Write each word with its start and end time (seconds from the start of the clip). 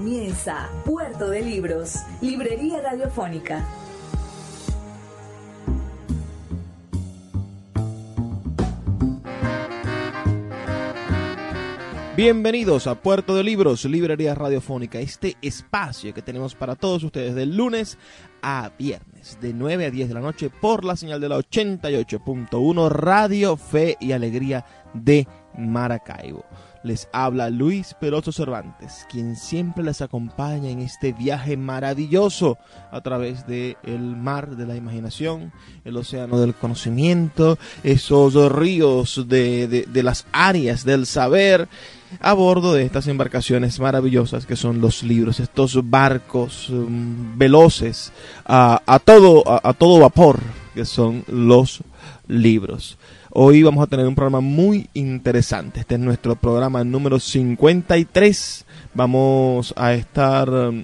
Comienza 0.00 0.70
Puerto 0.86 1.28
de 1.28 1.42
Libros, 1.42 1.96
Librería 2.22 2.80
Radiofónica. 2.80 3.68
Bienvenidos 12.16 12.86
a 12.86 12.94
Puerto 12.94 13.34
de 13.34 13.44
Libros, 13.44 13.84
Librería 13.84 14.34
Radiofónica, 14.34 14.98
este 15.00 15.36
espacio 15.42 16.14
que 16.14 16.22
tenemos 16.22 16.54
para 16.54 16.76
todos 16.76 17.04
ustedes 17.04 17.34
de 17.34 17.44
lunes 17.44 17.98
a 18.40 18.70
viernes, 18.78 19.36
de 19.42 19.52
9 19.52 19.84
a 19.84 19.90
10 19.90 20.08
de 20.08 20.14
la 20.14 20.20
noche, 20.20 20.48
por 20.48 20.82
la 20.82 20.96
señal 20.96 21.20
de 21.20 21.28
la 21.28 21.36
88.1 21.36 22.88
Radio 22.88 23.58
Fe 23.58 23.98
y 24.00 24.12
Alegría 24.12 24.64
de 24.94 25.28
Maracaibo. 25.58 26.46
Les 26.82 27.08
habla 27.12 27.50
Luis 27.50 27.94
Peroso 28.00 28.32
Cervantes, 28.32 29.06
quien 29.10 29.36
siempre 29.36 29.84
les 29.84 30.00
acompaña 30.00 30.70
en 30.70 30.80
este 30.80 31.12
viaje 31.12 31.58
maravilloso 31.58 32.56
a 32.90 33.02
través 33.02 33.46
del 33.46 33.76
el 33.82 34.16
mar 34.16 34.56
de 34.56 34.66
la 34.66 34.76
imaginación, 34.76 35.52
el 35.84 35.96
océano 35.98 36.40
del 36.40 36.54
conocimiento, 36.54 37.58
esos 37.82 38.34
ríos 38.50 39.28
de, 39.28 39.86
de, 39.86 40.02
las 40.02 40.26
áreas 40.32 40.84
del 40.84 41.04
saber 41.04 41.68
a 42.20 42.32
bordo 42.32 42.72
de 42.72 42.84
estas 42.84 43.06
embarcaciones 43.08 43.78
maravillosas 43.78 44.46
que 44.46 44.56
son 44.56 44.80
los 44.80 45.02
libros, 45.02 45.38
estos 45.38 45.78
barcos 45.90 46.70
um, 46.70 47.36
veloces 47.36 48.12
a, 48.46 48.82
a 48.86 48.98
todo, 48.98 49.44
a 49.46 49.72
todo 49.74 50.00
vapor 50.00 50.40
que 50.74 50.84
son 50.84 51.24
los 51.28 51.82
libros. 52.26 52.96
Hoy 53.32 53.62
vamos 53.62 53.84
a 53.84 53.86
tener 53.86 54.08
un 54.08 54.16
programa 54.16 54.40
muy 54.40 54.88
interesante. 54.92 55.78
Este 55.78 55.94
es 55.94 56.00
nuestro 56.00 56.34
programa 56.34 56.82
número 56.82 57.20
53. 57.20 58.66
Vamos 58.92 59.72
a 59.76 59.94
estar 59.94 60.50
um, 60.50 60.82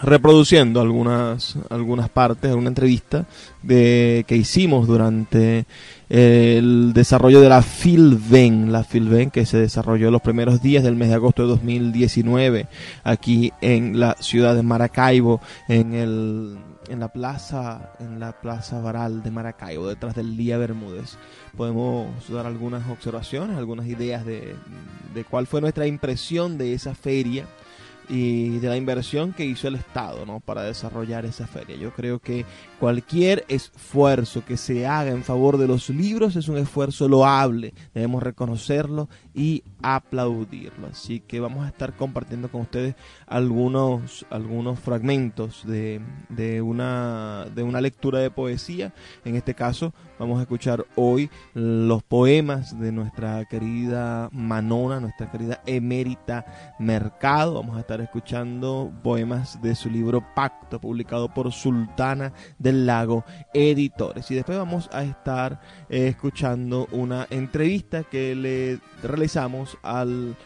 reproduciendo 0.00 0.80
algunas, 0.80 1.56
algunas 1.70 2.08
partes 2.10 2.48
de 2.48 2.56
una 2.56 2.68
entrevista 2.68 3.26
de, 3.64 4.24
que 4.28 4.36
hicimos 4.36 4.86
durante 4.86 5.66
el 6.08 6.92
desarrollo 6.94 7.40
de 7.40 7.48
la 7.48 7.62
Filven, 7.62 8.70
la 8.70 8.84
Filven 8.84 9.32
que 9.32 9.44
se 9.44 9.58
desarrolló 9.58 10.12
los 10.12 10.22
primeros 10.22 10.62
días 10.62 10.84
del 10.84 10.94
mes 10.94 11.08
de 11.08 11.14
agosto 11.14 11.42
de 11.42 11.48
2019 11.48 12.68
aquí 13.02 13.52
en 13.60 13.98
la 13.98 14.16
ciudad 14.20 14.54
de 14.54 14.62
Maracaibo, 14.62 15.40
en 15.66 15.94
el 15.94 16.56
en 16.88 17.00
la 17.00 17.08
plaza 17.08 17.92
en 18.00 18.20
la 18.20 18.40
plaza 18.40 18.80
Varal 18.80 19.22
de 19.22 19.30
Maracaibo, 19.30 19.88
detrás 19.88 20.14
del 20.14 20.36
Día 20.36 20.58
Bermúdez. 20.58 21.16
Podemos 21.56 22.08
dar 22.30 22.46
algunas 22.46 22.88
observaciones, 22.88 23.56
algunas 23.56 23.86
ideas 23.86 24.24
de, 24.24 24.54
de 25.14 25.24
cuál 25.24 25.46
fue 25.46 25.60
nuestra 25.60 25.86
impresión 25.86 26.58
de 26.58 26.74
esa 26.74 26.94
feria 26.94 27.46
y 28.08 28.58
de 28.58 28.68
la 28.68 28.76
inversión 28.76 29.32
que 29.32 29.44
hizo 29.44 29.68
el 29.68 29.76
Estado 29.76 30.26
¿no? 30.26 30.40
para 30.40 30.62
desarrollar 30.62 31.24
esa 31.24 31.46
feria. 31.46 31.76
Yo 31.76 31.92
creo 31.92 32.18
que 32.18 32.44
cualquier 32.78 33.44
esfuerzo 33.48 34.44
que 34.44 34.56
se 34.56 34.86
haga 34.86 35.10
en 35.10 35.24
favor 35.24 35.58
de 35.58 35.66
los 35.66 35.88
libros 35.90 36.36
es 36.36 36.48
un 36.48 36.58
esfuerzo 36.58 37.08
loable, 37.08 37.72
debemos 37.94 38.22
reconocerlo 38.22 39.08
y 39.34 39.64
aplaudirlo. 39.82 40.86
Así 40.86 41.20
que 41.20 41.40
vamos 41.40 41.64
a 41.64 41.68
estar 41.68 41.94
compartiendo 41.94 42.48
con 42.50 42.62
ustedes 42.62 42.94
algunos, 43.26 44.24
algunos 44.30 44.78
fragmentos 44.78 45.66
de, 45.66 46.00
de, 46.28 46.62
una, 46.62 47.46
de 47.54 47.62
una 47.62 47.80
lectura 47.80 48.20
de 48.20 48.30
poesía. 48.30 48.94
En 49.24 49.34
este 49.34 49.54
caso 49.54 49.92
vamos 50.18 50.38
a 50.38 50.42
escuchar 50.42 50.86
hoy 50.94 51.28
los 51.52 52.02
poemas 52.02 52.78
de 52.78 52.92
nuestra 52.92 53.44
querida 53.46 54.28
Manona, 54.32 55.00
nuestra 55.00 55.30
querida 55.30 55.60
emérita 55.66 56.74
Mercado. 56.78 57.54
Vamos 57.54 57.76
a 57.76 57.80
estar 57.80 58.00
escuchando 58.00 58.92
poemas 59.02 59.60
de 59.60 59.74
su 59.74 59.90
libro 59.90 60.24
Pacto, 60.34 60.80
publicado 60.80 61.28
por 61.32 61.52
Sultana 61.52 62.32
del 62.58 62.86
Lago 62.86 63.24
Editores. 63.52 64.30
Y 64.30 64.36
después 64.36 64.56
vamos 64.56 64.88
a 64.92 65.02
estar 65.02 65.60
eh, 65.88 66.08
escuchando 66.08 66.86
una 66.92 67.26
entrevista 67.30 68.04
que 68.04 68.34
le 68.34 68.78
al 69.82 70.36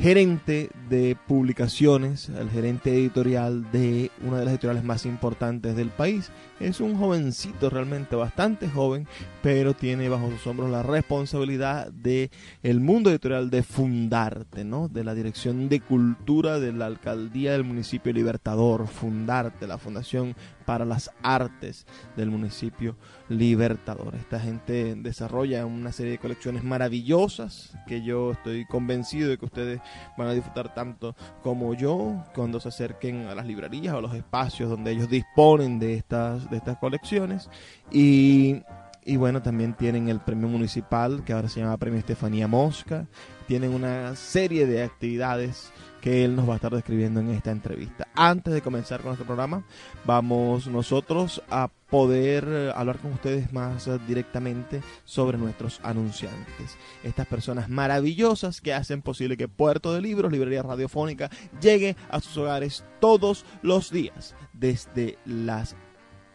gerente 0.00 0.70
de 0.88 1.16
publicaciones, 1.26 2.28
el 2.28 2.50
gerente 2.50 2.94
editorial 2.94 3.70
de 3.72 4.10
una 4.24 4.38
de 4.38 4.44
las 4.44 4.54
editoriales 4.54 4.84
más 4.84 5.06
importantes 5.06 5.76
del 5.76 5.88
país. 5.88 6.30
Es 6.60 6.80
un 6.80 6.96
jovencito 6.96 7.68
realmente 7.68 8.14
bastante 8.16 8.68
joven, 8.68 9.06
pero 9.42 9.74
tiene 9.74 10.08
bajo 10.08 10.30
sus 10.30 10.46
hombros 10.46 10.70
la 10.70 10.82
responsabilidad 10.82 11.90
de 11.90 12.30
el 12.62 12.80
mundo 12.80 13.10
editorial 13.10 13.50
de 13.50 13.62
Fundarte, 13.62 14.64
¿no? 14.64 14.88
De 14.88 15.04
la 15.04 15.14
Dirección 15.14 15.68
de 15.68 15.80
Cultura 15.80 16.60
de 16.60 16.72
la 16.72 16.86
Alcaldía 16.86 17.52
del 17.52 17.64
Municipio 17.64 18.12
Libertador, 18.12 18.86
Fundarte, 18.86 19.66
la 19.66 19.78
Fundación 19.78 20.36
para 20.72 20.86
las 20.86 21.10
Artes 21.22 21.84
del 22.16 22.30
municipio 22.30 22.96
Libertador. 23.28 24.14
Esta 24.14 24.40
gente 24.40 24.94
desarrolla 24.94 25.66
una 25.66 25.92
serie 25.92 26.12
de 26.12 26.18
colecciones 26.18 26.64
maravillosas 26.64 27.76
que 27.86 28.02
yo 28.02 28.32
estoy 28.32 28.64
convencido 28.64 29.28
de 29.28 29.36
que 29.36 29.44
ustedes 29.44 29.80
van 30.16 30.28
a 30.28 30.32
disfrutar 30.32 30.72
tanto 30.72 31.14
como 31.42 31.74
yo 31.74 32.24
cuando 32.34 32.58
se 32.58 32.70
acerquen 32.70 33.26
a 33.26 33.34
las 33.34 33.44
librerías 33.44 33.92
o 33.92 33.98
a 33.98 34.00
los 34.00 34.14
espacios 34.14 34.70
donde 34.70 34.92
ellos 34.92 35.10
disponen 35.10 35.78
de 35.78 35.92
estas, 35.92 36.48
de 36.48 36.56
estas 36.56 36.78
colecciones. 36.78 37.50
Y 37.90 38.62
y 39.04 39.16
bueno, 39.16 39.42
también 39.42 39.74
tienen 39.74 40.08
el 40.08 40.20
premio 40.20 40.48
municipal, 40.48 41.22
que 41.24 41.34
ahora 41.34 41.48
se 41.48 41.60
llama 41.60 41.76
Premio 41.76 41.98
Estefanía 41.98 42.46
Mosca. 42.46 43.08
Tienen 43.48 43.74
una 43.74 44.14
serie 44.14 44.64
de 44.64 44.84
actividades 44.84 45.72
que 46.02 46.24
él 46.24 46.36
nos 46.36 46.46
va 46.46 46.54
a 46.54 46.56
estar 46.56 46.74
describiendo 46.74 47.20
en 47.20 47.30
esta 47.30 47.52
entrevista. 47.52 48.08
Antes 48.14 48.52
de 48.52 48.60
comenzar 48.60 49.00
con 49.00 49.10
nuestro 49.10 49.24
programa, 49.24 49.64
vamos 50.04 50.66
nosotros 50.66 51.42
a 51.48 51.70
poder 51.88 52.72
hablar 52.74 52.98
con 52.98 53.12
ustedes 53.12 53.52
más 53.52 53.88
directamente 54.06 54.82
sobre 55.04 55.38
nuestros 55.38 55.80
anunciantes. 55.84 56.76
Estas 57.04 57.26
personas 57.26 57.68
maravillosas 57.68 58.60
que 58.60 58.74
hacen 58.74 59.00
posible 59.00 59.36
que 59.36 59.48
Puerto 59.48 59.94
de 59.94 60.02
Libros, 60.02 60.32
Librería 60.32 60.62
Radiofónica, 60.62 61.30
llegue 61.60 61.96
a 62.10 62.20
sus 62.20 62.36
hogares 62.36 62.84
todos 63.00 63.46
los 63.62 63.90
días, 63.90 64.34
desde 64.52 65.18
las 65.24 65.76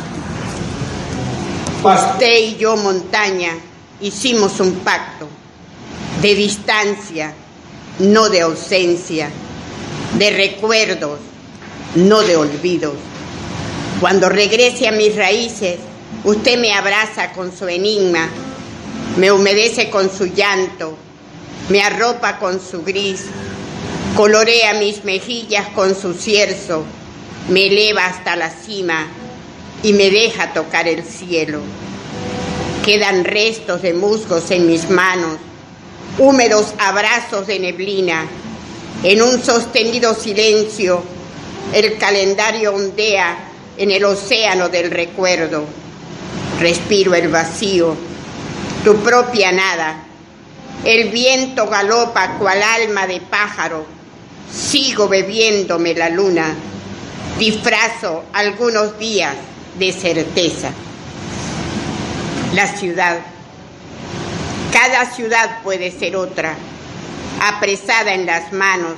Usted 1.83 2.37
y 2.39 2.55
yo, 2.57 2.77
montaña, 2.77 3.53
hicimos 4.01 4.59
un 4.59 4.75
pacto 4.79 5.27
de 6.21 6.35
distancia, 6.35 7.33
no 7.99 8.29
de 8.29 8.41
ausencia, 8.41 9.29
de 10.17 10.29
recuerdos, 10.29 11.19
no 11.95 12.21
de 12.21 12.35
olvidos. 12.35 12.93
Cuando 13.99 14.29
regrese 14.29 14.87
a 14.87 14.91
mis 14.91 15.15
raíces, 15.15 15.77
usted 16.23 16.59
me 16.59 16.73
abraza 16.73 17.31
con 17.33 17.55
su 17.55 17.67
enigma, 17.67 18.27
me 19.17 19.31
humedece 19.31 19.89
con 19.89 20.09
su 20.09 20.25
llanto, 20.25 20.95
me 21.69 21.81
arropa 21.81 22.37
con 22.37 22.59
su 22.59 22.83
gris, 22.83 23.25
colorea 24.15 24.73
mis 24.73 25.03
mejillas 25.05 25.69
con 25.69 25.95
su 25.95 26.13
cierzo, 26.13 26.83
me 27.49 27.67
eleva 27.67 28.05
hasta 28.05 28.35
la 28.35 28.49
cima 28.49 29.07
y 29.83 29.93
me 29.93 30.09
deja 30.09 30.53
tocar 30.53 30.87
el 30.87 31.03
cielo. 31.03 31.59
Quedan 32.85 33.23
restos 33.23 33.81
de 33.81 33.93
musgos 33.93 34.51
en 34.51 34.67
mis 34.67 34.89
manos, 34.89 35.37
húmedos 36.17 36.73
abrazos 36.77 37.47
de 37.47 37.59
neblina, 37.59 38.27
en 39.03 39.21
un 39.21 39.41
sostenido 39.41 40.13
silencio, 40.13 41.03
el 41.73 41.97
calendario 41.97 42.75
ondea 42.75 43.37
en 43.77 43.91
el 43.91 44.03
océano 44.03 44.69
del 44.69 44.91
recuerdo. 44.91 45.65
Respiro 46.59 47.15
el 47.15 47.29
vacío, 47.29 47.95
tu 48.83 48.95
propia 48.97 49.51
nada. 49.51 50.03
El 50.83 51.09
viento 51.09 51.67
galopa 51.67 52.37
cual 52.39 52.61
alma 52.61 53.07
de 53.07 53.21
pájaro. 53.21 54.00
Sigo 54.53 55.07
bebiéndome 55.07 55.93
la 55.93 56.09
luna. 56.09 56.55
Disfrazo 57.39 58.25
algunos 58.33 58.97
días 58.99 59.35
de 59.77 59.93
certeza. 59.93 60.71
La 62.53 62.67
ciudad. 62.67 63.19
Cada 64.71 65.09
ciudad 65.13 65.61
puede 65.63 65.91
ser 65.91 66.15
otra, 66.15 66.55
apresada 67.41 68.13
en 68.13 68.25
las 68.25 68.51
manos, 68.53 68.93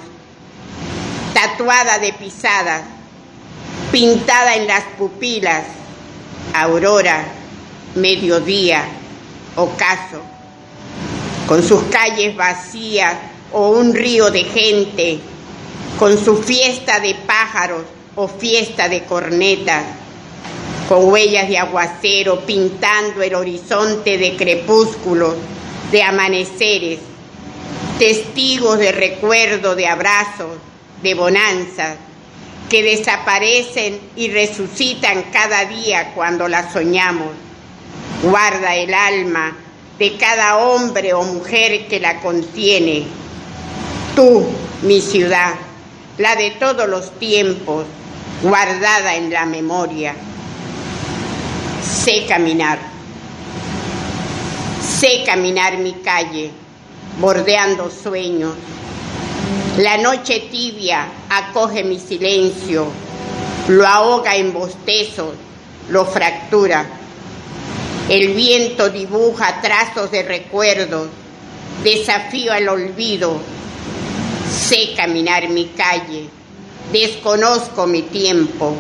tatuada 1.33 1.99
de 1.99 2.13
pisadas, 2.13 2.83
pintada 3.91 4.55
en 4.55 4.67
las 4.67 4.83
pupilas, 4.97 5.63
aurora, 6.53 7.25
mediodía, 7.95 8.85
ocaso, 9.55 10.21
con 11.47 11.63
sus 11.63 11.83
calles 11.83 12.35
vacías 12.35 13.15
o 13.51 13.69
un 13.69 13.93
río 13.93 14.31
de 14.31 14.43
gente, 14.43 15.19
con 16.03 16.21
su 16.21 16.35
fiesta 16.35 16.99
de 16.99 17.15
pájaros 17.15 17.83
o 18.17 18.27
fiesta 18.27 18.89
de 18.89 19.05
cornetas, 19.05 19.85
con 20.89 21.09
huellas 21.09 21.47
de 21.47 21.57
aguacero 21.57 22.41
pintando 22.41 23.21
el 23.21 23.33
horizonte 23.33 24.17
de 24.17 24.35
crepúsculos, 24.35 25.33
de 25.93 26.03
amaneceres, 26.03 26.99
testigos 27.99 28.79
de 28.79 28.91
recuerdo, 28.91 29.75
de 29.75 29.87
abrazos, 29.87 30.57
de 31.01 31.13
bonanzas, 31.13 31.95
que 32.69 32.83
desaparecen 32.83 34.01
y 34.17 34.29
resucitan 34.29 35.27
cada 35.31 35.63
día 35.63 36.11
cuando 36.15 36.49
las 36.49 36.73
soñamos. 36.73 37.29
Guarda 38.23 38.75
el 38.75 38.93
alma 38.93 39.55
de 39.97 40.17
cada 40.17 40.57
hombre 40.57 41.13
o 41.13 41.23
mujer 41.23 41.87
que 41.87 42.01
la 42.01 42.19
contiene. 42.19 43.05
Tú, 44.17 44.45
mi 44.81 44.99
ciudad, 44.99 45.53
la 46.17 46.35
de 46.35 46.51
todos 46.51 46.87
los 46.87 47.11
tiempos, 47.19 47.85
guardada 48.41 49.15
en 49.15 49.31
la 49.31 49.45
memoria. 49.45 50.13
Sé 51.81 52.25
caminar. 52.27 52.79
Sé 54.99 55.23
caminar 55.25 55.77
mi 55.77 55.93
calle, 55.93 56.51
bordeando 57.19 57.89
sueños. 57.89 58.53
La 59.77 59.97
noche 59.97 60.49
tibia 60.51 61.07
acoge 61.29 61.83
mi 61.83 61.99
silencio, 61.99 62.85
lo 63.69 63.87
ahoga 63.87 64.35
en 64.35 64.53
bostezos, 64.53 65.33
lo 65.89 66.05
fractura. 66.05 66.85
El 68.07 68.33
viento 68.33 68.89
dibuja 68.89 69.61
trazos 69.61 70.11
de 70.11 70.21
recuerdos, 70.21 71.07
desafío 71.83 72.53
al 72.53 72.69
olvido. 72.69 73.39
Sé 74.53 74.93
caminar 74.95 75.49
mi 75.49 75.65
calle, 75.75 76.29
desconozco 76.91 77.87
mi 77.87 78.03
tiempo, 78.03 78.75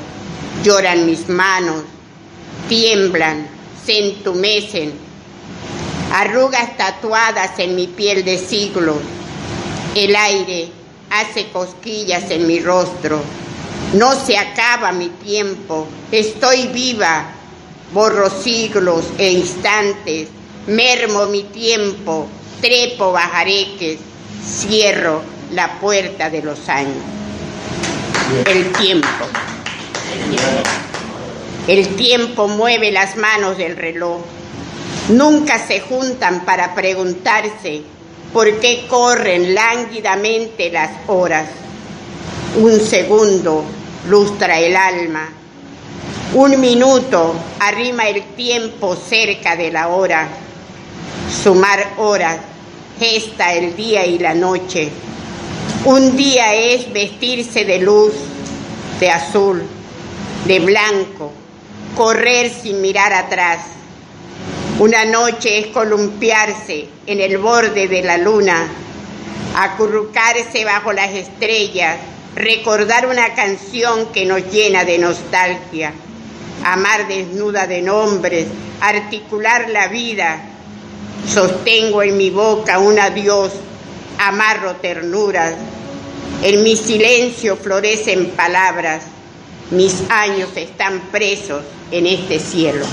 lloran 0.63 1.07
mis 1.07 1.27
manos, 1.27 1.81
tiemblan, 2.69 3.47
se 3.83 3.97
entumecen, 3.97 4.93
arrugas 6.13 6.77
tatuadas 6.77 7.57
en 7.57 7.75
mi 7.75 7.87
piel 7.87 8.23
de 8.23 8.37
siglos. 8.37 8.97
El 9.95 10.15
aire 10.15 10.69
hace 11.09 11.47
cosquillas 11.47 12.29
en 12.29 12.45
mi 12.45 12.59
rostro. 12.59 13.19
No 13.93 14.13
se 14.13 14.37
acaba 14.37 14.91
mi 14.91 15.09
tiempo, 15.09 15.87
estoy 16.11 16.67
viva, 16.67 17.31
borro 17.91 18.29
siglos 18.29 19.05
e 19.17 19.31
instantes, 19.31 20.27
mermo 20.67 21.25
mi 21.25 21.41
tiempo, 21.41 22.27
trepo 22.61 23.11
bajareques, 23.11 23.97
cierro 24.45 25.32
la 25.53 25.79
puerta 25.79 26.29
de 26.29 26.41
los 26.41 26.67
años. 26.69 26.97
El 28.45 28.71
tiempo. 28.73 29.07
El 31.67 31.95
tiempo 31.95 32.47
mueve 32.47 32.91
las 32.91 33.15
manos 33.15 33.57
del 33.57 33.77
reloj. 33.77 34.21
Nunca 35.09 35.59
se 35.59 35.81
juntan 35.81 36.45
para 36.45 36.73
preguntarse 36.73 37.83
por 38.31 38.59
qué 38.59 38.85
corren 38.89 39.53
lánguidamente 39.53 40.71
las 40.71 40.91
horas. 41.07 41.47
Un 42.57 42.79
segundo 42.79 43.63
lustra 44.09 44.59
el 44.59 44.75
alma. 44.75 45.29
Un 46.33 46.59
minuto 46.59 47.35
arrima 47.59 48.07
el 48.09 48.23
tiempo 48.35 48.95
cerca 48.95 49.55
de 49.55 49.71
la 49.71 49.89
hora. 49.89 50.27
Sumar 51.43 51.93
horas 51.97 52.37
gesta 52.99 53.53
el 53.53 53.75
día 53.75 54.05
y 54.05 54.19
la 54.19 54.33
noche. 54.33 54.89
Un 55.85 56.15
día 56.15 56.53
es 56.53 56.93
vestirse 56.93 57.65
de 57.65 57.79
luz, 57.79 58.13
de 59.01 59.09
azul, 59.09 59.61
de 60.45 60.59
blanco, 60.61 61.33
correr 61.97 62.49
sin 62.49 62.79
mirar 62.79 63.11
atrás. 63.11 63.65
Una 64.79 65.03
noche 65.03 65.59
es 65.59 65.67
columpiarse 65.67 66.87
en 67.05 67.19
el 67.19 67.37
borde 67.37 67.89
de 67.89 68.01
la 68.01 68.17
luna, 68.17 68.65
acurrucarse 69.57 70.63
bajo 70.63 70.93
las 70.93 71.11
estrellas, 71.11 71.97
recordar 72.33 73.07
una 73.07 73.35
canción 73.35 74.05
que 74.13 74.23
nos 74.25 74.49
llena 74.53 74.85
de 74.85 74.99
nostalgia, 74.99 75.91
amar 76.63 77.09
desnuda 77.09 77.67
de 77.67 77.81
nombres, 77.81 78.47
articular 78.79 79.69
la 79.69 79.89
vida. 79.89 80.43
Sostengo 81.27 82.01
en 82.03 82.15
mi 82.15 82.29
boca 82.29 82.79
un 82.79 82.97
adiós, 82.97 83.51
amarro 84.19 84.75
ternuras. 84.77 85.55
En 86.41 86.63
mi 86.63 86.75
silencio 86.75 87.55
florecen 87.55 88.31
palabras. 88.31 89.05
Mis 89.71 90.03
años 90.09 90.49
están 90.55 90.99
presos 91.11 91.63
en 91.91 92.05
este 92.05 92.39
cielo. 92.39 92.85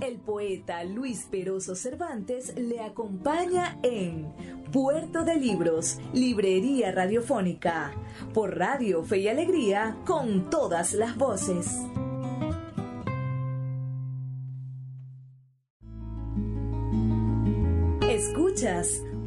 El 0.00 0.18
poeta 0.18 0.84
Luis 0.84 1.26
Peroso 1.30 1.74
Cervantes 1.74 2.54
le 2.56 2.80
acompaña 2.80 3.78
en 3.82 4.26
Puerto 4.72 5.22
de 5.24 5.36
Libros, 5.36 5.98
Librería 6.12 6.90
Radiofónica, 6.92 7.92
por 8.32 8.58
Radio 8.58 9.04
Fe 9.04 9.18
y 9.18 9.28
Alegría, 9.28 9.96
con 10.04 10.50
todas 10.50 10.94
las 10.94 11.16
voces. 11.16 11.68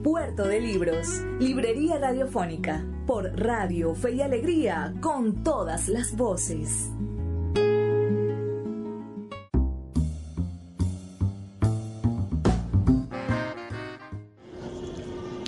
Puerto 0.04 0.48
de 0.48 0.62
Libros, 0.62 1.22
Librería 1.42 1.98
Radiofónica, 1.98 2.86
por 3.06 3.26
Radio 3.38 3.94
Fe 3.94 4.14
y 4.14 4.22
Alegría, 4.22 4.94
con 5.02 5.44
todas 5.44 5.90
las 5.90 6.16
voces. 6.16 6.90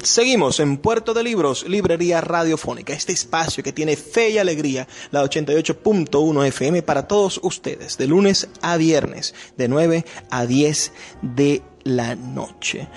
Seguimos 0.03 0.59
en 0.59 0.77
Puerto 0.77 1.13
de 1.13 1.23
Libros, 1.23 1.65
Librería 1.67 2.19
Radiofónica, 2.19 2.93
este 2.93 3.13
espacio 3.13 3.63
que 3.63 3.71
tiene 3.71 3.95
fe 3.95 4.31
y 4.31 4.37
alegría, 4.39 4.87
la 5.11 5.23
88.1 5.23 6.47
FM 6.47 6.81
para 6.81 7.07
todos 7.07 7.39
ustedes, 7.43 7.97
de 7.97 8.07
lunes 8.07 8.49
a 8.61 8.75
viernes, 8.75 9.33
de 9.55 9.69
9 9.69 10.05
a 10.31 10.45
10 10.45 10.91
de 11.21 11.61
la 11.83 12.15
noche. 12.15 12.87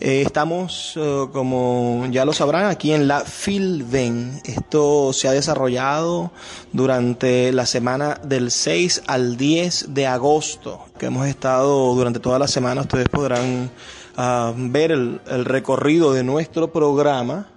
Eh, 0.00 0.22
estamos, 0.22 0.94
eh, 0.96 1.26
como 1.32 2.06
ya 2.10 2.24
lo 2.24 2.32
sabrán, 2.32 2.66
aquí 2.66 2.92
en 2.92 3.08
la 3.08 3.20
Filven. 3.20 4.40
Esto 4.44 5.12
se 5.12 5.28
ha 5.28 5.32
desarrollado 5.32 6.30
durante 6.72 7.52
la 7.52 7.66
semana 7.66 8.20
del 8.24 8.50
6 8.50 9.02
al 9.06 9.36
10 9.36 9.94
de 9.94 10.06
agosto, 10.06 10.84
que 10.98 11.06
hemos 11.06 11.26
estado 11.26 11.94
durante 11.94 12.20
toda 12.20 12.38
la 12.38 12.48
semana. 12.48 12.82
Ustedes 12.82 13.08
podrán 13.08 13.70
a 14.16 14.52
ver 14.54 14.92
el, 14.92 15.20
recorrido 15.44 16.12
de 16.12 16.24
nuestro 16.24 16.72
programa 16.72 17.48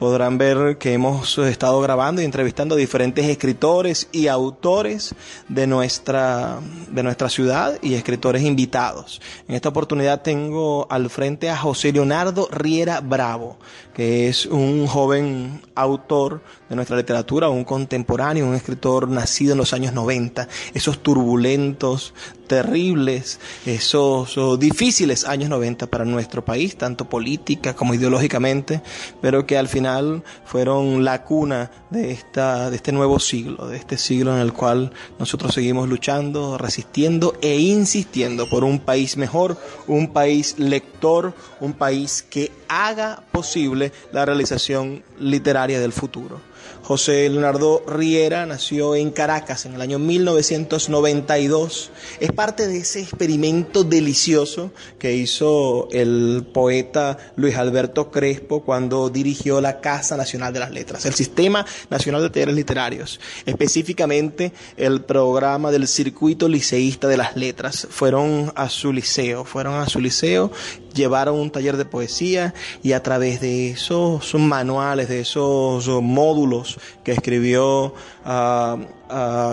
podrán 0.00 0.38
ver 0.38 0.78
que 0.78 0.94
hemos 0.94 1.36
estado 1.36 1.78
grabando 1.82 2.22
y 2.22 2.24
entrevistando 2.24 2.74
a 2.74 2.78
diferentes 2.78 3.26
escritores 3.26 4.08
y 4.12 4.28
autores 4.28 5.14
de 5.46 5.66
nuestra, 5.66 6.58
de 6.90 7.02
nuestra 7.02 7.28
ciudad 7.28 7.78
y 7.82 7.92
escritores 7.92 8.42
invitados. 8.42 9.20
En 9.46 9.54
esta 9.54 9.68
oportunidad 9.68 10.22
tengo 10.22 10.86
al 10.90 11.10
frente 11.10 11.50
a 11.50 11.56
José 11.58 11.92
Leonardo 11.92 12.48
Riera 12.50 13.02
Bravo, 13.02 13.58
que 13.92 14.28
es 14.28 14.46
un 14.46 14.86
joven 14.86 15.60
autor 15.74 16.40
de 16.70 16.76
nuestra 16.76 16.96
literatura, 16.96 17.48
un 17.48 17.64
contemporáneo, 17.64 18.46
un 18.46 18.54
escritor 18.54 19.08
nacido 19.08 19.52
en 19.52 19.58
los 19.58 19.72
años 19.74 19.92
90, 19.92 20.48
esos 20.72 21.02
turbulentos, 21.02 22.14
terribles, 22.46 23.40
esos 23.66 24.58
difíciles 24.58 25.24
años 25.24 25.50
90 25.50 25.88
para 25.88 26.04
nuestro 26.04 26.44
país, 26.44 26.76
tanto 26.76 27.08
política 27.08 27.74
como 27.74 27.94
ideológicamente, 27.94 28.82
pero 29.20 29.46
que 29.46 29.58
al 29.58 29.66
final 29.66 30.22
fueron 30.44 31.04
la 31.04 31.24
cuna 31.24 31.72
de, 31.90 32.12
esta, 32.12 32.70
de 32.70 32.76
este 32.76 32.92
nuevo 32.92 33.18
siglo, 33.18 33.66
de 33.66 33.76
este 33.76 33.98
siglo 33.98 34.32
en 34.34 34.40
el 34.40 34.52
cual 34.52 34.92
nosotros 35.18 35.54
seguimos 35.54 35.88
luchando, 35.88 36.56
resistiendo 36.56 37.36
e 37.42 37.58
insistiendo 37.58 38.48
por 38.48 38.62
un 38.62 38.78
país 38.78 39.16
mejor, 39.16 39.56
un 39.88 40.12
país 40.12 40.54
lector, 40.56 41.34
un 41.58 41.72
país 41.72 42.24
que 42.28 42.52
haga 42.68 43.24
posible 43.32 43.92
la 44.12 44.24
realización 44.24 45.02
literaria 45.18 45.80
del 45.80 45.92
futuro. 45.92 46.50
José 46.90 47.30
Leonardo 47.30 47.84
Riera 47.86 48.46
nació 48.46 48.96
en 48.96 49.12
Caracas 49.12 49.64
en 49.64 49.74
el 49.74 49.80
año 49.80 50.00
1992. 50.00 51.92
Es 52.18 52.32
parte 52.32 52.66
de 52.66 52.78
ese 52.78 53.00
experimento 53.00 53.84
delicioso 53.84 54.72
que 54.98 55.14
hizo 55.14 55.86
el 55.92 56.44
poeta 56.52 57.16
Luis 57.36 57.54
Alberto 57.54 58.10
Crespo 58.10 58.64
cuando 58.64 59.08
dirigió 59.08 59.60
la 59.60 59.80
Casa 59.80 60.16
Nacional 60.16 60.52
de 60.52 60.58
las 60.58 60.72
Letras, 60.72 61.06
el 61.06 61.14
Sistema 61.14 61.64
Nacional 61.90 62.22
de 62.22 62.30
Talleres 62.30 62.56
Literarios, 62.56 63.20
específicamente 63.46 64.52
el 64.76 65.02
programa 65.02 65.70
del 65.70 65.86
Circuito 65.86 66.48
Liceísta 66.48 67.06
de 67.06 67.18
las 67.18 67.36
Letras. 67.36 67.86
Fueron 67.88 68.52
a 68.56 68.68
su 68.68 68.92
liceo, 68.92 69.44
fueron 69.44 69.74
a 69.74 69.88
su 69.88 70.00
liceo, 70.00 70.50
llevaron 70.94 71.38
un 71.38 71.50
taller 71.50 71.76
de 71.76 71.84
poesía 71.84 72.54
y 72.82 72.92
a 72.92 73.02
través 73.02 73.40
de 73.40 73.70
esos 73.70 74.34
manuales, 74.34 75.08
de 75.08 75.20
esos 75.20 75.86
módulos 75.88 76.78
que 77.04 77.12
escribió 77.12 77.94
a 78.24 78.78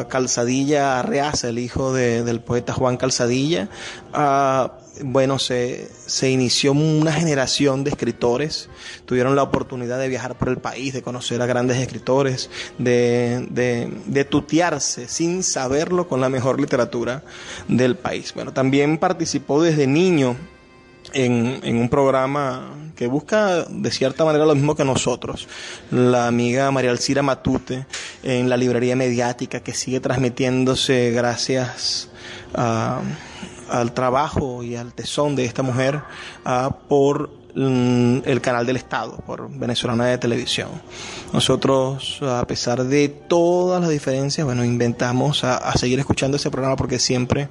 Calzadilla 0.09 0.99
Arreaza, 0.99 1.49
el 1.49 1.59
hijo 1.59 1.93
del 1.93 2.41
poeta 2.41 2.73
Juan 2.73 2.97
Calzadilla, 2.97 3.69
bueno, 5.03 5.37
se, 5.39 5.89
se, 6.05 6.31
inició 6.31 6.71
una 6.71 7.11
generación 7.11 7.83
de 7.83 7.91
escritores, 7.91 8.69
tuvieron 9.05 9.35
la 9.35 9.43
oportunidad 9.43 9.99
de 9.99 10.07
viajar 10.07 10.37
por 10.37 10.49
el 10.49 10.57
país, 10.57 10.93
de 10.93 11.01
conocer 11.01 11.41
a 11.41 11.45
grandes 11.45 11.77
escritores, 11.77 12.49
de, 12.77 13.47
de 14.05 14.25
tutearse 14.25 15.07
sin 15.07 15.43
saberlo 15.43 16.07
con 16.07 16.21
la 16.21 16.29
mejor 16.29 16.59
literatura 16.59 17.23
del 17.67 17.95
país. 17.95 18.33
Bueno, 18.33 18.53
también 18.53 18.97
participó 18.97 19.61
desde 19.61 19.87
niño 19.87 20.35
en, 21.13 21.59
en, 21.63 21.77
un 21.77 21.89
programa 21.89 22.91
que 22.95 23.07
busca 23.07 23.63
de 23.63 23.91
cierta 23.91 24.25
manera 24.25 24.45
lo 24.45 24.55
mismo 24.55 24.75
que 24.75 24.83
nosotros. 24.83 25.47
La 25.91 26.27
amiga 26.27 26.71
María 26.71 26.91
Alcira 26.91 27.21
Matute 27.21 27.85
en 28.23 28.49
la 28.49 28.57
librería 28.57 28.95
mediática 28.95 29.61
que 29.61 29.73
sigue 29.73 29.99
transmitiéndose 29.99 31.11
gracias 31.11 32.09
al 32.53 33.93
trabajo 33.93 34.63
y 34.63 34.75
al 34.75 34.93
tesón 34.93 35.35
de 35.35 35.45
esta 35.45 35.63
mujer 35.63 36.01
por 36.87 37.29
mm, 37.55 38.19
el 38.25 38.41
canal 38.41 38.65
del 38.65 38.77
Estado, 38.77 39.17
por 39.25 39.49
Venezolana 39.49 40.05
de 40.05 40.17
Televisión. 40.17 40.69
Nosotros, 41.33 42.19
a 42.21 42.45
pesar 42.47 42.83
de 42.83 43.09
todas 43.09 43.81
las 43.81 43.89
diferencias, 43.89 44.45
bueno, 44.45 44.63
inventamos 44.63 45.43
a 45.43 45.77
seguir 45.77 45.99
escuchando 45.99 46.37
ese 46.37 46.49
programa 46.49 46.75
porque 46.75 46.99
siempre 46.99 47.49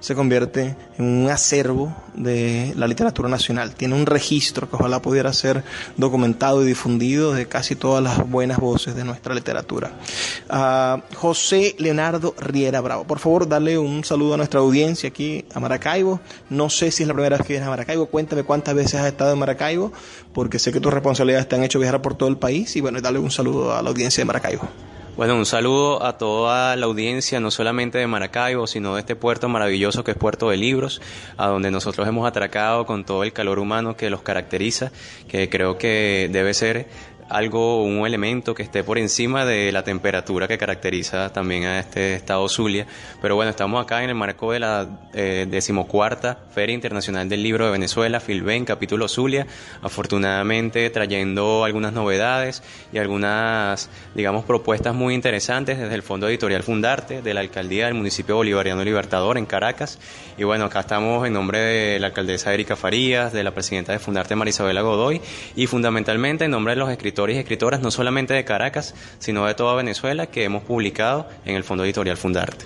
se 0.00 0.14
convierte 0.14 0.76
en 0.98 1.04
un 1.04 1.30
acervo 1.30 1.94
de 2.14 2.72
la 2.76 2.86
literatura 2.86 3.28
nacional. 3.28 3.74
Tiene 3.74 3.94
un 3.94 4.06
registro 4.06 4.68
que 4.68 4.76
ojalá 4.76 5.00
pudiera 5.00 5.32
ser 5.32 5.64
documentado 5.96 6.62
y 6.62 6.66
difundido 6.66 7.32
de 7.32 7.46
casi 7.46 7.76
todas 7.76 8.02
las 8.02 8.28
buenas 8.28 8.58
voces 8.58 8.94
de 8.94 9.04
nuestra 9.04 9.34
literatura. 9.34 9.92
Uh, 10.50 11.00
José 11.16 11.74
Leonardo 11.78 12.34
Riera 12.38 12.80
Bravo, 12.80 13.04
por 13.04 13.18
favor, 13.18 13.48
dale 13.48 13.78
un 13.78 14.04
saludo 14.04 14.34
a 14.34 14.36
nuestra 14.36 14.60
audiencia 14.60 15.08
aquí 15.08 15.44
a 15.54 15.60
Maracaibo. 15.60 16.20
No 16.50 16.70
sé 16.70 16.90
si 16.90 17.02
es 17.02 17.08
la 17.08 17.14
primera 17.14 17.36
vez 17.36 17.46
que 17.46 17.52
vienes 17.54 17.66
a 17.66 17.70
Maracaibo. 17.70 18.06
Cuéntame 18.06 18.44
cuántas 18.44 18.74
veces 18.74 18.94
has 18.94 19.06
estado 19.06 19.32
en 19.32 19.38
Maracaibo, 19.38 19.92
porque 20.32 20.58
sé 20.58 20.72
que 20.72 20.80
tus 20.80 20.92
responsabilidades 20.92 21.48
te 21.48 21.56
han 21.56 21.64
hecho 21.64 21.78
viajar 21.78 22.02
por 22.02 22.14
todo 22.14 22.28
el 22.28 22.36
país. 22.36 22.74
Y 22.76 22.80
bueno, 22.80 23.00
dale 23.00 23.18
un 23.18 23.30
saludo 23.30 23.76
a 23.76 23.82
la 23.82 23.90
audiencia 23.90 24.22
de 24.22 24.26
Maracaibo. 24.26 24.68
Bueno, 25.18 25.34
un 25.34 25.46
saludo 25.46 26.04
a 26.04 26.16
toda 26.16 26.76
la 26.76 26.86
audiencia, 26.86 27.40
no 27.40 27.50
solamente 27.50 27.98
de 27.98 28.06
Maracaibo, 28.06 28.68
sino 28.68 28.94
de 28.94 29.00
este 29.00 29.16
puerto 29.16 29.48
maravilloso 29.48 30.04
que 30.04 30.12
es 30.12 30.16
Puerto 30.16 30.50
de 30.50 30.56
Libros, 30.56 31.02
a 31.36 31.48
donde 31.48 31.72
nosotros 31.72 32.06
hemos 32.06 32.24
atracado 32.24 32.86
con 32.86 33.04
todo 33.04 33.24
el 33.24 33.32
calor 33.32 33.58
humano 33.58 33.96
que 33.96 34.10
los 34.10 34.22
caracteriza, 34.22 34.92
que 35.26 35.50
creo 35.50 35.76
que 35.76 36.28
debe 36.30 36.54
ser 36.54 36.86
algo, 37.28 37.82
un 37.82 38.06
elemento 38.06 38.54
que 38.54 38.62
esté 38.62 38.82
por 38.82 38.98
encima 38.98 39.44
de 39.44 39.70
la 39.72 39.84
temperatura 39.84 40.48
que 40.48 40.58
caracteriza 40.58 41.32
también 41.32 41.64
a 41.64 41.78
este 41.78 42.14
estado 42.14 42.48
Zulia. 42.48 42.86
Pero 43.20 43.36
bueno, 43.36 43.50
estamos 43.50 43.82
acá 43.82 44.02
en 44.02 44.10
el 44.10 44.14
marco 44.14 44.52
de 44.52 44.60
la 44.60 44.88
eh, 45.12 45.46
decimocuarta 45.48 46.38
Feria 46.50 46.74
Internacional 46.74 47.28
del 47.28 47.42
Libro 47.42 47.66
de 47.66 47.72
Venezuela, 47.72 48.20
Filben, 48.20 48.64
capítulo 48.64 49.08
Zulia, 49.08 49.46
afortunadamente 49.82 50.88
trayendo 50.90 51.64
algunas 51.64 51.92
novedades 51.92 52.62
y 52.92 52.98
algunas, 52.98 53.90
digamos, 54.14 54.44
propuestas 54.44 54.94
muy 54.94 55.14
interesantes 55.14 55.78
desde 55.78 55.94
el 55.94 56.02
Fondo 56.02 56.28
Editorial 56.28 56.62
Fundarte, 56.62 57.20
de 57.20 57.34
la 57.34 57.40
Alcaldía 57.40 57.86
del 57.86 57.94
Municipio 57.94 58.36
Bolivariano 58.36 58.82
Libertador 58.84 59.38
en 59.38 59.46
Caracas. 59.46 59.98
Y 60.38 60.44
bueno, 60.44 60.66
acá 60.66 60.80
estamos 60.80 61.26
en 61.26 61.32
nombre 61.32 61.58
de 61.58 62.00
la 62.00 62.08
alcaldesa 62.08 62.54
Erika 62.54 62.76
Farías, 62.76 63.32
de 63.32 63.44
la 63.44 63.52
presidenta 63.52 63.92
de 63.92 63.98
Fundarte 63.98 64.36
Marisabela 64.36 64.80
Godoy 64.80 65.20
y 65.56 65.66
fundamentalmente 65.66 66.44
en 66.44 66.52
nombre 66.52 66.74
de 66.74 66.80
los 66.80 66.90
escritores 66.90 67.17
y 67.26 67.36
escritoras, 67.36 67.80
no 67.80 67.90
solamente 67.90 68.34
de 68.34 68.44
Caracas, 68.44 68.94
sino 69.18 69.44
de 69.46 69.54
toda 69.54 69.74
Venezuela, 69.74 70.26
que 70.26 70.44
hemos 70.44 70.62
publicado 70.62 71.28
en 71.44 71.56
el 71.56 71.64
Fondo 71.64 71.84
Editorial 71.84 72.16
Fundarte 72.16 72.64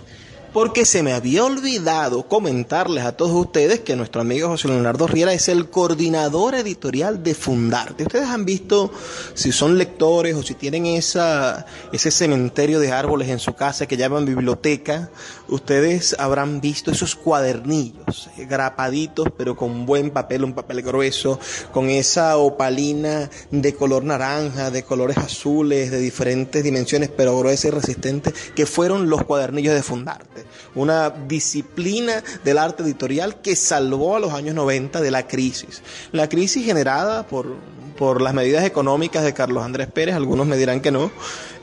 porque 0.52 0.84
se 0.84 1.02
me 1.02 1.14
había 1.14 1.44
olvidado 1.44 2.28
comentarles 2.28 3.04
a 3.04 3.12
todos 3.12 3.32
ustedes 3.32 3.80
que 3.80 3.96
nuestro 3.96 4.20
amigo 4.20 4.48
José 4.48 4.68
Leonardo 4.68 5.06
Riera 5.06 5.32
es 5.32 5.48
el 5.48 5.70
coordinador 5.70 6.54
editorial 6.54 7.22
de 7.22 7.34
Fundarte. 7.34 8.02
Ustedes 8.04 8.28
han 8.28 8.44
visto, 8.44 8.92
si 9.32 9.50
son 9.50 9.78
lectores 9.78 10.36
o 10.36 10.42
si 10.42 10.54
tienen 10.54 10.84
esa, 10.84 11.64
ese 11.92 12.10
cementerio 12.10 12.80
de 12.80 12.92
árboles 12.92 13.30
en 13.30 13.38
su 13.38 13.54
casa 13.54 13.86
que 13.86 13.96
llaman 13.96 14.26
biblioteca, 14.26 15.10
ustedes 15.48 16.14
habrán 16.18 16.60
visto 16.60 16.90
esos 16.90 17.14
cuadernillos, 17.14 18.28
eh, 18.36 18.44
grapaditos, 18.44 19.28
pero 19.36 19.56
con 19.56 19.86
buen 19.86 20.10
papel, 20.10 20.44
un 20.44 20.52
papel 20.52 20.82
grueso, 20.82 21.40
con 21.72 21.88
esa 21.88 22.36
opalina 22.36 23.30
de 23.50 23.74
color 23.74 24.04
naranja, 24.04 24.70
de 24.70 24.82
colores 24.82 25.16
azules, 25.16 25.90
de 25.90 25.98
diferentes 25.98 26.62
dimensiones, 26.62 27.08
pero 27.08 27.38
gruesa 27.38 27.68
y 27.68 27.70
resistente, 27.70 28.34
que 28.54 28.66
fueron 28.66 29.08
los 29.08 29.24
cuadernillos 29.24 29.74
de 29.74 29.82
Fundarte 29.82 30.41
una 30.74 31.10
disciplina 31.10 32.22
del 32.44 32.58
arte 32.58 32.82
editorial 32.82 33.40
que 33.40 33.56
salvó 33.56 34.16
a 34.16 34.20
los 34.20 34.32
años 34.32 34.54
90 34.54 35.00
de 35.00 35.10
la 35.10 35.26
crisis. 35.26 35.82
La 36.12 36.28
crisis 36.28 36.64
generada 36.64 37.26
por, 37.26 37.56
por 37.96 38.20
las 38.20 38.34
medidas 38.34 38.64
económicas 38.64 39.24
de 39.24 39.34
Carlos 39.34 39.64
Andrés 39.64 39.88
Pérez, 39.88 40.14
algunos 40.14 40.46
me 40.46 40.56
dirán 40.56 40.80
que 40.80 40.90
no, 40.90 41.10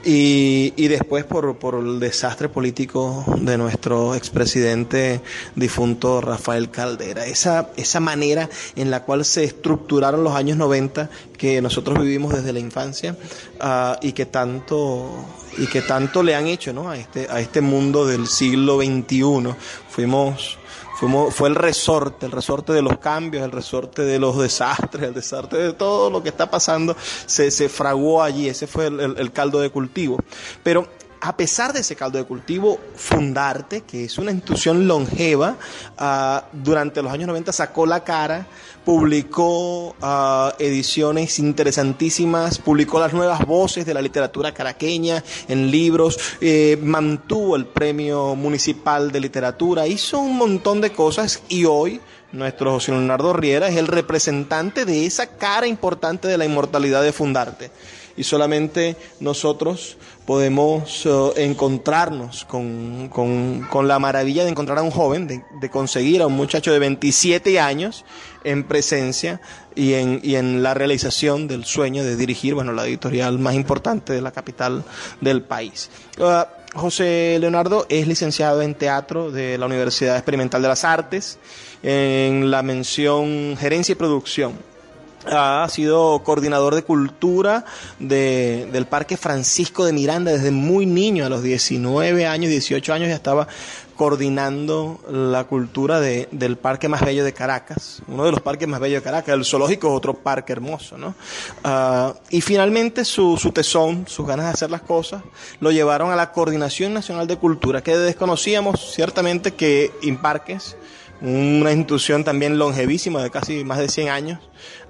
y, 0.03 0.73
y 0.77 0.87
después 0.87 1.25
por, 1.25 1.57
por, 1.57 1.75
el 1.75 1.99
desastre 1.99 2.47
político 2.47 3.25
de 3.37 3.57
nuestro 3.57 4.15
expresidente 4.15 5.21
difunto 5.55 6.21
Rafael 6.21 6.69
Caldera. 6.71 7.25
Esa, 7.25 7.71
esa 7.75 7.99
manera 7.99 8.49
en 8.75 8.91
la 8.91 9.03
cual 9.03 9.25
se 9.25 9.43
estructuraron 9.43 10.23
los 10.23 10.35
años 10.35 10.57
90 10.57 11.09
que 11.37 11.61
nosotros 11.61 11.99
vivimos 11.99 12.33
desde 12.33 12.53
la 12.53 12.59
infancia 12.59 13.17
uh, 13.61 13.95
y 14.01 14.13
que 14.13 14.25
tanto 14.25 15.25
y 15.57 15.67
que 15.67 15.81
tanto 15.81 16.23
le 16.23 16.35
han 16.35 16.47
hecho 16.47 16.71
¿no? 16.71 16.89
a, 16.89 16.97
este, 16.97 17.27
a 17.29 17.41
este 17.41 17.59
mundo 17.59 18.05
del 18.05 18.27
siglo 18.27 18.77
XXI. 18.77 19.55
Fuimos 19.89 20.57
fue 21.31 21.49
el 21.49 21.55
resorte, 21.55 22.25
el 22.25 22.31
resorte 22.31 22.73
de 22.73 22.81
los 22.81 22.97
cambios, 22.97 23.43
el 23.43 23.51
resorte 23.51 24.03
de 24.03 24.19
los 24.19 24.37
desastres, 24.41 25.03
el 25.03 25.13
desastre 25.13 25.59
de 25.59 25.73
todo 25.73 26.09
lo 26.09 26.21
que 26.21 26.29
está 26.29 26.49
pasando, 26.49 26.95
se, 27.25 27.51
se 27.51 27.69
fraguó 27.69 28.21
allí, 28.21 28.49
ese 28.49 28.67
fue 28.67 28.87
el, 28.87 29.31
caldo 29.31 29.59
de 29.59 29.69
cultivo. 29.69 30.17
Pero 30.63 30.87
a 31.21 31.35
pesar 31.35 31.73
de 31.73 31.81
ese 31.81 31.95
caldo 31.95 32.17
de 32.17 32.23
cultivo, 32.25 32.79
Fundarte, 32.95 33.81
que 33.81 34.05
es 34.05 34.17
una 34.17 34.31
institución 34.31 34.87
longeva, 34.87 35.57
uh, 35.99 36.41
durante 36.53 37.01
los 37.01 37.11
años 37.11 37.27
90 37.27 37.51
sacó 37.51 37.85
la 37.85 38.03
cara 38.03 38.47
publicó 38.89 39.89
uh, 40.01 40.49
ediciones 40.57 41.37
interesantísimas, 41.37 42.57
publicó 42.57 42.99
las 42.99 43.13
nuevas 43.13 43.45
voces 43.45 43.85
de 43.85 43.93
la 43.93 44.01
literatura 44.01 44.51
caraqueña 44.51 45.23
en 45.47 45.69
libros, 45.69 46.17
eh, 46.41 46.75
mantuvo 46.81 47.55
el 47.55 47.67
premio 47.67 48.33
municipal 48.33 49.11
de 49.11 49.19
literatura, 49.19 49.85
hizo 49.85 50.17
un 50.17 50.37
montón 50.37 50.81
de 50.81 50.91
cosas 50.91 51.43
y 51.49 51.65
hoy 51.65 52.01
nuestro 52.31 52.71
José 52.71 52.91
Leonardo 52.91 53.31
Riera 53.33 53.67
es 53.67 53.77
el 53.77 53.85
representante 53.85 54.85
de 54.85 55.05
esa 55.05 55.37
cara 55.37 55.67
importante 55.67 56.27
de 56.27 56.39
la 56.39 56.45
inmortalidad 56.45 57.03
de 57.03 57.13
Fundarte. 57.13 57.69
Y 58.19 58.25
solamente 58.25 58.97
nosotros 59.21 59.95
podemos 60.25 61.05
eh, 61.05 61.31
encontrarnos 61.37 62.43
con, 62.43 63.07
con, 63.07 63.87
la 63.87 63.97
maravilla 63.97 64.43
de 64.43 64.49
encontrar 64.49 64.77
a 64.79 64.81
un 64.81 64.91
joven, 64.91 65.25
de, 65.25 65.69
conseguir 65.69 66.21
a 66.21 66.27
un 66.27 66.33
muchacho 66.33 66.73
de 66.73 66.79
27 66.79 67.61
años 67.61 68.03
en 68.43 68.65
presencia 68.65 69.39
y 69.73 69.93
en, 69.93 70.19
y 70.21 70.35
en 70.35 70.61
la 70.61 70.73
realización 70.73 71.47
del 71.47 71.63
sueño 71.63 72.03
de 72.03 72.17
dirigir, 72.17 72.55
bueno, 72.55 72.73
la 72.73 72.85
editorial 72.85 73.39
más 73.39 73.55
importante 73.55 74.11
de 74.11 74.21
la 74.21 74.31
capital 74.31 74.83
del 75.21 75.41
país. 75.41 75.89
Uh, 76.17 76.43
José 76.77 77.37
Leonardo 77.39 77.85
es 77.87 78.05
licenciado 78.05 78.61
en 78.61 78.75
teatro 78.75 79.31
de 79.31 79.57
la 79.57 79.65
Universidad 79.65 80.17
Experimental 80.17 80.61
de 80.61 80.67
las 80.67 80.83
Artes 80.83 81.39
en 81.83 82.51
la 82.51 82.63
mención 82.63 83.55
gerencia 83.57 83.93
y 83.93 83.95
producción. 83.95 84.68
Ha 85.25 85.67
sido 85.69 86.21
coordinador 86.23 86.75
de 86.75 86.83
cultura 86.83 87.65
del 87.99 88.85
Parque 88.85 89.17
Francisco 89.17 89.85
de 89.85 89.93
Miranda 89.93 90.31
desde 90.31 90.51
muy 90.51 90.85
niño, 90.85 91.25
a 91.25 91.29
los 91.29 91.43
19 91.43 92.25
años, 92.25 92.49
18 92.49 92.93
años 92.93 93.09
ya 93.09 93.15
estaba 93.15 93.47
coordinando 93.99 94.97
la 95.11 95.43
cultura 95.43 95.99
del 95.99 96.55
parque 96.55 96.87
más 96.87 97.01
bello 97.01 97.25
de 97.25 97.33
Caracas, 97.33 98.01
uno 98.07 98.23
de 98.23 98.31
los 98.31 98.39
parques 98.39 98.65
más 98.65 98.79
bellos 98.79 99.01
de 99.01 99.03
Caracas, 99.03 99.35
el 99.35 99.43
zoológico 99.43 99.89
es 99.89 99.93
otro 99.97 100.13
parque 100.13 100.53
hermoso, 100.53 100.97
¿no? 100.97 101.15
Ah, 101.65 102.13
y 102.29 102.39
finalmente 102.39 103.03
su, 103.03 103.35
su 103.35 103.51
tesón, 103.51 104.05
sus 104.07 104.25
ganas 104.25 104.45
de 104.45 104.51
hacer 104.53 104.71
las 104.71 104.83
cosas, 104.83 105.21
lo 105.59 105.71
llevaron 105.71 106.11
a 106.11 106.15
la 106.15 106.31
Coordinación 106.31 106.93
Nacional 106.93 107.27
de 107.27 107.35
Cultura, 107.35 107.83
que 107.83 107.97
desconocíamos 107.97 108.93
ciertamente 108.93 109.55
que 109.55 109.91
Imparques, 110.01 110.77
una 111.21 111.71
institución 111.71 112.23
también 112.23 112.57
longevísima 112.57 113.21
de 113.21 113.29
casi 113.29 113.63
más 113.63 113.77
de 113.79 113.89
100 113.89 114.09
años, 114.09 114.39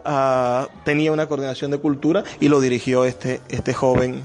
ah, 0.06 0.68
tenía 0.86 1.12
una 1.12 1.28
coordinación 1.28 1.72
de 1.72 1.78
cultura 1.80 2.24
y 2.40 2.50
lo 2.50 2.62
dirigió 2.62 3.06
este, 3.06 3.42
este 3.50 3.74
joven 3.74 4.24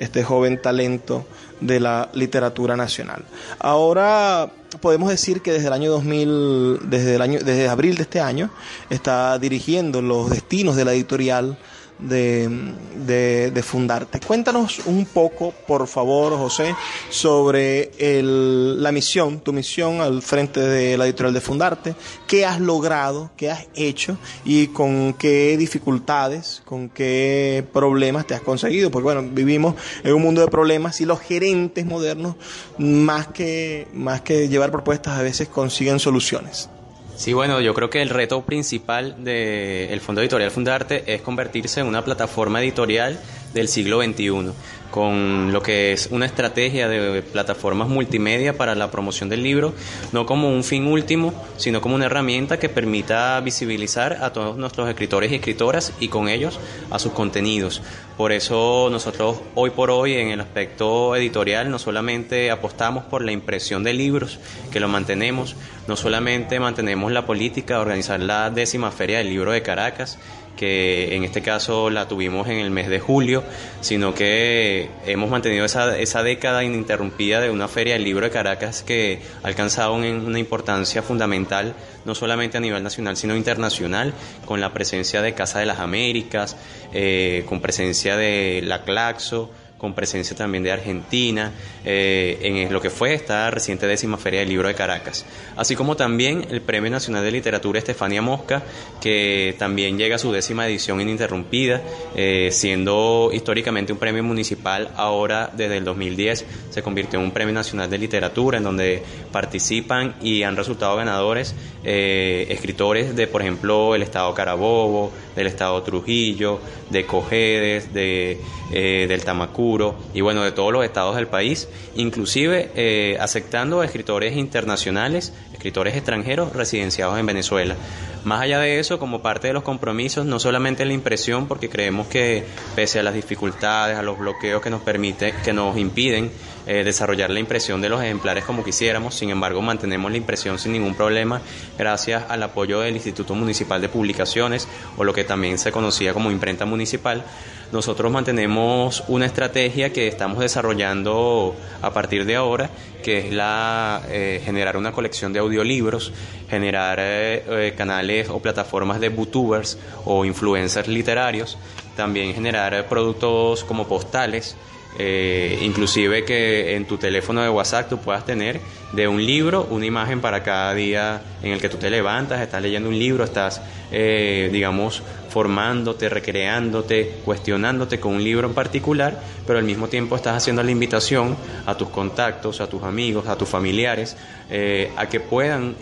este 0.00 0.24
joven 0.24 0.60
talento 0.60 1.26
de 1.60 1.78
la 1.78 2.08
literatura 2.14 2.74
nacional. 2.74 3.22
Ahora 3.58 4.50
podemos 4.80 5.10
decir 5.10 5.42
que 5.42 5.52
desde 5.52 5.66
el 5.66 5.72
año 5.74 5.90
2000, 5.90 6.88
desde 6.88 7.16
el 7.16 7.22
año 7.22 7.38
desde 7.40 7.68
abril 7.68 7.96
de 7.96 8.02
este 8.02 8.20
año 8.20 8.50
está 8.88 9.38
dirigiendo 9.38 10.00
los 10.00 10.30
destinos 10.30 10.74
de 10.76 10.84
la 10.86 10.94
editorial 10.94 11.58
de, 12.02 13.50
de, 13.52 13.62
Fundarte. 13.62 14.20
Cuéntanos 14.20 14.80
un 14.86 15.04
poco, 15.04 15.52
por 15.66 15.86
favor, 15.86 16.36
José, 16.36 16.74
sobre 17.10 17.90
el, 17.98 18.82
la 18.82 18.90
misión, 18.90 19.40
tu 19.40 19.52
misión 19.52 20.00
al 20.00 20.22
frente 20.22 20.60
de 20.60 20.96
la 20.96 21.04
editorial 21.04 21.34
de 21.34 21.40
Fundarte, 21.40 21.94
qué 22.26 22.46
has 22.46 22.60
logrado, 22.60 23.30
qué 23.36 23.50
has 23.50 23.66
hecho 23.74 24.16
y 24.44 24.68
con 24.68 25.14
qué 25.14 25.56
dificultades, 25.56 26.62
con 26.64 26.88
qué 26.88 27.64
problemas 27.72 28.26
te 28.26 28.34
has 28.34 28.40
conseguido. 28.40 28.90
Porque 28.90 29.04
bueno, 29.04 29.22
vivimos 29.30 29.74
en 30.02 30.14
un 30.14 30.22
mundo 30.22 30.40
de 30.40 30.48
problemas 30.48 31.00
y 31.00 31.04
los 31.04 31.20
gerentes 31.20 31.84
modernos, 31.84 32.36
más 32.78 33.28
que, 33.28 33.88
más 33.92 34.22
que 34.22 34.48
llevar 34.48 34.70
propuestas, 34.70 35.18
a 35.18 35.22
veces 35.22 35.48
consiguen 35.48 35.98
soluciones. 35.98 36.70
Sí, 37.20 37.34
bueno, 37.34 37.60
yo 37.60 37.74
creo 37.74 37.90
que 37.90 38.00
el 38.00 38.08
reto 38.08 38.40
principal 38.46 39.14
del 39.22 40.00
Fondo 40.00 40.22
Editorial 40.22 40.50
Fundarte 40.50 41.04
es 41.06 41.20
convertirse 41.20 41.80
en 41.80 41.86
una 41.86 42.02
plataforma 42.02 42.62
editorial 42.62 43.20
del 43.52 43.68
siglo 43.68 44.02
XXI 44.02 44.52
con 44.90 45.52
lo 45.52 45.62
que 45.62 45.92
es 45.92 46.08
una 46.10 46.26
estrategia 46.26 46.88
de 46.88 47.22
plataformas 47.22 47.88
multimedia 47.88 48.56
para 48.56 48.74
la 48.74 48.90
promoción 48.90 49.28
del 49.28 49.42
libro, 49.42 49.72
no 50.12 50.26
como 50.26 50.50
un 50.50 50.64
fin 50.64 50.86
último, 50.86 51.32
sino 51.56 51.80
como 51.80 51.94
una 51.94 52.06
herramienta 52.06 52.58
que 52.58 52.68
permita 52.68 53.40
visibilizar 53.40 54.18
a 54.22 54.32
todos 54.32 54.56
nuestros 54.56 54.88
escritores 54.88 55.30
y 55.32 55.36
escritoras 55.36 55.92
y 56.00 56.08
con 56.08 56.28
ellos 56.28 56.58
a 56.90 56.98
sus 56.98 57.12
contenidos. 57.12 57.82
Por 58.16 58.32
eso 58.32 58.88
nosotros 58.90 59.40
hoy 59.54 59.70
por 59.70 59.90
hoy 59.90 60.14
en 60.14 60.28
el 60.28 60.40
aspecto 60.40 61.16
editorial 61.16 61.70
no 61.70 61.78
solamente 61.78 62.50
apostamos 62.50 63.04
por 63.04 63.24
la 63.24 63.32
impresión 63.32 63.82
de 63.82 63.94
libros, 63.94 64.38
que 64.70 64.80
lo 64.80 64.88
mantenemos, 64.88 65.56
no 65.88 65.96
solamente 65.96 66.60
mantenemos 66.60 67.12
la 67.12 67.24
política 67.24 67.74
de 67.74 67.80
organizar 67.80 68.20
la 68.20 68.50
décima 68.50 68.90
feria 68.90 69.18
del 69.18 69.30
libro 69.30 69.52
de 69.52 69.62
Caracas, 69.62 70.18
que 70.60 71.16
en 71.16 71.24
este 71.24 71.40
caso 71.40 71.88
la 71.88 72.06
tuvimos 72.06 72.46
en 72.48 72.58
el 72.58 72.70
mes 72.70 72.90
de 72.90 73.00
julio, 73.00 73.42
sino 73.80 74.12
que 74.12 74.90
hemos 75.06 75.30
mantenido 75.30 75.64
esa, 75.64 75.96
esa 75.98 76.22
década 76.22 76.62
ininterrumpida 76.62 77.40
de 77.40 77.48
una 77.48 77.66
feria 77.66 77.94
del 77.94 78.04
libro 78.04 78.26
de 78.26 78.30
Caracas 78.30 78.82
que 78.82 79.22
ha 79.42 79.46
alcanzado 79.46 79.94
una 79.94 80.38
importancia 80.38 81.00
fundamental, 81.00 81.74
no 82.04 82.14
solamente 82.14 82.58
a 82.58 82.60
nivel 82.60 82.82
nacional, 82.82 83.16
sino 83.16 83.34
internacional, 83.36 84.12
con 84.44 84.60
la 84.60 84.74
presencia 84.74 85.22
de 85.22 85.32
Casa 85.32 85.60
de 85.60 85.64
las 85.64 85.78
Américas, 85.78 86.58
eh, 86.92 87.42
con 87.48 87.62
presencia 87.62 88.18
de 88.18 88.60
la 88.62 88.82
Claxo, 88.82 89.48
con 89.80 89.94
presencia 89.94 90.36
también 90.36 90.62
de 90.62 90.72
Argentina, 90.72 91.52
eh, 91.86 92.38
en 92.42 92.70
lo 92.70 92.82
que 92.82 92.90
fue 92.90 93.14
esta 93.14 93.50
reciente 93.50 93.86
décima 93.86 94.18
Feria 94.18 94.40
del 94.40 94.50
Libro 94.50 94.68
de 94.68 94.74
Caracas, 94.74 95.24
así 95.56 95.74
como 95.74 95.96
también 95.96 96.46
el 96.50 96.60
Premio 96.60 96.90
Nacional 96.90 97.24
de 97.24 97.32
Literatura 97.32 97.78
Estefania 97.78 98.20
Mosca, 98.20 98.62
que 99.00 99.54
también 99.58 99.96
llega 99.96 100.16
a 100.16 100.18
su 100.18 100.32
décima 100.32 100.66
edición 100.66 101.00
ininterrumpida, 101.00 101.80
eh, 102.14 102.50
siendo 102.52 103.30
históricamente 103.32 103.90
un 103.90 103.98
premio 103.98 104.22
municipal, 104.22 104.90
ahora 104.96 105.50
desde 105.56 105.78
el 105.78 105.84
2010 105.84 106.44
se 106.68 106.82
convirtió 106.82 107.18
en 107.18 107.24
un 107.24 107.30
Premio 107.30 107.54
Nacional 107.54 107.88
de 107.88 107.96
Literatura, 107.96 108.58
en 108.58 108.64
donde 108.64 109.02
participan 109.32 110.14
y 110.20 110.42
han 110.42 110.56
resultado 110.56 110.94
ganadores 110.96 111.54
eh, 111.84 112.46
escritores 112.50 113.16
de, 113.16 113.26
por 113.26 113.40
ejemplo, 113.40 113.94
el 113.94 114.02
Estado 114.02 114.34
Carabobo, 114.34 115.10
del 115.34 115.46
Estado 115.46 115.82
Trujillo, 115.82 116.60
de 116.90 117.06
Cojedes, 117.06 117.94
de, 117.94 118.38
del 118.70 119.24
Tamacú, 119.24 119.69
y 120.14 120.20
bueno, 120.20 120.42
de 120.42 120.50
todos 120.50 120.72
los 120.72 120.84
estados 120.84 121.14
del 121.14 121.28
país, 121.28 121.68
inclusive 121.94 122.72
eh, 122.74 123.16
aceptando 123.20 123.82
escritores 123.84 124.36
internacionales, 124.36 125.32
escritores 125.52 125.94
extranjeros 125.94 126.52
residenciados 126.52 127.18
en 127.18 127.26
Venezuela. 127.26 127.76
Más 128.24 128.42
allá 128.42 128.58
de 128.58 128.80
eso, 128.80 128.98
como 128.98 129.22
parte 129.22 129.46
de 129.46 129.54
los 129.54 129.62
compromisos, 129.62 130.26
no 130.26 130.40
solamente 130.40 130.84
la 130.84 130.92
impresión, 130.92 131.46
porque 131.46 131.68
creemos 131.68 132.08
que 132.08 132.44
pese 132.74 132.98
a 132.98 133.02
las 133.02 133.14
dificultades, 133.14 133.96
a 133.96 134.02
los 134.02 134.18
bloqueos 134.18 134.60
que 134.60 134.70
nos 134.70 134.82
permite, 134.82 135.34
que 135.44 135.52
nos 135.52 135.78
impiden 135.78 136.30
eh, 136.66 136.84
desarrollar 136.84 137.30
la 137.30 137.40
impresión 137.40 137.80
de 137.80 137.88
los 137.88 138.02
ejemplares 138.02 138.44
como 138.44 138.62
quisiéramos, 138.62 139.14
sin 139.14 139.30
embargo 139.30 139.62
mantenemos 139.62 140.10
la 140.10 140.18
impresión 140.18 140.58
sin 140.58 140.72
ningún 140.72 140.94
problema 140.94 141.40
gracias 141.78 142.24
al 142.28 142.42
apoyo 142.42 142.80
del 142.80 142.94
Instituto 142.94 143.34
Municipal 143.34 143.80
de 143.80 143.88
Publicaciones 143.88 144.68
o 144.96 145.04
lo 145.04 145.12
que 145.12 145.24
también 145.24 145.58
se 145.58 145.72
conocía 145.72 146.12
como 146.12 146.30
imprenta 146.30 146.66
municipal. 146.66 147.24
Nosotros 147.72 148.10
mantenemos 148.10 149.04
una 149.06 149.26
estrategia 149.26 149.92
que 149.92 150.08
estamos 150.08 150.40
desarrollando 150.40 151.54
a 151.82 151.92
partir 151.92 152.24
de 152.24 152.34
ahora, 152.34 152.68
que 153.02 153.18
es 153.18 153.32
la 153.32 154.02
eh, 154.08 154.42
generar 154.44 154.76
una 154.76 154.90
colección 154.90 155.32
de 155.32 155.38
audiolibros, 155.38 156.12
generar 156.48 156.98
eh, 157.00 157.74
canales 157.76 158.28
o 158.28 158.40
plataformas 158.40 158.98
de 159.00 159.08
bootubers 159.08 159.78
o 160.04 160.24
influencers 160.24 160.88
literarios, 160.88 161.58
también 161.96 162.34
generar 162.34 162.88
productos 162.88 163.62
como 163.62 163.86
postales 163.86 164.56
eh, 164.98 165.58
inclusive 165.62 166.24
que 166.24 166.74
en 166.74 166.84
tu 166.84 166.98
teléfono 166.98 167.42
de 167.42 167.48
WhatsApp 167.48 167.88
tú 167.88 167.98
puedas 167.98 168.24
tener 168.24 168.60
de 168.92 169.06
un 169.06 169.24
libro 169.24 169.66
una 169.70 169.86
imagen 169.86 170.20
para 170.20 170.42
cada 170.42 170.74
día 170.74 171.22
en 171.42 171.52
el 171.52 171.60
que 171.60 171.68
tú 171.68 171.76
te 171.76 171.88
levantas, 171.90 172.40
estás 172.40 172.60
leyendo 172.60 172.88
un 172.88 172.98
libro, 172.98 173.22
estás, 173.22 173.62
eh, 173.92 174.48
digamos, 174.52 175.02
formándote, 175.28 176.08
recreándote, 176.08 177.18
cuestionándote 177.24 178.00
con 178.00 178.16
un 178.16 178.24
libro 178.24 178.48
en 178.48 178.54
particular, 178.54 179.20
pero 179.46 179.60
al 179.60 179.64
mismo 179.64 179.88
tiempo 179.88 180.16
estás 180.16 180.36
haciendo 180.36 180.62
la 180.62 180.72
invitación 180.72 181.36
a 181.66 181.76
tus 181.76 181.88
contactos, 181.88 182.60
a 182.60 182.68
tus 182.68 182.82
amigos, 182.82 183.28
a 183.28 183.38
tus 183.38 183.48
familiares, 183.48 184.16
eh, 184.50 184.90
a 184.96 185.08
que 185.08 185.20
puedan, 185.20 185.76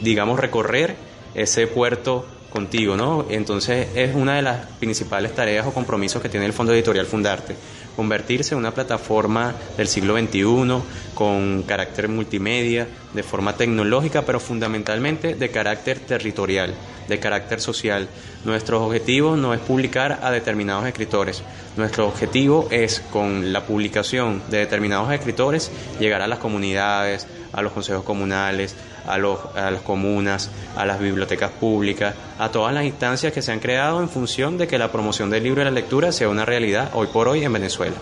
digamos, 0.00 0.40
recorrer 0.40 0.96
ese 1.34 1.66
puerto 1.66 2.24
contigo, 2.56 2.96
¿no? 2.96 3.26
Entonces 3.28 3.88
es 3.94 4.14
una 4.14 4.36
de 4.36 4.42
las 4.42 4.64
principales 4.80 5.34
tareas 5.34 5.66
o 5.66 5.74
compromisos 5.74 6.22
que 6.22 6.30
tiene 6.30 6.46
el 6.46 6.54
Fondo 6.54 6.72
Editorial 6.72 7.04
Fundarte, 7.04 7.54
convertirse 7.94 8.54
en 8.54 8.60
una 8.60 8.72
plataforma 8.72 9.54
del 9.76 9.88
siglo 9.88 10.16
XXI 10.16 10.82
con 11.14 11.64
carácter 11.64 12.08
multimedia, 12.08 12.88
de 13.14 13.22
forma 13.22 13.56
tecnológica, 13.56 14.22
pero 14.22 14.40
fundamentalmente 14.40 15.34
de 15.34 15.50
carácter 15.50 16.00
territorial, 16.00 16.74
de 17.08 17.18
carácter 17.18 17.60
social. 17.60 18.08
Nuestro 18.44 18.84
objetivo 18.84 19.36
no 19.36 19.54
es 19.54 19.60
publicar 19.60 20.20
a 20.22 20.30
determinados 20.30 20.86
escritores, 20.86 21.42
nuestro 21.76 22.06
objetivo 22.06 22.68
es 22.70 23.00
con 23.00 23.52
la 23.52 23.64
publicación 23.64 24.42
de 24.50 24.58
determinados 24.58 25.12
escritores 25.12 25.70
llegar 26.00 26.22
a 26.22 26.26
las 26.26 26.38
comunidades, 26.38 27.26
a 27.52 27.62
los 27.62 27.72
consejos 27.72 28.04
comunales, 28.04 28.74
a, 29.06 29.18
los, 29.18 29.38
a 29.54 29.70
las 29.70 29.82
comunas, 29.82 30.50
a 30.76 30.84
las 30.86 30.98
bibliotecas 30.98 31.50
públicas, 31.52 32.14
a 32.38 32.50
todas 32.50 32.74
las 32.74 32.84
instancias 32.84 33.32
que 33.32 33.42
se 33.42 33.52
han 33.52 33.60
creado 33.60 34.00
en 34.00 34.08
función 34.08 34.58
de 34.58 34.66
que 34.66 34.78
la 34.78 34.90
promoción 34.92 35.30
del 35.30 35.44
libro 35.44 35.62
y 35.62 35.64
la 35.64 35.70
lectura 35.70 36.12
sea 36.12 36.28
una 36.28 36.44
realidad 36.44 36.90
hoy 36.94 37.08
por 37.08 37.28
hoy 37.28 37.44
en 37.44 37.52
Venezuela. 37.52 37.96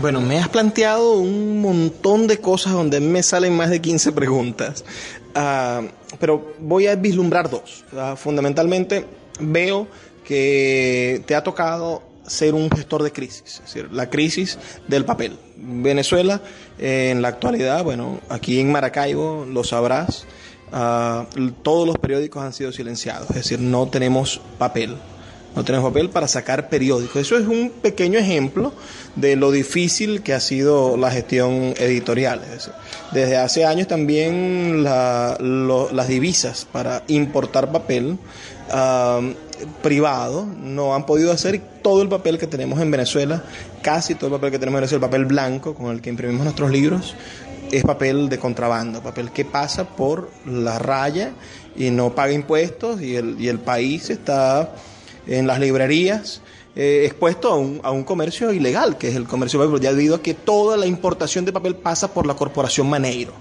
Bueno, 0.00 0.20
me 0.20 0.38
has 0.38 0.48
planteado 0.48 1.12
un 1.20 1.60
montón 1.60 2.26
de 2.26 2.38
cosas 2.38 2.72
donde 2.72 3.00
me 3.00 3.22
salen 3.22 3.56
más 3.56 3.70
de 3.70 3.80
15 3.80 4.10
preguntas, 4.10 4.84
ah, 5.36 5.82
pero 6.18 6.54
voy 6.58 6.88
a 6.88 6.96
vislumbrar 6.96 7.48
dos. 7.48 7.84
fundamentalmente 8.16 9.06
veo 9.38 9.86
que 10.24 11.22
te 11.26 11.36
ha 11.36 11.42
tocado 11.44 12.02
ser 12.26 12.54
un 12.54 12.70
gestor 12.70 13.02
de 13.04 13.12
crisis, 13.12 13.42
es 13.46 13.60
decir, 13.60 13.88
la 13.92 14.10
crisis 14.10 14.58
del 14.88 15.04
papel. 15.04 15.38
Venezuela, 15.56 16.40
eh, 16.78 17.10
en 17.12 17.22
la 17.22 17.28
actualidad, 17.28 17.84
bueno, 17.84 18.20
aquí 18.28 18.58
en 18.58 18.72
Maracaibo, 18.72 19.46
lo 19.48 19.62
sabrás, 19.62 20.26
ah, 20.72 21.26
todos 21.62 21.86
los 21.86 21.98
periódicos 21.98 22.42
han 22.42 22.52
sido 22.52 22.72
silenciados, 22.72 23.30
es 23.30 23.36
decir, 23.36 23.60
no 23.60 23.88
tenemos 23.88 24.40
papel. 24.58 24.96
No 25.54 25.64
tenemos 25.64 25.90
papel 25.90 26.10
para 26.10 26.26
sacar 26.26 26.68
periódicos. 26.68 27.16
Eso 27.16 27.38
es 27.38 27.46
un 27.46 27.70
pequeño 27.70 28.18
ejemplo 28.18 28.72
de 29.14 29.36
lo 29.36 29.52
difícil 29.52 30.22
que 30.22 30.34
ha 30.34 30.40
sido 30.40 30.96
la 30.96 31.10
gestión 31.10 31.74
editorial. 31.78 32.42
Desde 33.12 33.36
hace 33.36 33.64
años 33.64 33.86
también 33.86 34.82
las 34.82 36.08
divisas 36.08 36.66
para 36.70 37.04
importar 37.06 37.70
papel 37.70 38.18
privado 39.82 40.46
no 40.46 40.94
han 40.94 41.06
podido 41.06 41.30
hacer 41.30 41.60
todo 41.82 42.02
el 42.02 42.08
papel 42.08 42.38
que 42.38 42.46
tenemos 42.46 42.80
en 42.80 42.90
Venezuela, 42.90 43.44
casi 43.82 44.14
todo 44.14 44.26
el 44.26 44.32
papel 44.32 44.50
que 44.50 44.58
tenemos 44.58 44.78
en 44.78 44.82
Venezuela, 44.82 45.04
el 45.04 45.10
papel 45.10 45.24
blanco 45.26 45.74
con 45.74 45.92
el 45.92 46.00
que 46.00 46.10
imprimimos 46.10 46.44
nuestros 46.44 46.70
libros, 46.70 47.14
es 47.70 47.82
papel 47.84 48.28
de 48.28 48.38
contrabando, 48.38 49.02
papel 49.02 49.30
que 49.30 49.44
pasa 49.44 49.84
por 49.84 50.30
la 50.44 50.78
raya 50.78 51.32
y 51.76 51.90
no 51.90 52.14
paga 52.14 52.32
impuestos 52.32 53.00
y 53.00 53.16
el, 53.16 53.40
y 53.40 53.48
el 53.48 53.58
país 53.58 54.10
está 54.10 54.74
en 55.26 55.46
las 55.46 55.60
librerías 55.60 56.40
eh, 56.76 57.04
expuesto 57.06 57.52
a 57.52 57.56
un, 57.56 57.80
a 57.84 57.92
un, 57.92 58.02
comercio 58.02 58.52
ilegal, 58.52 58.98
que 58.98 59.08
es 59.08 59.14
el 59.14 59.26
comercio 59.28 59.76
ya 59.78 59.92
debido 59.92 60.16
a 60.16 60.22
que 60.22 60.34
toda 60.34 60.76
la 60.76 60.86
importación 60.86 61.44
de 61.44 61.52
papel 61.52 61.76
pasa 61.76 62.12
por 62.12 62.26
la 62.26 62.34
corporación 62.34 62.90
Maneiro. 62.90 63.32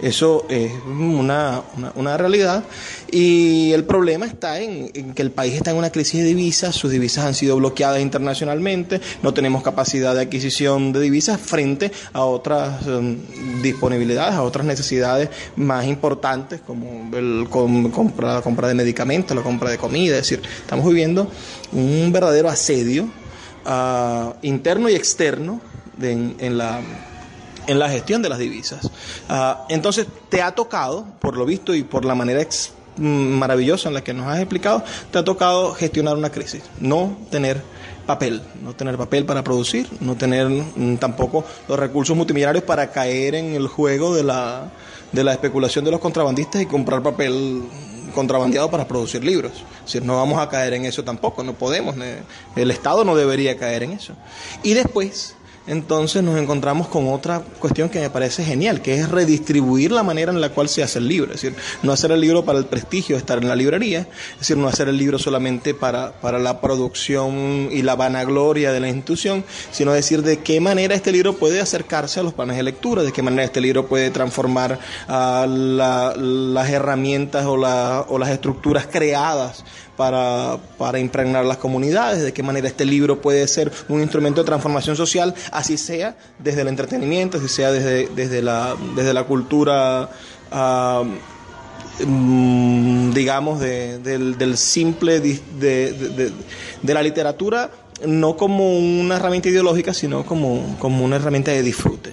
Eso 0.00 0.44
es 0.50 0.72
una, 0.86 1.62
una, 1.94 2.16
realidad. 2.18 2.64
Y 3.10 3.72
el 3.72 3.84
problema 3.84 4.26
está 4.26 4.60
en, 4.60 4.90
que 5.14 5.22
el 5.22 5.30
país 5.30 5.54
está 5.54 5.70
en 5.70 5.78
una 5.78 5.90
crisis 5.90 6.20
de 6.20 6.26
divisas, 6.26 6.74
sus 6.74 6.90
divisas 6.90 7.24
han 7.24 7.34
sido 7.34 7.56
bloqueadas 7.56 8.00
internacionalmente, 8.02 9.00
no 9.22 9.32
tenemos 9.32 9.62
capacidad 9.62 10.14
de 10.14 10.22
adquisición 10.22 10.92
de 10.92 11.00
divisas 11.00 11.40
frente 11.40 11.90
a 12.12 12.24
otras 12.24 12.86
um, 12.86 13.16
disponibilidades, 13.62 14.34
a 14.34 14.42
otras 14.42 14.66
necesidades 14.66 15.30
más 15.56 15.86
importantes 15.86 16.60
como 16.60 17.10
el 17.16 17.48
compra, 17.48 18.34
la 18.34 18.42
compra 18.42 18.68
de 18.68 18.74
medicamentos, 18.74 19.34
la 19.34 19.42
compra 19.42 19.70
de 19.70 19.78
comida. 19.78 20.16
Es 20.16 20.28
decir, 20.28 20.42
estamos 20.60 20.86
viviendo 20.86 21.30
un 21.72 22.12
verdadero 22.12 22.50
asedio 22.50 23.04
uh, 23.64 24.34
interno 24.42 24.90
y 24.90 24.94
externo 24.94 25.60
en 25.98 26.58
la 26.58 26.80
en 27.66 27.78
la 27.78 27.88
gestión 27.88 28.22
de 28.22 28.28
las 28.28 28.38
divisas. 28.38 28.90
Ah, 29.28 29.64
entonces, 29.68 30.06
te 30.28 30.42
ha 30.42 30.52
tocado, 30.52 31.06
por 31.20 31.36
lo 31.36 31.44
visto 31.44 31.74
y 31.74 31.82
por 31.82 32.04
la 32.04 32.14
manera 32.14 32.46
mm, 32.96 33.02
maravillosa 33.04 33.88
en 33.88 33.94
la 33.94 34.04
que 34.04 34.14
nos 34.14 34.26
has 34.26 34.38
explicado, 34.38 34.82
te 35.10 35.18
ha 35.18 35.24
tocado 35.24 35.74
gestionar 35.74 36.16
una 36.16 36.30
crisis, 36.30 36.62
no 36.80 37.16
tener 37.30 37.62
papel, 38.06 38.40
no 38.62 38.74
tener 38.74 38.96
papel 38.96 39.24
para 39.24 39.42
producir, 39.42 39.88
no 40.00 40.16
tener 40.16 40.48
mm, 40.48 40.96
tampoco 40.96 41.44
los 41.68 41.78
recursos 41.78 42.16
multimillonarios 42.16 42.64
para 42.64 42.90
caer 42.90 43.34
en 43.34 43.54
el 43.54 43.66
juego 43.66 44.14
de 44.14 44.22
la, 44.22 44.70
de 45.12 45.24
la 45.24 45.32
especulación 45.32 45.84
de 45.84 45.90
los 45.90 46.00
contrabandistas 46.00 46.62
y 46.62 46.66
comprar 46.66 47.02
papel 47.02 47.62
contrabandeado 48.16 48.70
para 48.70 48.88
producir 48.88 49.22
libros. 49.22 49.52
Decir, 49.84 50.02
no 50.02 50.16
vamos 50.16 50.40
a 50.40 50.48
caer 50.48 50.72
en 50.74 50.86
eso 50.86 51.04
tampoco, 51.04 51.44
no 51.44 51.52
podemos, 51.52 51.94
el 52.56 52.70
Estado 52.70 53.04
no 53.04 53.14
debería 53.14 53.58
caer 53.58 53.82
en 53.82 53.92
eso. 53.92 54.14
Y 54.62 54.72
después, 54.74 55.35
entonces 55.66 56.22
nos 56.22 56.38
encontramos 56.38 56.88
con 56.88 57.08
otra 57.08 57.40
cuestión 57.58 57.88
que 57.88 58.00
me 58.00 58.10
parece 58.10 58.44
genial, 58.44 58.82
que 58.82 58.94
es 58.94 59.08
redistribuir 59.08 59.90
la 59.90 60.02
manera 60.02 60.32
en 60.32 60.40
la 60.40 60.50
cual 60.50 60.68
se 60.68 60.82
hace 60.82 60.98
el 60.98 61.08
libro. 61.08 61.32
Es 61.32 61.42
decir, 61.42 61.58
no 61.82 61.92
hacer 61.92 62.12
el 62.12 62.20
libro 62.20 62.44
para 62.44 62.58
el 62.58 62.66
prestigio 62.66 63.16
estar 63.16 63.38
en 63.38 63.48
la 63.48 63.56
librería, 63.56 64.06
es 64.34 64.38
decir, 64.40 64.56
no 64.56 64.68
hacer 64.68 64.88
el 64.88 64.96
libro 64.96 65.18
solamente 65.18 65.74
para, 65.74 66.12
para 66.20 66.38
la 66.38 66.60
producción 66.60 67.68
y 67.72 67.82
la 67.82 67.96
vanagloria 67.96 68.72
de 68.72 68.80
la 68.80 68.88
institución, 68.88 69.44
sino 69.72 69.92
decir 69.92 70.22
de 70.22 70.38
qué 70.38 70.60
manera 70.60 70.94
este 70.94 71.12
libro 71.12 71.34
puede 71.34 71.60
acercarse 71.60 72.20
a 72.20 72.22
los 72.22 72.34
planes 72.34 72.56
de 72.56 72.62
lectura, 72.62 73.02
de 73.02 73.12
qué 73.12 73.22
manera 73.22 73.44
este 73.44 73.60
libro 73.60 73.86
puede 73.86 74.10
transformar 74.10 74.78
a 75.08 75.46
las 75.48 76.70
herramientas 76.70 77.44
o, 77.44 77.54
o 77.54 78.18
las 78.18 78.30
estructuras 78.30 78.86
creadas 78.86 79.64
para, 79.96 80.58
para 80.78 80.98
impregnar 80.98 81.44
las 81.44 81.56
comunidades, 81.56 82.22
de 82.22 82.32
qué 82.32 82.42
manera 82.42 82.68
este 82.68 82.84
libro 82.84 83.20
puede 83.20 83.46
ser 83.48 83.72
un 83.88 84.00
instrumento 84.00 84.42
de 84.42 84.46
transformación 84.46 84.96
social, 84.96 85.34
así 85.52 85.76
sea 85.76 86.16
desde 86.38 86.62
el 86.62 86.68
entretenimiento, 86.68 87.38
así 87.38 87.48
sea 87.48 87.72
desde, 87.72 88.08
desde, 88.08 88.42
la, 88.42 88.76
desde 88.94 89.14
la 89.14 89.24
cultura. 89.24 90.10
Mm, 92.04 93.12
digamos, 93.12 93.58
del, 93.58 94.36
del, 94.36 94.56
simple 94.58 95.18
de, 95.20 95.40
de, 95.58 96.32
de, 96.82 96.94
la 96.94 97.02
literatura, 97.02 97.70
no 98.06 98.36
como 98.36 98.76
una 98.78 99.16
herramienta 99.16 99.48
ideológica, 99.48 99.94
sino 99.94 100.26
como, 100.26 100.76
como 100.78 101.04
una 101.04 101.16
herramienta 101.16 101.52
de 101.52 101.62
disfrute. 101.62 102.12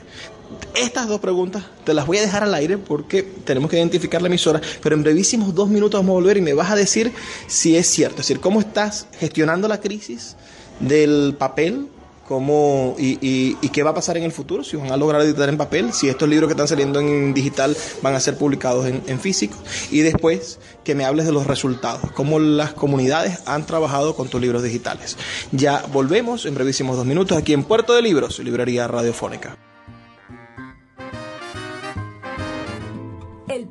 Estas 0.76 1.08
dos 1.08 1.20
preguntas 1.20 1.64
te 1.84 1.94
las 1.94 2.08
voy 2.08 2.18
a 2.18 2.22
dejar 2.22 2.44
al 2.44 2.54
aire 2.56 2.78
porque 2.78 3.22
tenemos 3.22 3.70
que 3.70 3.78
identificar 3.78 4.22
la 4.22 4.28
emisora, 4.28 4.60
pero 4.82 4.96
en 4.96 5.04
brevísimos 5.04 5.54
dos 5.54 5.70
minutos 5.70 6.00
vamos 6.00 6.14
a 6.14 6.14
volver 6.14 6.38
y 6.38 6.42
me 6.42 6.54
vas 6.54 6.72
a 6.72 6.76
decir 6.76 7.12
si 7.48 7.78
es 7.78 7.88
cierto, 7.88 8.22
es 8.22 8.28
decir, 8.28 8.40
cómo 8.40 8.60
estás 8.60 9.08
gestionando 9.20 9.68
la 9.68 9.80
crisis 9.80 10.36
del 10.80 11.36
papel 11.38 11.88
cómo 12.28 12.96
y, 12.98 13.56
qué 13.68 13.84
va 13.84 13.92
a 13.92 13.94
pasar 13.94 14.18
en 14.18 14.24
el 14.24 14.32
futuro, 14.32 14.64
si 14.64 14.78
van 14.78 14.92
a 14.92 14.98
lograr 14.98 15.22
editar 15.22 15.50
en 15.50 15.58
papel, 15.58 15.94
si 15.94 16.10
estos 16.10 16.30
libros 16.30 16.48
que 16.48 16.54
están 16.54 16.68
saliendo 16.68 17.00
en 17.00 17.34
digital 17.34 17.76
van 18.02 18.16
a 18.16 18.20
ser 18.20 18.38
publicados 18.38 18.88
en, 18.88 19.04
en, 19.08 19.20
físico, 19.20 19.58
y 19.92 20.00
después 20.00 20.60
que 20.84 20.96
me 20.96 21.06
hables 21.06 21.26
de 21.26 21.32
los 21.32 21.48
resultados, 21.48 22.12
cómo 22.14 22.40
las 22.40 22.74
comunidades 22.74 23.40
han 23.46 23.66
trabajado 23.66 24.16
con 24.16 24.30
tus 24.30 24.42
libros 24.42 24.64
digitales. 24.64 25.18
Ya 25.52 25.84
volvemos 25.92 26.46
en 26.46 26.56
brevísimos 26.56 26.98
dos 26.98 27.06
minutos 27.06 27.38
aquí 27.38 27.54
en 27.54 27.64
Puerto 27.64 27.94
de 27.94 28.02
Libros, 28.02 28.40
Librería 28.40 28.88
Radiofónica. 28.88 29.58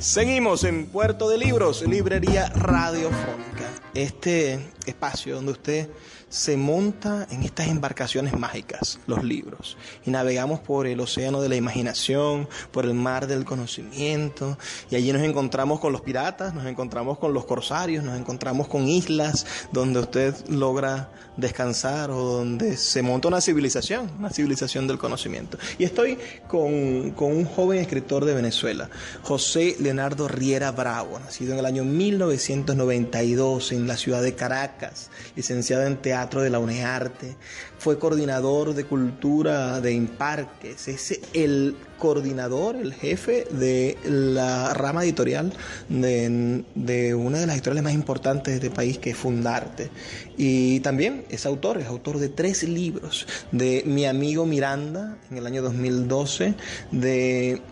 Seguimos 0.00 0.64
en 0.64 0.86
Puerto 0.86 1.28
de 1.28 1.36
Libros, 1.36 1.82
Librería 1.82 2.48
Radiofónica. 2.48 3.68
Este 3.92 4.58
espacio 4.86 5.34
donde 5.34 5.52
usted 5.52 5.90
se 6.30 6.56
monta 6.56 7.26
en 7.30 7.42
estas 7.42 7.66
embarcaciones 7.66 8.38
mágicas, 8.38 9.00
los 9.08 9.24
libros, 9.24 9.76
y 10.06 10.10
navegamos 10.10 10.60
por 10.60 10.86
el 10.86 11.00
océano 11.00 11.42
de 11.42 11.48
la 11.48 11.56
imaginación, 11.56 12.48
por 12.70 12.86
el 12.86 12.94
mar 12.94 13.26
del 13.26 13.44
conocimiento, 13.44 14.56
y 14.90 14.96
allí 14.96 15.12
nos 15.12 15.22
encontramos 15.22 15.80
con 15.80 15.92
los 15.92 16.02
piratas, 16.02 16.54
nos 16.54 16.66
encontramos 16.66 17.18
con 17.18 17.34
los 17.34 17.44
corsarios, 17.44 18.04
nos 18.04 18.16
encontramos 18.16 18.68
con 18.68 18.86
islas 18.86 19.44
donde 19.72 19.98
usted 19.98 20.34
logra 20.48 21.10
descansar 21.36 22.10
o 22.12 22.22
donde 22.22 22.76
se 22.76 23.02
monta 23.02 23.26
una 23.26 23.40
civilización, 23.40 24.08
una 24.18 24.30
civilización 24.30 24.86
del 24.86 24.98
conocimiento. 24.98 25.58
Y 25.78 25.84
estoy 25.84 26.16
con, 26.46 27.10
con 27.10 27.32
un 27.32 27.44
joven 27.44 27.80
escritor 27.80 28.24
de 28.24 28.34
Venezuela, 28.34 28.88
José 29.22 29.74
Leonardo 29.80 30.28
Riera 30.28 30.70
Bravo, 30.70 31.18
nacido 31.18 31.54
en 31.54 31.58
el 31.58 31.66
año 31.66 31.84
1992 31.84 33.72
en 33.72 33.88
la 33.88 33.96
ciudad 33.96 34.22
de 34.22 34.36
Caracas, 34.36 35.10
licenciado 35.34 35.84
en 35.86 35.96
teatro 35.96 36.19
de 36.28 36.50
la 36.50 36.58
UNEARTE, 36.58 37.36
fue 37.78 37.98
coordinador 37.98 38.74
de 38.74 38.84
cultura 38.84 39.80
de 39.80 39.92
Imparques, 39.92 40.88
es 40.88 41.20
el 41.32 41.76
coordinador, 41.98 42.76
el 42.76 42.92
jefe 42.92 43.46
de 43.50 43.96
la 44.04 44.74
rama 44.74 45.04
editorial 45.04 45.52
de, 45.88 47.14
una 47.14 47.38
de 47.38 47.46
las 47.46 47.56
editoriales 47.56 47.84
más 47.84 47.94
importantes 47.94 48.52
de 48.52 48.66
este 48.66 48.74
país, 48.74 48.98
que 48.98 49.10
es 49.10 49.16
Fundarte. 49.16 49.90
Y 50.36 50.80
también 50.80 51.24
es 51.30 51.46
autor, 51.46 51.78
es 51.78 51.86
autor 51.86 52.18
de 52.18 52.28
tres 52.28 52.62
libros, 52.64 53.26
de 53.52 53.82
Mi 53.86 54.06
amigo 54.06 54.46
Miranda 54.46 55.18
en 55.30 55.38
el 55.38 55.46
año 55.46 55.62
2012, 55.62 56.54
de... 56.90 57.62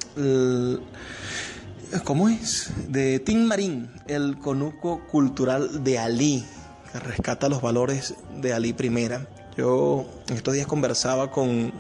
¿Cómo 2.05 2.29
es? 2.29 2.71
De 2.89 3.19
Tim 3.19 3.45
Marín, 3.45 3.91
el 4.09 4.39
conuco 4.39 5.07
cultural 5.07 5.83
de 5.85 5.99
Ali, 5.99 6.45
rescata 6.95 7.49
los 7.49 7.63
valores 7.63 8.15
de 8.41 8.53
Ali 8.53 8.73
Primera. 8.73 9.27
Yo 9.57 10.07
en 10.29 10.37
estos 10.37 10.55
días 10.55 10.67
conversaba 10.67 11.31
con, 11.31 11.73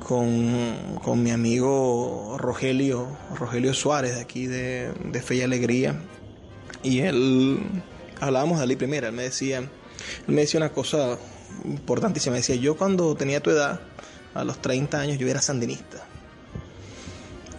con, 0.00 1.22
mi 1.22 1.30
amigo 1.30 2.36
Rogelio, 2.38 3.16
Rogelio 3.34 3.74
Suárez 3.74 4.16
de 4.16 4.20
aquí 4.20 4.46
de, 4.46 4.92
de 5.04 5.22
Fe 5.22 5.36
y 5.36 5.42
Alegría, 5.42 6.00
y 6.82 7.00
él 7.00 7.60
hablábamos 8.20 8.58
de 8.58 8.64
Ali 8.64 8.76
Primera, 8.76 9.08
él 9.08 9.14
me 9.14 9.22
decía, 9.22 9.58
él 9.58 9.68
me 10.26 10.42
decía 10.42 10.58
una 10.58 10.70
cosa 10.70 11.18
importantísima. 11.64 12.36
Decía, 12.36 12.56
yo 12.56 12.76
cuando 12.76 13.14
tenía 13.14 13.40
tu 13.40 13.50
edad, 13.50 13.80
a 14.34 14.44
los 14.44 14.60
30 14.60 14.98
años, 14.98 15.18
yo 15.18 15.28
era 15.28 15.40
sandinista. 15.40 16.04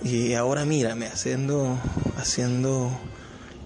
Y 0.04 0.34
ahora 0.34 0.66
mírame 0.66 1.08
haciendo, 1.08 1.80
haciendo 2.18 2.92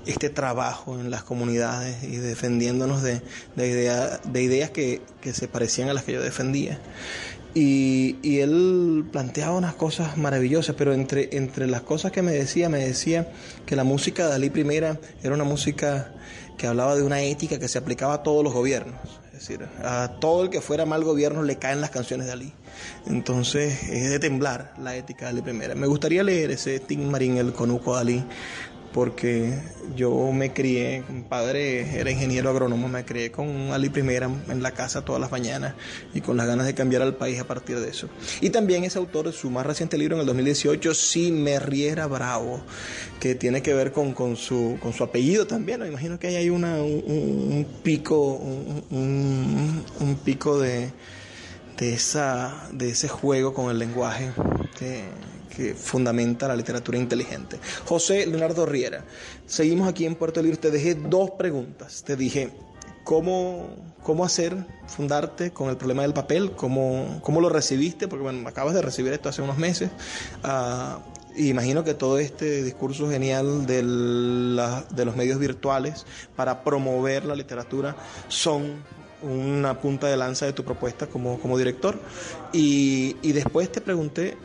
este 0.05 0.29
trabajo 0.29 0.99
en 0.99 1.11
las 1.11 1.23
comunidades 1.23 2.03
y 2.03 2.17
defendiéndonos 2.17 3.03
de, 3.03 3.21
de, 3.55 4.19
de 4.23 4.43
ideas 4.43 4.69
que, 4.69 5.01
que, 5.21 5.33
se 5.33 5.47
parecían 5.47 5.89
a 5.89 5.93
las 5.93 6.03
que 6.03 6.13
yo 6.13 6.21
defendía. 6.21 6.79
Y, 7.53 8.17
y, 8.21 8.39
él 8.39 9.05
planteaba 9.11 9.57
unas 9.57 9.73
cosas 9.73 10.17
maravillosas, 10.17 10.75
pero 10.77 10.93
entre, 10.93 11.35
entre 11.35 11.65
las 11.65 11.81
cosas 11.81 12.11
que 12.11 12.21
me 12.21 12.31
decía, 12.31 12.69
me 12.69 12.77
decía 12.77 13.31
que 13.65 13.75
la 13.75 13.83
música 13.83 14.25
de 14.25 14.29
Dalí 14.29 14.51
I 14.53 14.97
era 15.23 15.33
una 15.33 15.43
música 15.43 16.13
que 16.59 16.67
hablaba 16.67 16.95
de 16.95 17.03
una 17.03 17.21
ética 17.21 17.57
que 17.57 17.67
se 17.67 17.79
aplicaba 17.79 18.15
a 18.15 18.23
todos 18.23 18.43
los 18.43 18.53
gobiernos. 18.53 18.99
Es 19.33 19.47
decir, 19.47 19.65
a 19.83 20.17
todo 20.19 20.43
el 20.43 20.49
que 20.49 20.59
fuera 20.59 20.85
mal 20.85 21.05
gobierno 21.05 21.43
le 21.43 21.57
caen 21.57 21.79
las 21.79 21.91
canciones 21.91 22.27
de 22.27 22.33
Ali. 22.33 22.53
Entonces 23.07 23.83
es 23.83 24.09
de 24.09 24.19
temblar 24.19 24.73
la 24.77 24.97
ética 24.97 25.31
de 25.31 25.41
Ali 25.41 25.49
I. 25.49 25.75
Me 25.75 25.87
gustaría 25.87 26.23
leer 26.23 26.51
ese 26.51 26.81
Tim 26.81 27.09
Marín, 27.09 27.37
el 27.37 27.53
conuco 27.53 27.95
de 27.95 28.01
Ali, 28.01 28.25
porque 28.93 29.59
yo 29.95 30.31
me 30.31 30.51
crié, 30.51 31.03
mi 31.09 31.21
padre 31.21 31.99
era 31.99 32.09
ingeniero 32.09 32.49
agrónomo, 32.49 32.87
me 32.87 33.05
crié 33.05 33.31
con 33.31 33.71
Ali 33.71 33.89
Primera 33.89 34.29
en 34.47 34.63
la 34.63 34.71
casa 34.71 35.05
todas 35.05 35.21
las 35.21 35.31
mañanas 35.31 35.75
y 36.13 36.21
con 36.21 36.37
las 36.37 36.47
ganas 36.47 36.65
de 36.65 36.73
cambiar 36.73 37.01
al 37.01 37.15
país 37.15 37.39
a 37.39 37.45
partir 37.45 37.79
de 37.79 37.89
eso. 37.89 38.09
Y 38.41 38.49
también 38.49 38.83
es 38.83 38.95
autor 38.95 39.27
de 39.27 39.31
su 39.31 39.49
más 39.49 39.65
reciente 39.65 39.97
libro 39.97 40.15
en 40.15 40.21
el 40.21 40.25
2018, 40.27 40.93
Si 40.93 41.31
me 41.31 41.59
riera 41.59 42.07
bravo, 42.07 42.61
que 43.19 43.35
tiene 43.35 43.61
que 43.61 43.73
ver 43.73 43.91
con, 43.91 44.13
con, 44.13 44.35
su, 44.35 44.77
con 44.81 44.93
su 44.93 45.03
apellido 45.03 45.45
también. 45.45 45.81
Me 45.81 45.87
imagino 45.87 46.17
que 46.17 46.27
ahí 46.27 46.35
hay 46.35 46.49
una, 46.49 46.77
un, 46.77 47.67
pico, 47.83 48.33
un, 48.89 49.83
un 49.99 50.15
pico 50.17 50.59
de, 50.59 50.91
de, 51.77 51.93
esa, 51.93 52.67
de 52.71 52.89
ese 52.89 53.07
juego 53.07 53.53
con 53.53 53.69
el 53.69 53.77
lenguaje 53.77 54.31
que 54.77 55.03
que 55.49 55.73
fundamenta 55.73 56.47
la 56.47 56.55
literatura 56.55 56.97
inteligente. 56.97 57.59
José 57.85 58.25
Leonardo 58.27 58.65
Riera, 58.65 59.03
seguimos 59.45 59.87
aquí 59.87 60.05
en 60.05 60.15
Puerto 60.15 60.41
Libre. 60.41 60.57
Te 60.57 60.71
dejé 60.71 60.95
dos 60.95 61.31
preguntas. 61.31 62.03
Te 62.05 62.15
dije, 62.15 62.51
¿cómo, 63.03 63.69
cómo 64.03 64.23
hacer, 64.23 64.55
fundarte 64.87 65.51
con 65.51 65.69
el 65.69 65.77
problema 65.77 66.03
del 66.03 66.13
papel? 66.13 66.51
¿Cómo, 66.51 67.19
cómo 67.23 67.41
lo 67.41 67.49
recibiste? 67.49 68.07
Porque 68.07 68.23
bueno, 68.23 68.47
acabas 68.47 68.73
de 68.73 68.81
recibir 68.81 69.11
esto 69.13 69.29
hace 69.29 69.41
unos 69.41 69.57
meses. 69.57 69.89
Uh, 70.43 70.99
imagino 71.35 71.83
que 71.83 71.93
todo 71.93 72.19
este 72.19 72.63
discurso 72.63 73.09
genial 73.09 73.65
de, 73.65 73.81
los 73.83 75.15
medios 75.15 75.39
virtuales 75.39 76.05
para 76.35 76.63
promover 76.63 77.25
la 77.25 77.35
literatura 77.35 77.95
son 78.27 78.83
una 79.21 79.81
punta 79.81 80.07
de 80.07 80.15
lanza 80.15 80.45
de 80.45 80.53
tu 80.53 80.63
propuesta 80.63 81.07
como, 81.07 81.39
como 81.39 81.57
director. 81.57 81.99
Y 82.53 83.31
después 83.31 83.71
te 83.71 83.81
pregunté 83.81 84.37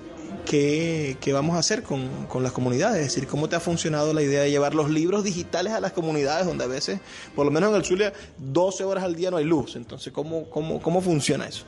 qué, 0.44 1.16
vamos 1.32 1.56
a 1.56 1.58
hacer 1.58 1.82
con, 1.82 2.26
con, 2.26 2.42
las 2.42 2.52
comunidades, 2.52 2.98
es 3.00 3.14
decir, 3.14 3.26
cómo 3.26 3.48
te 3.48 3.56
ha 3.56 3.60
funcionado 3.60 4.12
la 4.12 4.22
idea 4.22 4.42
de 4.42 4.50
llevar 4.50 4.74
los 4.74 4.90
libros 4.90 5.24
digitales 5.24 5.72
a 5.72 5.80
las 5.80 5.92
comunidades 5.92 6.46
donde 6.46 6.64
a 6.64 6.66
veces, 6.68 7.00
por 7.34 7.44
lo 7.44 7.52
menos 7.52 7.70
en 7.70 7.76
el 7.76 7.84
Zulia, 7.84 8.12
12 8.38 8.84
horas 8.84 9.04
al 9.04 9.14
día 9.14 9.30
no 9.30 9.38
hay 9.38 9.44
luz. 9.44 9.76
Entonces, 9.76 10.12
¿cómo, 10.12 10.48
cómo, 10.50 10.80
cómo 10.80 11.00
funciona 11.00 11.46
eso? 11.46 11.64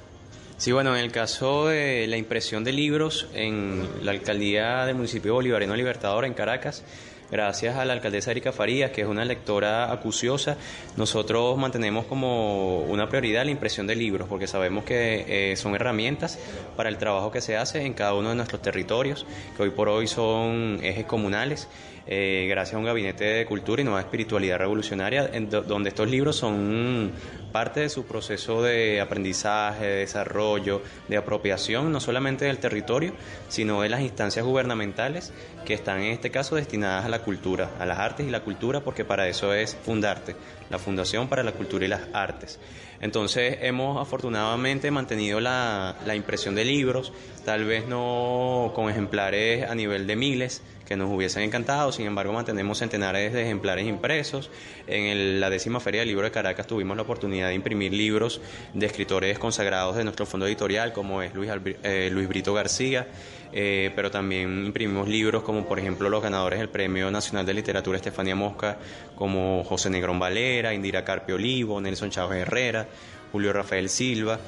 Sí, 0.58 0.72
bueno, 0.72 0.96
en 0.96 1.04
el 1.04 1.12
caso 1.12 1.66
de 1.66 2.06
la 2.06 2.16
impresión 2.16 2.64
de 2.64 2.72
libros 2.72 3.28
en 3.34 3.86
la 4.02 4.12
alcaldía 4.12 4.86
del 4.86 4.94
municipio 4.94 5.34
bolivariano 5.34 5.76
Libertador 5.76 6.24
en 6.24 6.32
Caracas, 6.32 6.82
gracias 7.30 7.76
a 7.76 7.84
la 7.84 7.92
alcaldesa 7.92 8.30
Erika 8.30 8.52
Farías, 8.52 8.90
que 8.90 9.02
es 9.02 9.06
una 9.06 9.24
lectora 9.24 9.92
acuciosa, 9.92 10.56
nosotros 10.96 11.56
mantenemos 11.58 12.06
como 12.06 12.80
una 12.80 13.08
prioridad 13.08 13.44
la 13.44 13.50
impresión 13.50 13.86
de 13.86 13.96
libros, 13.96 14.28
porque 14.28 14.46
sabemos 14.46 14.84
que 14.84 15.52
eh, 15.52 15.56
son 15.56 15.74
herramientas 15.74 16.38
para 16.76 16.88
el 16.88 16.98
trabajo 16.98 17.30
que 17.30 17.40
se 17.40 17.56
hace 17.56 17.82
en 17.84 17.94
cada 17.94 18.14
uno 18.14 18.30
de 18.30 18.34
nuestros 18.34 18.62
territorios, 18.62 19.26
que 19.56 19.62
hoy 19.62 19.70
por 19.70 19.88
hoy 19.88 20.06
son 20.06 20.80
ejes 20.82 21.06
comunales 21.06 21.68
eh, 22.08 22.46
gracias 22.48 22.74
a 22.74 22.78
un 22.78 22.84
gabinete 22.84 23.24
de 23.24 23.46
cultura 23.46 23.82
y 23.82 23.84
nueva 23.84 24.00
espiritualidad 24.00 24.58
revolucionaria, 24.58 25.28
donde 25.66 25.88
estos 25.88 26.08
libros 26.08 26.36
son 26.36 27.10
parte 27.50 27.80
de 27.80 27.88
su 27.88 28.04
proceso 28.06 28.62
de 28.62 29.00
aprendizaje, 29.00 29.84
de 29.86 29.96
desarrollo, 29.98 30.82
de 31.08 31.16
apropiación, 31.16 31.90
no 31.90 32.00
solamente 32.00 32.44
del 32.44 32.58
territorio, 32.58 33.12
sino 33.48 33.82
de 33.82 33.88
las 33.88 34.02
instancias 34.02 34.44
gubernamentales 34.44 35.32
que 35.64 35.74
están 35.74 36.00
en 36.00 36.12
este 36.12 36.30
caso 36.30 36.54
destinadas 36.54 37.06
a 37.06 37.08
la 37.08 37.22
cultura, 37.22 37.72
a 37.80 37.86
las 37.86 37.98
artes 37.98 38.26
y 38.26 38.30
la 38.30 38.44
cultura, 38.44 38.80
porque 38.80 39.04
para 39.04 39.26
eso 39.26 39.52
es 39.52 39.74
Fundarte, 39.74 40.36
la 40.70 40.78
Fundación 40.78 41.28
para 41.28 41.42
la 41.42 41.52
Cultura 41.52 41.86
y 41.86 41.88
las 41.88 42.02
Artes. 42.12 42.60
Entonces 43.00 43.58
hemos 43.62 44.00
afortunadamente 44.00 44.90
mantenido 44.90 45.40
la 45.40 46.14
impresión 46.14 46.54
de 46.54 46.64
libros, 46.64 47.12
tal 47.44 47.64
vez 47.64 47.88
no 47.88 48.72
con 48.74 48.88
ejemplares 48.88 49.68
a 49.68 49.74
nivel 49.74 50.06
de 50.06 50.16
miles, 50.16 50.62
que 50.86 50.96
nos 50.96 51.10
hubiesen 51.10 51.42
encantado, 51.42 51.92
sin 51.92 52.06
embargo 52.06 52.32
mantenemos 52.32 52.78
centenares 52.78 53.32
de 53.32 53.42
ejemplares 53.42 53.86
impresos. 53.86 54.50
En 54.86 55.40
la 55.40 55.50
décima 55.50 55.80
Feria 55.80 56.00
del 56.00 56.08
Libro 56.08 56.24
de 56.24 56.30
Caracas 56.30 56.66
tuvimos 56.66 56.96
la 56.96 57.02
oportunidad 57.02 57.48
de 57.48 57.54
imprimir 57.54 57.92
libros 57.92 58.40
de 58.72 58.86
escritores 58.86 59.38
consagrados 59.38 59.96
de 59.96 60.04
nuestro 60.04 60.26
fondo 60.26 60.46
editorial, 60.46 60.92
como 60.92 61.22
es 61.22 61.34
Luis, 61.34 61.50
eh, 61.82 62.08
Luis 62.12 62.28
Brito 62.28 62.54
García, 62.54 63.08
eh, 63.52 63.90
pero 63.96 64.10
también 64.10 64.64
imprimimos 64.66 65.08
libros 65.08 65.42
como 65.42 65.66
por 65.66 65.78
ejemplo 65.78 66.08
los 66.08 66.22
ganadores 66.22 66.60
del 66.60 66.68
Premio 66.68 67.10
Nacional 67.10 67.44
de 67.44 67.54
Literatura 67.54 67.96
Estefanía 67.96 68.36
Mosca, 68.36 68.78
como 69.16 69.64
José 69.64 69.90
Negrón 69.90 70.20
Valera, 70.20 70.72
Indira 70.72 71.04
Carpio 71.04 71.34
Olivo, 71.34 71.80
Nelson 71.80 72.10
Chávez 72.10 72.42
Herrera, 72.42 72.86
Julio 73.32 73.52
Rafael 73.52 73.88
Silva. 73.88 74.38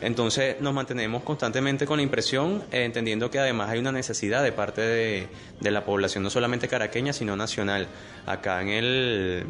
Entonces 0.00 0.60
nos 0.60 0.74
mantenemos 0.74 1.22
constantemente 1.22 1.84
con 1.86 1.96
la 1.96 2.02
impresión, 2.02 2.62
eh, 2.70 2.84
entendiendo 2.84 3.30
que 3.30 3.38
además 3.38 3.70
hay 3.70 3.80
una 3.80 3.92
necesidad 3.92 4.42
de 4.44 4.52
parte 4.52 4.80
de, 4.80 5.28
la 5.70 5.84
población, 5.84 6.22
no 6.22 6.30
solamente 6.30 6.68
caraqueña, 6.68 7.12
sino 7.12 7.36
nacional. 7.36 7.88
Acá 8.26 8.62
en 8.62 8.68
el, 8.68 9.44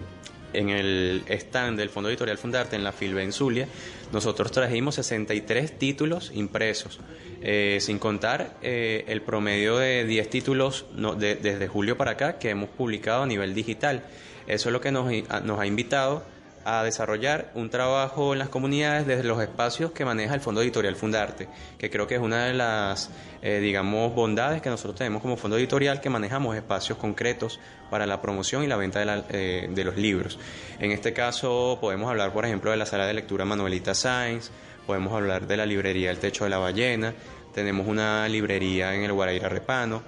en 0.54 0.70
el 0.70 1.22
stand 1.28 1.78
del 1.78 1.90
Fondo 1.90 2.08
Editorial 2.08 2.38
Fundarte, 2.38 2.76
en 2.76 2.84
la 2.84 2.92
Filbe 2.92 3.22
en 3.22 3.32
Zulia, 3.32 3.68
nosotros 4.10 4.50
trajimos 4.50 4.94
63 4.94 5.78
títulos 5.78 6.32
impresos, 6.34 6.98
eh, 7.42 7.78
sin 7.82 7.98
contar 7.98 8.56
eh, 8.62 9.04
el 9.08 9.20
promedio 9.20 9.76
de 9.76 10.04
10 10.06 10.30
títulos 10.30 10.86
desde 11.18 11.68
julio 11.68 11.98
para 11.98 12.12
acá 12.12 12.38
que 12.38 12.50
hemos 12.50 12.70
publicado 12.70 13.24
a 13.24 13.26
nivel 13.26 13.54
digital. 13.54 14.04
Eso 14.46 14.70
es 14.70 14.72
lo 14.72 14.80
que 14.80 14.90
nos, 14.90 15.12
nos 15.44 15.60
ha 15.60 15.66
invitado 15.66 16.24
a 16.70 16.82
desarrollar 16.82 17.50
un 17.54 17.70
trabajo 17.70 18.34
en 18.34 18.38
las 18.38 18.50
comunidades 18.50 19.06
desde 19.06 19.24
los 19.24 19.40
espacios 19.40 19.92
que 19.92 20.04
maneja 20.04 20.34
el 20.34 20.42
Fondo 20.42 20.60
Editorial 20.60 20.96
Fundarte, 20.96 21.48
que 21.78 21.88
creo 21.88 22.06
que 22.06 22.16
es 22.16 22.20
una 22.20 22.44
de 22.44 22.52
las, 22.52 23.10
eh, 23.40 23.58
digamos, 23.60 24.14
bondades 24.14 24.60
que 24.60 24.68
nosotros 24.68 24.96
tenemos 24.96 25.22
como 25.22 25.38
Fondo 25.38 25.56
Editorial, 25.56 26.02
que 26.02 26.10
manejamos 26.10 26.54
espacios 26.56 26.98
concretos 26.98 27.58
para 27.88 28.04
la 28.04 28.20
promoción 28.20 28.64
y 28.64 28.66
la 28.66 28.76
venta 28.76 29.02
de, 29.02 29.22
eh, 29.30 29.68
de 29.70 29.84
los 29.84 29.96
libros. 29.96 30.38
En 30.78 30.92
este 30.92 31.14
caso 31.14 31.78
podemos 31.80 32.10
hablar, 32.10 32.34
por 32.34 32.44
ejemplo, 32.44 32.70
de 32.70 32.76
la 32.76 32.84
sala 32.84 33.06
de 33.06 33.14
lectura 33.14 33.46
Manuelita 33.46 33.94
Sainz, 33.94 34.50
podemos 34.86 35.14
hablar 35.14 35.46
de 35.46 35.56
la 35.56 35.64
librería 35.64 36.10
El 36.10 36.18
Techo 36.18 36.44
de 36.44 36.50
la 36.50 36.58
Ballena, 36.58 37.14
tenemos 37.54 37.86
una 37.86 38.28
librería 38.28 38.94
en 38.94 39.04
el 39.04 39.12
Guaraira 39.14 39.48
Repano, 39.48 40.02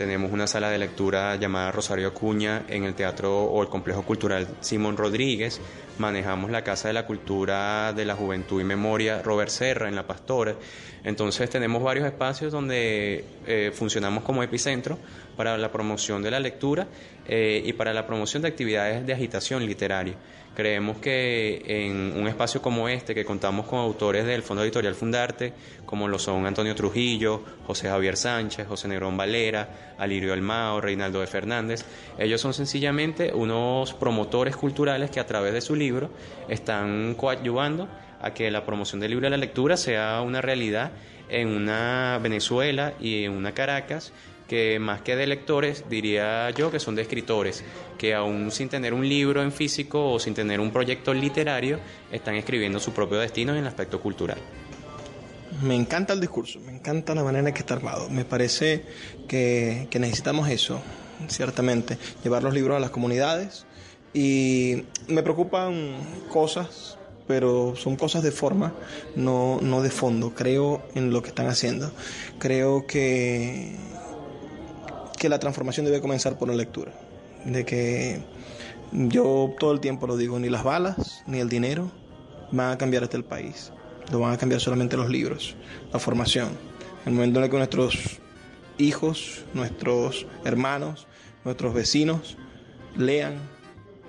tenemos 0.00 0.32
una 0.32 0.46
sala 0.46 0.70
de 0.70 0.78
lectura 0.78 1.36
llamada 1.36 1.70
Rosario 1.72 2.08
Acuña 2.08 2.64
en 2.68 2.84
el 2.84 2.94
Teatro 2.94 3.44
o 3.44 3.60
el 3.60 3.68
Complejo 3.68 4.02
Cultural 4.02 4.48
Simón 4.60 4.96
Rodríguez. 4.96 5.60
Manejamos 5.98 6.50
la 6.50 6.64
Casa 6.64 6.88
de 6.88 6.94
la 6.94 7.04
Cultura 7.04 7.92
de 7.92 8.06
la 8.06 8.14
Juventud 8.14 8.62
y 8.62 8.64
Memoria 8.64 9.20
Robert 9.20 9.50
Serra 9.50 9.90
en 9.90 9.94
La 9.94 10.06
Pastora. 10.06 10.54
Entonces 11.04 11.50
tenemos 11.50 11.82
varios 11.82 12.06
espacios 12.06 12.50
donde 12.50 13.26
eh, 13.46 13.72
funcionamos 13.74 14.24
como 14.24 14.42
epicentro 14.42 14.96
para 15.40 15.56
la 15.56 15.72
promoción 15.72 16.22
de 16.22 16.30
la 16.30 16.38
lectura 16.38 16.86
eh, 17.26 17.62
y 17.64 17.72
para 17.72 17.94
la 17.94 18.06
promoción 18.06 18.42
de 18.42 18.48
actividades 18.48 19.06
de 19.06 19.14
agitación 19.14 19.64
literaria. 19.64 20.12
Creemos 20.54 20.98
que 20.98 21.62
en 21.66 22.12
un 22.14 22.28
espacio 22.28 22.60
como 22.60 22.90
este, 22.90 23.14
que 23.14 23.24
contamos 23.24 23.64
con 23.66 23.78
autores 23.78 24.26
del 24.26 24.42
Fondo 24.42 24.62
Editorial 24.62 24.94
Fundarte, 24.94 25.54
como 25.86 26.08
lo 26.08 26.18
son 26.18 26.44
Antonio 26.44 26.74
Trujillo, 26.74 27.42
José 27.66 27.88
Javier 27.88 28.18
Sánchez, 28.18 28.68
José 28.68 28.86
Negrón 28.88 29.16
Valera, 29.16 29.94
Alirio 29.96 30.34
Almao, 30.34 30.78
Reinaldo 30.82 31.20
de 31.20 31.26
Fernández, 31.26 31.86
ellos 32.18 32.38
son 32.38 32.52
sencillamente 32.52 33.32
unos 33.32 33.94
promotores 33.94 34.54
culturales 34.56 35.10
que 35.10 35.20
a 35.20 35.26
través 35.26 35.54
de 35.54 35.62
su 35.62 35.74
libro 35.74 36.10
están 36.50 37.14
coadyuvando 37.14 37.88
a 38.20 38.34
que 38.34 38.50
la 38.50 38.66
promoción 38.66 39.00
del 39.00 39.12
libro 39.12 39.24
de 39.24 39.30
la 39.30 39.38
lectura 39.38 39.78
sea 39.78 40.20
una 40.20 40.42
realidad 40.42 40.92
en 41.30 41.48
una 41.48 42.18
Venezuela 42.20 42.92
y 43.00 43.24
en 43.24 43.32
una 43.32 43.52
Caracas 43.52 44.12
que 44.50 44.80
más 44.80 45.02
que 45.02 45.14
de 45.14 45.28
lectores, 45.28 45.84
diría 45.88 46.50
yo 46.50 46.72
que 46.72 46.80
son 46.80 46.96
de 46.96 47.02
escritores, 47.02 47.62
que 47.96 48.16
aún 48.16 48.50
sin 48.50 48.68
tener 48.68 48.92
un 48.92 49.08
libro 49.08 49.44
en 49.44 49.52
físico 49.52 50.10
o 50.10 50.18
sin 50.18 50.34
tener 50.34 50.58
un 50.58 50.72
proyecto 50.72 51.14
literario, 51.14 51.78
están 52.10 52.34
escribiendo 52.34 52.80
su 52.80 52.90
propio 52.90 53.20
destino 53.20 53.52
en 53.52 53.58
el 53.58 53.66
aspecto 53.68 54.00
cultural. 54.00 54.38
Me 55.62 55.76
encanta 55.76 56.14
el 56.14 56.20
discurso, 56.20 56.58
me 56.58 56.72
encanta 56.72 57.14
la 57.14 57.22
manera 57.22 57.46
en 57.46 57.54
que 57.54 57.60
está 57.60 57.74
armado. 57.74 58.10
Me 58.10 58.24
parece 58.24 58.82
que, 59.28 59.86
que 59.88 60.00
necesitamos 60.00 60.48
eso, 60.48 60.82
ciertamente, 61.28 61.96
llevar 62.24 62.42
los 62.42 62.52
libros 62.52 62.76
a 62.76 62.80
las 62.80 62.90
comunidades 62.90 63.66
y 64.12 64.82
me 65.06 65.22
preocupan 65.22 65.94
cosas 66.28 66.98
pero 67.28 67.76
son 67.76 67.94
cosas 67.94 68.24
de 68.24 68.32
forma, 68.32 68.74
no, 69.14 69.60
no 69.62 69.82
de 69.82 69.90
fondo. 69.90 70.34
Creo 70.34 70.82
en 70.96 71.12
lo 71.12 71.22
que 71.22 71.28
están 71.28 71.46
haciendo. 71.46 71.92
Creo 72.40 72.88
que, 72.88 73.76
que 75.20 75.28
la 75.28 75.38
transformación 75.38 75.84
debe 75.84 76.00
comenzar 76.00 76.38
por 76.38 76.48
la 76.48 76.54
lectura. 76.54 76.92
De 77.44 77.66
que 77.66 78.22
yo 78.90 79.54
todo 79.58 79.72
el 79.72 79.80
tiempo 79.80 80.06
lo 80.06 80.16
digo, 80.16 80.38
ni 80.38 80.48
las 80.48 80.64
balas, 80.64 81.22
ni 81.26 81.40
el 81.40 81.50
dinero 81.50 81.90
van 82.52 82.72
a 82.72 82.78
cambiar 82.78 83.02
este 83.02 83.18
el 83.18 83.24
país. 83.24 83.70
Lo 84.10 84.20
van 84.20 84.32
a 84.32 84.38
cambiar 84.38 84.62
solamente 84.62 84.96
los 84.96 85.10
libros, 85.10 85.56
la 85.92 85.98
formación. 85.98 86.48
El 87.04 87.12
momento 87.12 87.38
en 87.38 87.44
el 87.44 87.50
que 87.50 87.58
nuestros 87.58 88.18
hijos, 88.78 89.44
nuestros 89.52 90.26
hermanos, 90.46 91.06
nuestros 91.44 91.74
vecinos 91.74 92.38
lean, 92.96 93.34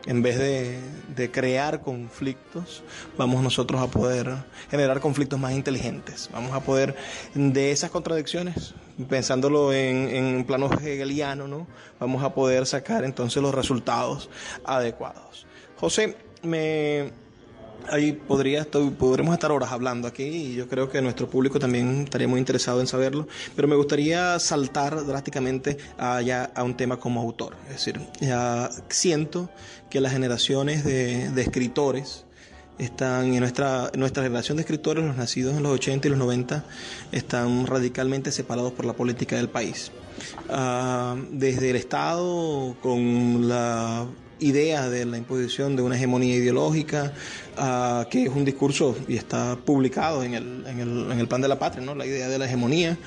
en 0.06 0.22
vez 0.22 0.38
de, 0.38 1.32
crear 1.32 1.82
conflictos, 1.82 2.84
vamos 3.18 3.44
nosotros 3.44 3.82
a 3.82 3.88
poder 3.88 4.34
generar 4.70 5.00
conflictos 5.00 5.40
más 5.40 5.54
inteligentes. 5.54 6.30
Vamos 6.34 6.54
a 6.54 6.62
poder, 6.62 6.96
de 7.36 7.72
esas 7.72 7.92
contradicciones, 7.92 8.74
pensándolo 9.08 9.72
en, 9.72 10.10
en 10.10 10.46
plano 10.46 10.70
hegeliano, 10.74 11.48
¿no? 11.48 11.68
vamos 12.00 12.24
a 12.24 12.34
poder 12.34 12.66
sacar 12.66 13.04
entonces 13.04 13.42
los 13.42 13.54
resultados 13.54 14.30
adecuados. 14.66 15.46
José, 15.78 16.18
me, 16.42 17.12
ahí 17.90 18.14
podría, 18.14 18.62
estar 18.62 19.52
horas 19.52 19.72
hablando 19.72 20.08
aquí 20.08 20.24
y 20.24 20.56
yo 20.56 20.68
creo 20.68 20.90
que 20.90 21.02
nuestro 21.02 21.30
público 21.30 21.60
también 21.60 22.02
estaría 22.02 22.28
muy 22.28 22.40
interesado 22.40 22.82
en 22.82 22.88
saberlo, 22.88 23.28
pero 23.56 23.68
me 23.68 23.76
gustaría 23.76 24.38
saltar 24.40 25.06
drásticamente 25.06 25.78
allá 25.98 26.52
a 26.56 26.64
un 26.64 26.76
tema 26.76 26.98
como 26.98 27.22
autor. 27.22 27.56
Es 27.68 27.74
decir, 27.74 28.00
ya 28.20 28.70
siento 28.90 29.50
que 29.90 30.02
las 30.02 30.12
generaciones 30.12 30.84
de, 30.84 31.42
escritores 31.42 32.26
están 32.78 33.34
en 33.34 33.40
nuestra, 33.40 33.92
nuestra 33.96 34.24
generación 34.24 34.58
de 34.58 34.62
escritores, 34.62 35.04
los 35.04 35.18
nacidos 35.18 35.56
en 35.56 35.64
los 35.64 35.74
80 35.74 36.08
y 36.08 36.12
los 36.12 36.20
90, 36.20 36.64
están 37.12 37.68
radicalmente 37.68 38.32
separados 38.32 38.72
por 38.74 38.86
la 38.86 38.94
política 38.94 39.36
del 39.36 39.50
país. 39.50 39.92
Ah, 40.50 41.16
desde 41.32 41.72
el 41.72 41.76
Estado, 41.76 42.76
con 42.82 43.48
la 43.48 44.06
idea 44.42 44.90
de 44.90 45.06
la 45.06 45.18
imposición 45.18 45.76
de 45.76 45.84
una 45.84 45.96
hegemonía 45.96 46.36
ideológica, 46.36 47.14
ah, 47.58 48.06
que 48.10 48.24
es 48.24 48.30
un 48.30 48.44
discurso 48.44 48.98
y 49.08 49.16
está 49.16 49.56
publicado 49.56 50.24
en 50.24 50.34
el, 50.34 50.66
en 50.68 50.80
el, 50.80 51.12
en 51.12 51.20
el 51.20 51.28
plan 51.28 51.42
de 51.42 51.48
la 51.48 51.58
patria, 51.58 51.86
¿no? 51.86 51.96
la 51.96 52.06
idea 52.06 52.28
de 52.28 52.38
la 52.38 52.46
hegemonía, 52.46 52.98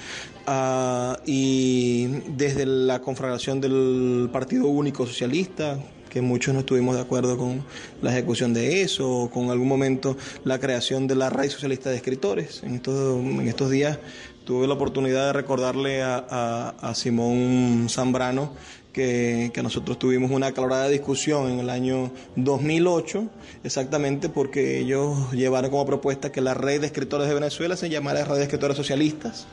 ah, 0.46 1.18
y 1.26 2.06
desde 2.28 2.64
la 2.64 3.00
conflagración 3.00 3.60
del 3.60 4.30
Partido 4.32 4.68
Único 4.68 5.06
Socialista, 5.06 5.78
que 6.08 6.22
muchos 6.22 6.54
no 6.54 6.60
estuvimos 6.60 6.94
de 6.94 7.02
acuerdo 7.02 7.36
con 7.36 7.64
la 8.00 8.12
ejecución 8.12 8.54
de 8.54 8.82
eso, 8.82 9.10
o 9.10 9.30
con 9.30 9.50
algún 9.50 9.66
momento 9.66 10.16
la 10.44 10.60
creación 10.60 11.08
de 11.08 11.16
la 11.16 11.28
Red 11.28 11.50
Socialista 11.50 11.90
de 11.90 11.96
Escritores. 11.96 12.62
En 12.62 12.76
estos, 12.76 13.18
en 13.18 13.48
estos 13.48 13.68
días 13.68 13.98
tuve 14.44 14.68
la 14.68 14.74
oportunidad 14.74 15.26
de 15.26 15.32
recordarle 15.32 16.02
a, 16.02 16.74
a 16.80 16.94
Simón 16.94 17.88
Zambrano 17.90 18.52
que, 18.94 19.60
nosotros 19.62 19.98
tuvimos 19.98 20.30
una 20.30 20.46
acalorada 20.46 20.88
discusión 20.88 21.50
en 21.50 21.58
el 21.58 21.68
año 21.68 22.12
2008, 22.36 23.28
exactamente 23.64 24.28
porque 24.28 24.78
ellos 24.78 25.32
llevaron 25.32 25.70
como 25.70 25.84
propuesta 25.84 26.30
que 26.30 26.40
la 26.40 26.54
red 26.54 26.80
de 26.80 26.86
escritores 26.86 27.28
de 27.28 27.34
Venezuela 27.34 27.76
se 27.76 27.90
llamara 27.90 28.24
red 28.24 28.36
de 28.36 28.44
escritores 28.44 28.76
socialistas. 28.76 29.46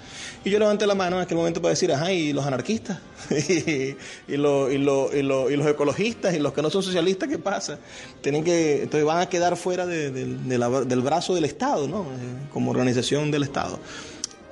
Y 0.45 0.51
yo 0.51 0.59
levanté 0.59 0.85
la 0.85 0.93
mano 0.95 1.17
en 1.17 1.23
aquel 1.23 1.37
momento 1.37 1.59
para 1.61 1.71
decir, 1.71 1.91
ajá, 1.91 2.13
y 2.13 2.33
los 2.33 2.45
anarquistas, 2.45 2.99
y, 3.31 3.95
y, 4.31 4.37
lo, 4.37 4.71
y, 4.71 4.75
y, 4.75 5.21
los 5.23 5.67
ecologistas, 5.67 6.35
y 6.35 6.39
los 6.39 6.53
que 6.53 6.61
no 6.61 6.69
son 6.69 6.83
socialistas, 6.83 7.27
¿qué 7.27 7.39
pasa? 7.39 7.79
Tienen 8.21 8.43
que, 8.43 8.83
entonces 8.83 9.05
van 9.05 9.21
a 9.21 9.27
quedar 9.27 9.57
fuera 9.57 9.87
del 9.87 11.01
brazo 11.01 11.33
del 11.33 11.45
Estado, 11.45 11.87
¿no? 11.87 12.03
Eh, 12.03 12.47
como 12.53 12.69
organización 12.69 13.31
del 13.31 13.43
Estado. 13.43 13.79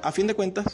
A 0.01 0.11
fin 0.11 0.25
de 0.25 0.33
cuentas, 0.33 0.65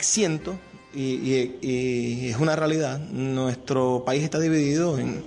siento 0.00 0.58
y, 0.96 2.28
es 2.30 2.36
una 2.38 2.56
realidad. 2.56 2.98
Nuestro 2.98 4.02
país 4.04 4.22
está 4.24 4.40
dividido 4.40 4.98
en, 4.98 5.22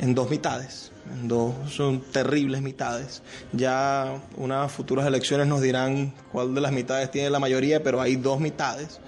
en 0.00 0.14
dos 0.14 0.30
mitades 0.30 0.92
dos 1.22 1.54
son 1.70 2.00
terribles 2.00 2.62
mitades. 2.62 3.22
Ya 3.52 4.22
unas 4.36 4.72
futuras 4.72 5.06
elecciones 5.06 5.46
nos 5.46 5.60
dirán 5.60 6.14
cuál 6.32 6.54
de 6.54 6.60
las 6.60 6.72
mitades 6.72 7.10
tiene 7.10 7.30
la 7.30 7.38
mayoría, 7.38 7.82
pero 7.82 8.00
hay 8.00 8.16
dos 8.16 8.40
mitades. 8.40 9.00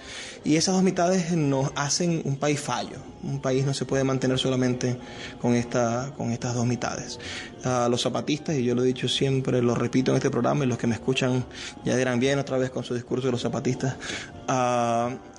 Y 0.45 0.57
esas 0.57 0.75
dos 0.75 0.85
mitades 0.85 1.33
nos 1.33 1.73
hacen 1.75 2.23
un 2.25 2.37
país 2.37 2.61
fallo. 2.61 2.99
Un 3.23 3.41
país 3.41 3.65
no 3.67 3.75
se 3.75 3.85
puede 3.85 4.05
mantener 4.05 4.39
solamente 4.39 4.97
con, 5.41 5.55
esta, 5.55 6.13
con 6.17 6.31
estas 6.31 6.55
dos 6.55 6.67
mitades. 6.67 7.19
los 7.65 8.03
zapatistas, 8.03 8.57
y 8.57 8.65
yo 8.65 8.75
lo 8.75 8.83
he 8.83 8.87
dicho 8.87 9.09
siempre, 9.09 9.61
lo 9.61 9.75
repito 9.75 10.13
en 10.13 10.19
este 10.19 10.31
programa, 10.31 10.65
y 10.65 10.69
los 10.69 10.79
que 10.79 10.87
me 10.87 10.95
escuchan 10.95 11.45
ya 11.85 11.97
dirán 11.97 12.21
bien 12.21 12.39
otra 12.39 12.59
vez 12.59 12.71
con 12.71 12.85
su 12.85 12.95
discurso 12.95 13.27
de 13.27 13.33
los 13.33 13.43
zapatistas, 13.43 13.97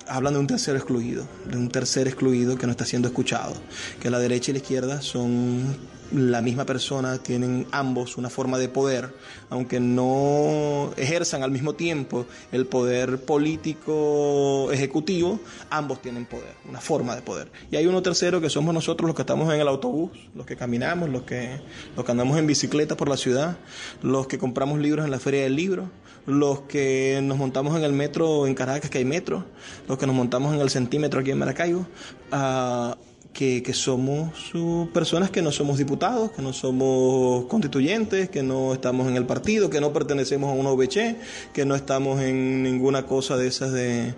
hablan 0.08 0.34
de 0.34 0.40
un 0.40 0.46
tercero 0.46 0.76
excluido, 0.76 1.26
de 1.46 1.56
un 1.56 1.68
tercer 1.68 2.08
excluido 2.08 2.56
que 2.56 2.66
no 2.66 2.72
está 2.72 2.84
siendo 2.84 3.08
escuchado, 3.08 3.54
que 4.00 4.10
la 4.10 4.18
derecha 4.18 4.50
y 4.50 4.54
la 4.54 4.58
izquierda 4.58 5.02
son 5.02 5.76
la 6.12 6.40
misma 6.40 6.64
persona, 6.64 7.18
tienen 7.18 7.66
ambos 7.70 8.16
una 8.16 8.30
forma 8.30 8.58
de 8.58 8.68
poder, 8.68 9.12
aunque 9.50 9.78
no 9.78 10.90
ejerzan 10.96 11.42
al 11.42 11.50
mismo 11.50 11.74
tiempo 11.74 12.26
el 12.50 12.66
poder 12.66 13.18
político 13.18 14.70
ejecutivo, 14.72 15.40
ambos 15.70 16.00
tienen 16.00 16.24
poder, 16.24 16.54
una 16.68 16.80
forma 16.80 17.14
de 17.14 17.22
poder. 17.22 17.50
Y 17.70 17.76
hay 17.76 17.86
uno 17.86 18.02
tercero 18.02 18.40
que 18.40 18.48
somos 18.48 18.72
nosotros 18.72 19.06
los 19.06 19.14
que 19.14 19.22
estamos 19.22 19.52
en 19.52 19.60
el 19.60 19.68
autobús, 19.68 20.10
los 20.34 20.46
que 20.46 20.56
caminamos, 20.56 21.10
los 21.10 21.22
que, 21.22 21.60
los 21.94 22.04
que 22.04 22.12
andamos 22.12 22.38
en 22.38 22.46
bicicleta 22.46 22.96
por 22.96 23.08
la 23.08 23.16
ciudad, 23.16 23.58
los 24.02 24.26
que 24.26 24.38
compramos 24.38 24.78
libros 24.78 25.04
en 25.04 25.10
la 25.10 25.18
feria 25.18 25.42
del 25.42 25.56
libro, 25.56 25.90
los 26.28 26.60
que 26.62 27.20
nos 27.22 27.38
montamos 27.38 27.74
en 27.76 27.84
el 27.84 27.92
metro 27.92 28.46
en 28.46 28.54
Caracas, 28.54 28.90
que 28.90 28.98
hay 28.98 29.04
metro, 29.04 29.46
los 29.88 29.96
que 29.96 30.06
nos 30.06 30.14
montamos 30.14 30.54
en 30.54 30.60
el 30.60 30.68
centímetro 30.68 31.20
aquí 31.20 31.30
en 31.30 31.38
Maracaibo, 31.38 31.86
uh, 32.32 32.94
que, 33.32 33.72
somos 33.72 34.52
personas 34.92 35.30
que 35.30 35.42
no 35.42 35.52
somos 35.52 35.78
diputados, 35.78 36.32
que 36.32 36.42
no 36.42 36.52
somos 36.52 37.44
constituyentes, 37.46 38.28
que 38.28 38.42
no 38.42 38.74
estamos 38.74 39.08
en 39.08 39.16
el 39.16 39.26
partido, 39.26 39.70
que 39.70 39.80
no 39.80 39.92
pertenecemos 39.92 40.50
a 40.50 40.54
una 40.54 40.70
OVC, 40.70 41.16
que 41.52 41.64
no 41.64 41.74
estamos 41.76 42.20
en 42.20 42.62
ninguna 42.62 43.06
cosa 43.06 43.36
de 43.36 43.46
esas 43.46 43.72
de, 43.72 44.12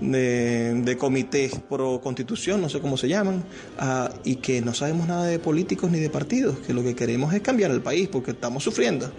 de, 0.00 0.96
comités 0.98 1.52
pro 1.68 2.00
constitución, 2.02 2.60
no 2.60 2.68
sé 2.68 2.80
cómo 2.80 2.96
se 2.96 3.08
llaman, 3.08 3.44
ah, 3.78 4.10
y 4.24 4.36
que 4.36 4.60
no 4.60 4.74
sabemos 4.74 5.06
nada 5.06 5.26
de 5.26 5.38
políticos 5.38 5.90
ni 5.90 5.98
de 5.98 6.10
partidos, 6.10 6.58
que 6.58 6.72
lo 6.72 6.82
que 6.82 6.94
queremos 6.94 7.32
es 7.34 7.40
cambiar 7.40 7.70
el 7.70 7.82
país 7.82 8.08
porque 8.08 8.32
estamos 8.32 8.62
sufriendo. 8.64 9.12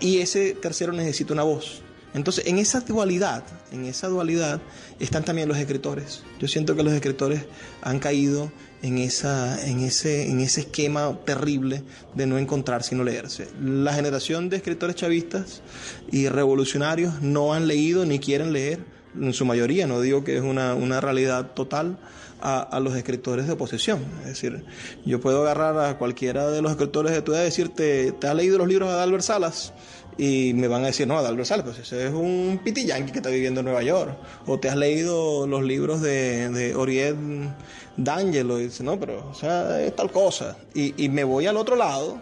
Y 0.00 0.18
ese 0.18 0.54
tercero 0.54 0.92
necesita 0.92 1.32
una 1.32 1.42
voz 1.42 1.82
entonces, 2.12 2.46
en 2.46 2.58
esa 2.58 2.80
dualidad, 2.80 3.44
en 3.70 3.84
esa 3.84 4.08
dualidad 4.08 4.60
están 4.98 5.24
también 5.24 5.48
los 5.48 5.58
escritores. 5.58 6.22
Yo 6.40 6.48
siento 6.48 6.74
que 6.74 6.82
los 6.82 6.92
escritores 6.92 7.42
han 7.82 8.00
caído 8.00 8.50
en, 8.82 8.98
esa, 8.98 9.64
en, 9.64 9.80
ese, 9.80 10.28
en 10.28 10.40
ese 10.40 10.62
esquema 10.62 11.16
terrible 11.24 11.84
de 12.14 12.26
no 12.26 12.38
encontrar 12.38 12.82
sino 12.82 13.04
leerse. 13.04 13.48
La 13.62 13.92
generación 13.92 14.48
de 14.48 14.56
escritores 14.56 14.96
chavistas 14.96 15.62
y 16.10 16.28
revolucionarios 16.28 17.22
no 17.22 17.54
han 17.54 17.68
leído 17.68 18.04
ni 18.04 18.18
quieren 18.18 18.52
leer, 18.52 18.80
en 19.14 19.32
su 19.32 19.44
mayoría, 19.44 19.86
no 19.86 20.00
digo 20.00 20.24
que 20.24 20.36
es 20.36 20.42
una, 20.42 20.74
una 20.74 21.00
realidad 21.00 21.52
total, 21.52 21.98
a, 22.42 22.60
a, 22.60 22.80
los 22.80 22.94
escritores 22.94 23.46
de 23.46 23.52
oposición. 23.52 24.02
Es 24.20 24.28
decir, 24.28 24.64
yo 25.04 25.20
puedo 25.20 25.42
agarrar 25.42 25.78
a 25.78 25.98
cualquiera 25.98 26.50
de 26.50 26.62
los 26.62 26.72
escritores 26.72 27.12
de 27.12 27.20
tu 27.20 27.32
edad 27.32 27.42
y 27.42 27.44
decirte, 27.44 28.12
¿te 28.12 28.28
has 28.28 28.34
leído 28.34 28.56
los 28.56 28.66
libros 28.66 28.90
de 28.90 28.98
Albert 28.98 29.24
Salas? 29.24 29.74
y 30.20 30.52
me 30.52 30.68
van 30.68 30.82
a 30.82 30.88
decir, 30.88 31.06
no, 31.06 31.16
Adalbert 31.16 31.46
Salas, 31.46 31.64
pues 31.64 31.78
ese 31.78 32.06
es 32.06 32.12
un 32.12 32.60
pitillanqui 32.62 33.10
que 33.10 33.18
está 33.20 33.30
viviendo 33.30 33.60
en 33.60 33.64
Nueva 33.64 33.82
York. 33.82 34.18
O 34.46 34.58
te 34.60 34.68
has 34.68 34.76
leído 34.76 35.46
los 35.46 35.62
libros 35.62 36.02
de, 36.02 36.50
de 36.50 37.56
D'Angelo 37.96 38.60
y 38.60 38.64
dice, 38.64 38.84
no, 38.84 39.00
pero, 39.00 39.30
o 39.30 39.34
sea, 39.34 39.82
es 39.82 39.96
tal 39.96 40.10
cosa. 40.10 40.58
Y, 40.74 41.02
y 41.02 41.08
me 41.08 41.24
voy 41.24 41.46
al 41.46 41.56
otro 41.56 41.74
lado 41.74 42.20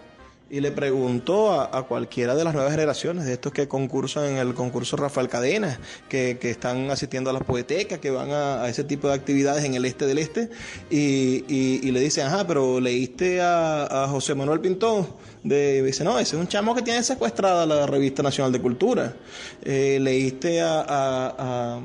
y 0.50 0.61
le 0.61 0.70
pregunto 0.70 1.52
a, 1.52 1.87
cualquiera 1.87 2.34
de 2.34 2.44
las 2.44 2.54
nuevas 2.54 2.72
generaciones, 2.72 3.26
de 3.26 3.34
estos 3.34 3.52
que 3.52 3.68
concursan 3.68 4.24
en 4.24 4.37
el 4.38 4.54
concurso 4.54 4.96
Rafael 4.96 5.28
Cadena, 5.28 5.78
que, 6.08 6.38
que 6.40 6.50
están 6.50 6.90
asistiendo 6.90 7.30
a 7.30 7.32
las 7.32 7.42
poetecas, 7.42 7.98
que 7.98 8.11
van 8.11 8.30
a, 8.30 8.66
ese 8.68 8.84
tipo 8.84 9.08
de 9.08 9.14
actividades 9.14 9.64
en 9.64 9.74
el 9.74 9.84
este 9.84 10.06
del 10.06 10.18
este, 10.18 10.48
y, 10.90 11.44
y, 11.48 11.90
le 11.90 12.00
dicen, 12.00 12.26
ajá, 12.26 12.46
pero 12.46 12.80
leíste 12.80 13.40
a, 13.40 14.04
a 14.04 14.08
José 14.08 14.34
Manuel 14.34 14.61
Pintón, 14.61 15.06
de, 15.42 15.82
dice, 15.82 16.02
no, 16.02 16.18
ese 16.18 16.37
es 16.37 16.40
un 16.40 16.48
chamo 16.48 16.74
que 16.74 16.82
tiene 16.82 17.02
secuestrada 17.02 17.66
la 17.66 17.87
Revista 17.87 18.22
Nacional 18.22 18.52
de 18.52 18.61
Cultura, 18.61 19.14
eh, 19.62 19.98
leíste 20.00 20.61
a 20.62 21.80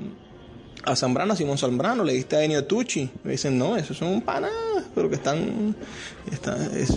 a 0.86 0.96
Zambrano, 0.96 1.34
a 1.34 1.36
Simón 1.36 1.58
Zambrano, 1.58 2.04
le 2.04 2.26
a 2.32 2.44
Enio 2.44 2.66
Tucci. 2.66 3.10
Me 3.24 3.32
dicen, 3.32 3.58
no, 3.58 3.76
esos 3.78 3.98
son 3.98 4.22
panas, 4.22 4.52
pero 4.94 5.10
que 5.10 5.16
están. 5.16 5.76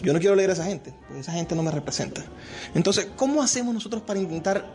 yo 0.02 0.12
no 0.12 0.18
quiero 0.18 0.34
leer 0.34 0.50
a 0.50 0.52
esa 0.54 0.64
gente, 0.64 0.92
porque 1.06 1.20
esa 1.20 1.32
gente 1.32 1.54
no 1.54 1.62
me 1.62 1.70
representa. 1.70 2.22
Entonces, 2.74 3.08
¿cómo 3.16 3.42
hacemos 3.42 3.72
nosotros 3.72 4.02
para 4.02 4.18
intentar 4.18 4.66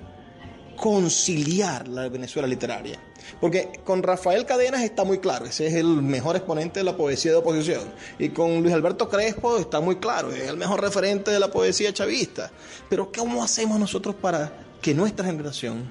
conciliar 0.78 1.88
la 1.88 2.08
Venezuela 2.10 2.48
literaria? 2.48 3.00
Porque 3.40 3.72
con 3.84 4.02
Rafael 4.02 4.46
Cadenas 4.46 4.82
está 4.82 5.04
muy 5.04 5.20
claro, 5.20 5.46
ese 5.46 5.68
es 5.68 5.76
el 5.76 5.88
mejor 5.88 6.36
exponente 6.36 6.80
de 6.80 6.84
la 6.84 6.98
poesía 6.98 7.32
de 7.32 7.38
oposición. 7.38 7.84
Y 8.18 8.30
con 8.30 8.62
Luis 8.62 8.74
Alberto 8.74 9.10
Crespo 9.10 9.58
está 9.58 9.80
muy 9.80 9.98
claro, 9.98 10.32
es 10.32 10.48
el 10.48 10.58
mejor 10.58 10.82
referente 10.82 11.32
de 11.32 11.40
la 11.40 11.52
poesía 11.52 11.94
chavista. 11.94 12.52
Pero 12.90 13.12
¿cómo 13.12 13.44
hacemos 13.44 13.80
nosotros 13.80 14.16
para 14.16 14.52
que 14.82 14.94
nuestra 14.94 15.26
generación 15.26 15.84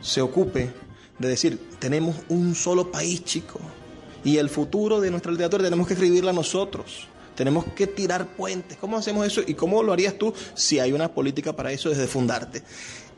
se 0.00 0.20
ocupe 0.20 0.70
de 1.18 1.28
decir, 1.28 1.58
tenemos 1.78 2.16
un 2.28 2.54
solo 2.54 2.90
país, 2.90 3.24
chico, 3.24 3.60
y 4.24 4.38
el 4.38 4.48
futuro 4.48 5.00
de 5.00 5.10
nuestra 5.10 5.32
literatura 5.32 5.64
tenemos 5.64 5.86
que 5.86 5.94
escribirla 5.94 6.32
nosotros? 6.32 7.08
Tenemos 7.34 7.66
que 7.66 7.86
tirar 7.86 8.26
puentes. 8.26 8.76
¿Cómo 8.78 8.96
hacemos 8.96 9.26
eso? 9.26 9.42
¿Y 9.46 9.54
cómo 9.54 9.82
lo 9.82 9.92
harías 9.92 10.14
tú 10.18 10.34
si 10.54 10.80
hay 10.80 10.92
una 10.92 11.12
política 11.12 11.54
para 11.54 11.70
eso 11.70 11.88
desde 11.88 12.08
fundarte? 12.08 12.62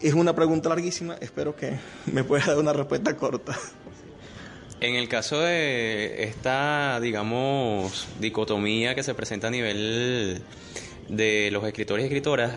Es 0.00 0.12
una 0.12 0.34
pregunta 0.34 0.68
larguísima. 0.68 1.16
Espero 1.20 1.56
que 1.56 1.78
me 2.06 2.22
puedas 2.22 2.46
dar 2.46 2.58
una 2.58 2.72
respuesta 2.72 3.16
corta. 3.16 3.58
En 4.80 4.94
el 4.94 5.08
caso 5.08 5.40
de 5.40 6.24
esta, 6.24 7.00
digamos, 7.00 8.08
dicotomía 8.18 8.94
que 8.94 9.02
se 9.02 9.12
presenta 9.14 9.48
a 9.48 9.50
nivel 9.50 10.42
de 11.08 11.50
los 11.52 11.64
escritores 11.64 12.04
y 12.04 12.06
escritoras, 12.06 12.52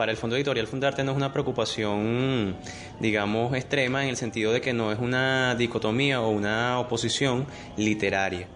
para 0.00 0.12
el 0.12 0.16
Fondo 0.16 0.34
Editorial 0.34 0.66
Fundarte 0.66 1.04
no 1.04 1.10
es 1.10 1.16
una 1.18 1.30
preocupación, 1.30 2.56
digamos, 3.00 3.54
extrema 3.54 4.02
en 4.02 4.08
el 4.08 4.16
sentido 4.16 4.50
de 4.50 4.62
que 4.62 4.72
no 4.72 4.92
es 4.92 4.98
una 4.98 5.54
dicotomía 5.56 6.22
o 6.22 6.30
una 6.30 6.80
oposición 6.80 7.44
literaria 7.76 8.48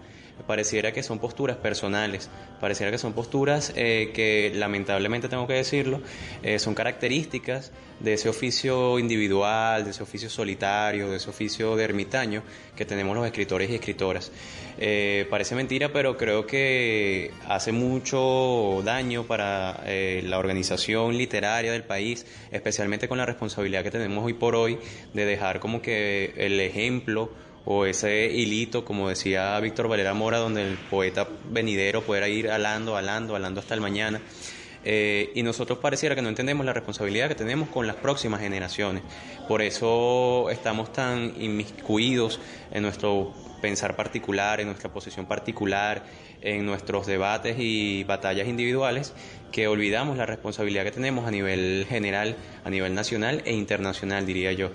pareciera 0.43 0.91
que 0.91 1.03
son 1.03 1.19
posturas 1.19 1.57
personales, 1.57 2.29
pareciera 2.59 2.91
que 2.91 2.97
son 2.97 3.13
posturas 3.13 3.73
eh, 3.75 4.11
que 4.13 4.51
lamentablemente 4.55 5.29
tengo 5.29 5.47
que 5.47 5.53
decirlo, 5.53 6.01
eh, 6.43 6.59
son 6.59 6.75
características 6.75 7.71
de 7.99 8.13
ese 8.13 8.27
oficio 8.27 8.99
individual, 8.99 9.85
de 9.85 9.91
ese 9.91 10.03
oficio 10.03 10.29
solitario, 10.29 11.09
de 11.09 11.17
ese 11.17 11.29
oficio 11.29 11.75
de 11.77 11.85
ermitaño 11.85 12.43
que 12.75 12.85
tenemos 12.85 13.15
los 13.15 13.25
escritores 13.25 13.69
y 13.69 13.75
escritoras. 13.75 14.31
Eh, 14.77 15.25
parece 15.29 15.55
mentira, 15.55 15.93
pero 15.93 16.17
creo 16.17 16.45
que 16.45 17.31
hace 17.47 17.71
mucho 17.71 18.81
daño 18.83 19.23
para 19.23 19.81
la 19.85 20.37
organización 20.37 21.17
literaria 21.17 21.71
del 21.71 21.83
país, 21.83 22.25
especialmente 22.51 23.07
con 23.07 23.17
la 23.17 23.25
responsabilidad 23.25 23.83
que 23.83 23.91
tenemos 23.91 24.25
hoy 24.25 24.33
por 24.33 24.55
hoy 24.55 24.77
de 25.13 25.25
dejar 25.25 25.61
como 25.61 25.81
que 25.81 26.33
el 26.35 26.59
ejemplo 26.59 27.31
o 27.65 27.85
ese 27.85 28.27
hilito, 28.27 28.85
como 28.85 29.09
decía 29.09 29.59
Víctor 29.59 29.87
Valera 29.87 30.13
Mora, 30.13 30.37
donde 30.37 30.67
el 30.67 30.77
poeta 30.77 31.27
venidero 31.49 32.03
pueda 32.03 32.27
ir 32.29 32.49
alando, 32.49 32.95
alando, 32.95 33.35
alando 33.35 33.59
hasta 33.59 33.73
el 33.73 33.81
mañana. 33.81 34.21
Eh, 34.87 35.31
y 35.33 35.41
nosotros 35.41 35.79
pareciera 35.79 36.13
que 36.13 36.21
no 36.21 36.29
entendemos 36.29 36.63
la 36.63 36.71
responsabilidad 36.71 37.27
que 37.27 37.33
tenemos 37.33 37.69
con 37.69 37.87
las 37.87 37.95
próximas 37.95 38.39
generaciones. 38.39 39.01
Por 39.47 39.63
eso 39.63 40.47
estamos 40.51 40.93
tan 40.93 41.33
inmiscuidos 41.41 42.39
en 42.71 42.83
nuestro 42.83 43.33
pensar 43.61 43.95
particular, 43.95 44.61
en 44.61 44.67
nuestra 44.67 44.93
posición 44.93 45.25
particular, 45.25 46.03
en 46.41 46.67
nuestros 46.67 47.07
debates 47.07 47.55
y 47.57 48.03
batallas 48.03 48.47
individuales, 48.47 49.13
que 49.51 49.67
olvidamos 49.67 50.17
la 50.17 50.27
responsabilidad 50.27 50.83
que 50.83 50.91
tenemos 50.91 51.27
a 51.27 51.31
nivel 51.31 51.87
general, 51.89 52.35
a 52.63 52.69
nivel 52.69 52.93
nacional 52.93 53.41
e 53.45 53.53
internacional, 53.53 54.27
diría 54.27 54.51
yo. 54.51 54.69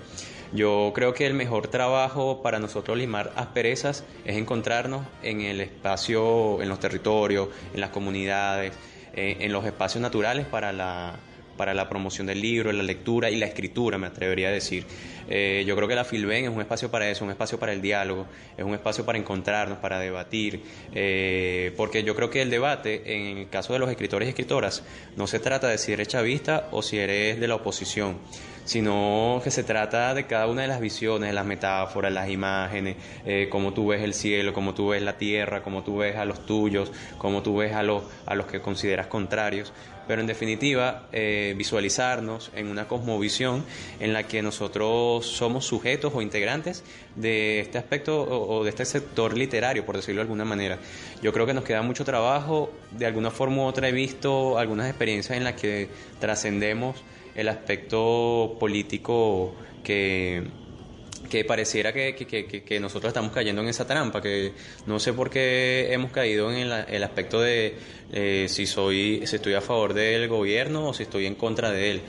Yo 0.53 0.91
creo 0.95 1.15
que 1.15 1.27
el 1.27 1.35
mejor 1.35 1.69
trabajo 1.69 2.43
para 2.43 2.59
nosotros 2.59 2.99
limar 2.99 3.33
asperezas 3.37 4.05
es 4.25 4.37
encontrarnos 4.37 5.07
en 5.23 5.43
el 5.43 5.61
espacio, 5.61 6.61
en 6.61 6.69
los 6.69 6.81
territorios, 6.81 7.49
en 7.73 7.81
las 7.81 7.91
comunidades, 7.91 8.73
eh, 9.15 9.37
en 9.41 9.53
los 9.53 9.65
espacios 9.65 10.03
naturales 10.03 10.47
para 10.47 10.73
la, 10.73 11.15
para 11.57 11.73
la 11.73 11.89
promoción 11.89 12.27
del 12.27 12.41
libro, 12.41 12.73
la 12.73 12.83
lectura 12.83 13.31
y 13.31 13.37
la 13.37 13.47
escritura, 13.47 13.97
me 13.97 14.09
atrevería 14.09 14.49
a 14.49 14.51
decir. 14.51 14.87
Eh, 15.29 15.63
yo 15.65 15.77
creo 15.77 15.87
que 15.87 15.95
la 15.95 16.05
Filben 16.05 16.45
es 16.45 16.51
un 16.51 16.61
espacio 16.61 16.91
para 16.91 17.09
eso, 17.09 17.25
un 17.25 17.31
espacio 17.31 17.61
para 17.61 17.73
el 17.73 17.81
diálogo, 17.81 18.27
es 18.57 18.65
un 18.65 18.75
espacio 18.75 19.07
para 19.07 19.19
encontrarnos, 19.19 19.79
para 19.79 20.01
debatir, 20.01 20.63
eh, 20.93 21.73
porque 21.77 22.03
yo 22.03 22.17
creo 22.17 22.29
que 22.29 22.43
el 22.43 22.51
debate, 22.51 23.03
en 23.15 23.39
el 23.39 23.49
caso 23.51 23.73
de 23.73 23.79
los 23.79 23.89
escritores 23.89 24.27
y 24.27 24.31
escritoras, 24.31 24.83
no 25.17 25.29
se 25.29 25.39
trata 25.39 25.69
de 25.69 25.79
si 25.79 25.93
eres 25.93 26.09
chavista 26.09 26.69
o 26.73 26.83
si 26.83 26.99
eres 26.99 27.39
de 27.39 27.47
la 27.47 27.55
oposición 27.55 28.19
sino 28.71 29.41
que 29.43 29.51
se 29.51 29.65
trata 29.65 30.15
de 30.15 30.27
cada 30.27 30.47
una 30.47 30.63
de 30.63 30.69
las 30.69 30.79
visiones, 30.79 31.35
las 31.35 31.45
metáforas, 31.45 32.13
las 32.13 32.31
imágenes, 32.31 32.95
eh, 33.27 33.49
cómo 33.51 33.73
tú 33.73 33.89
ves 33.89 34.01
el 34.01 34.15
cielo, 34.15 34.53
cómo 34.53 34.75
tú 34.75 34.91
ves 34.91 35.03
la 35.03 35.19
tierra, 35.19 35.61
cómo 35.61 35.83
tú 35.83 35.97
ves 35.97 36.15
a 36.15 36.25
los 36.25 36.47
tuyos, 36.47 36.93
cómo 37.19 37.43
tú 37.43 37.57
ves 37.57 37.73
a 37.73 37.83
los, 37.83 38.05
a 38.27 38.37
los 38.37 38.47
que 38.47 38.61
consideras 38.61 39.09
contrarios. 39.09 39.73
Pero 40.07 40.21
en 40.21 40.29
definitiva, 40.29 41.09
eh, 41.11 41.53
visualizarnos 41.59 42.53
en 42.55 42.69
una 42.69 42.87
cosmovisión 42.87 43.65
en 43.99 44.13
la 44.13 44.23
que 44.23 44.41
nosotros 44.41 45.27
somos 45.27 45.65
sujetos 45.65 46.13
o 46.15 46.23
integrantes 46.23 46.85
de 47.17 47.59
este 47.59 47.77
aspecto 47.77 48.23
o, 48.23 48.63
de 48.63 48.71
este 48.71 48.85
sector 48.85 49.37
literario, 49.37 49.85
por 49.85 49.97
decirlo 49.97 50.21
de 50.21 50.23
alguna 50.23 50.45
manera. 50.45 50.79
Yo 51.25 51.33
creo 51.33 51.45
que 51.45 51.55
nos 51.55 51.65
queda 51.65 51.83
mucho 51.83 52.05
trabajo, 52.05 52.71
de 52.93 53.07
alguna 53.07 53.33
forma 53.33 53.65
u 53.65 53.67
otra 53.67 53.89
he 53.89 53.93
visto 53.93 54.59
algunas 54.59 54.89
experiencias 54.89 55.37
en 55.37 55.43
las 55.43 55.55
que 55.55 55.89
trascendemos 56.21 57.03
el 57.41 57.49
aspecto 57.49 58.57
político 58.61 59.55
que, 59.83 60.47
que 61.31 61.45
pareciera 61.45 61.93
que, 61.93 62.79
nosotros 62.81 63.11
estamos 63.11 63.33
cayendo 63.33 63.63
en 63.63 63.69
esa 63.69 63.87
trampa, 63.87 64.21
que 64.21 64.53
no 64.87 64.99
sé 64.99 65.15
por 65.15 65.31
qué 65.31 65.89
hemos 65.93 66.11
caído 66.11 66.53
en 66.53 66.71
el, 66.89 67.03
aspecto 67.03 67.41
de 67.41 67.77
eh, 68.13 68.47
si, 68.49 68.67
soy, 68.67 69.23
si 69.27 69.37
estoy 69.37 69.55
a 69.55 69.63
favor 69.63 69.95
del 69.95 70.29
gobierno 70.29 70.89
o 70.89 70.95
si 70.95 71.05
estoy 71.05 71.27
en 71.27 71.35
contra 71.35 71.71
de 71.71 71.91
él. 71.93 72.03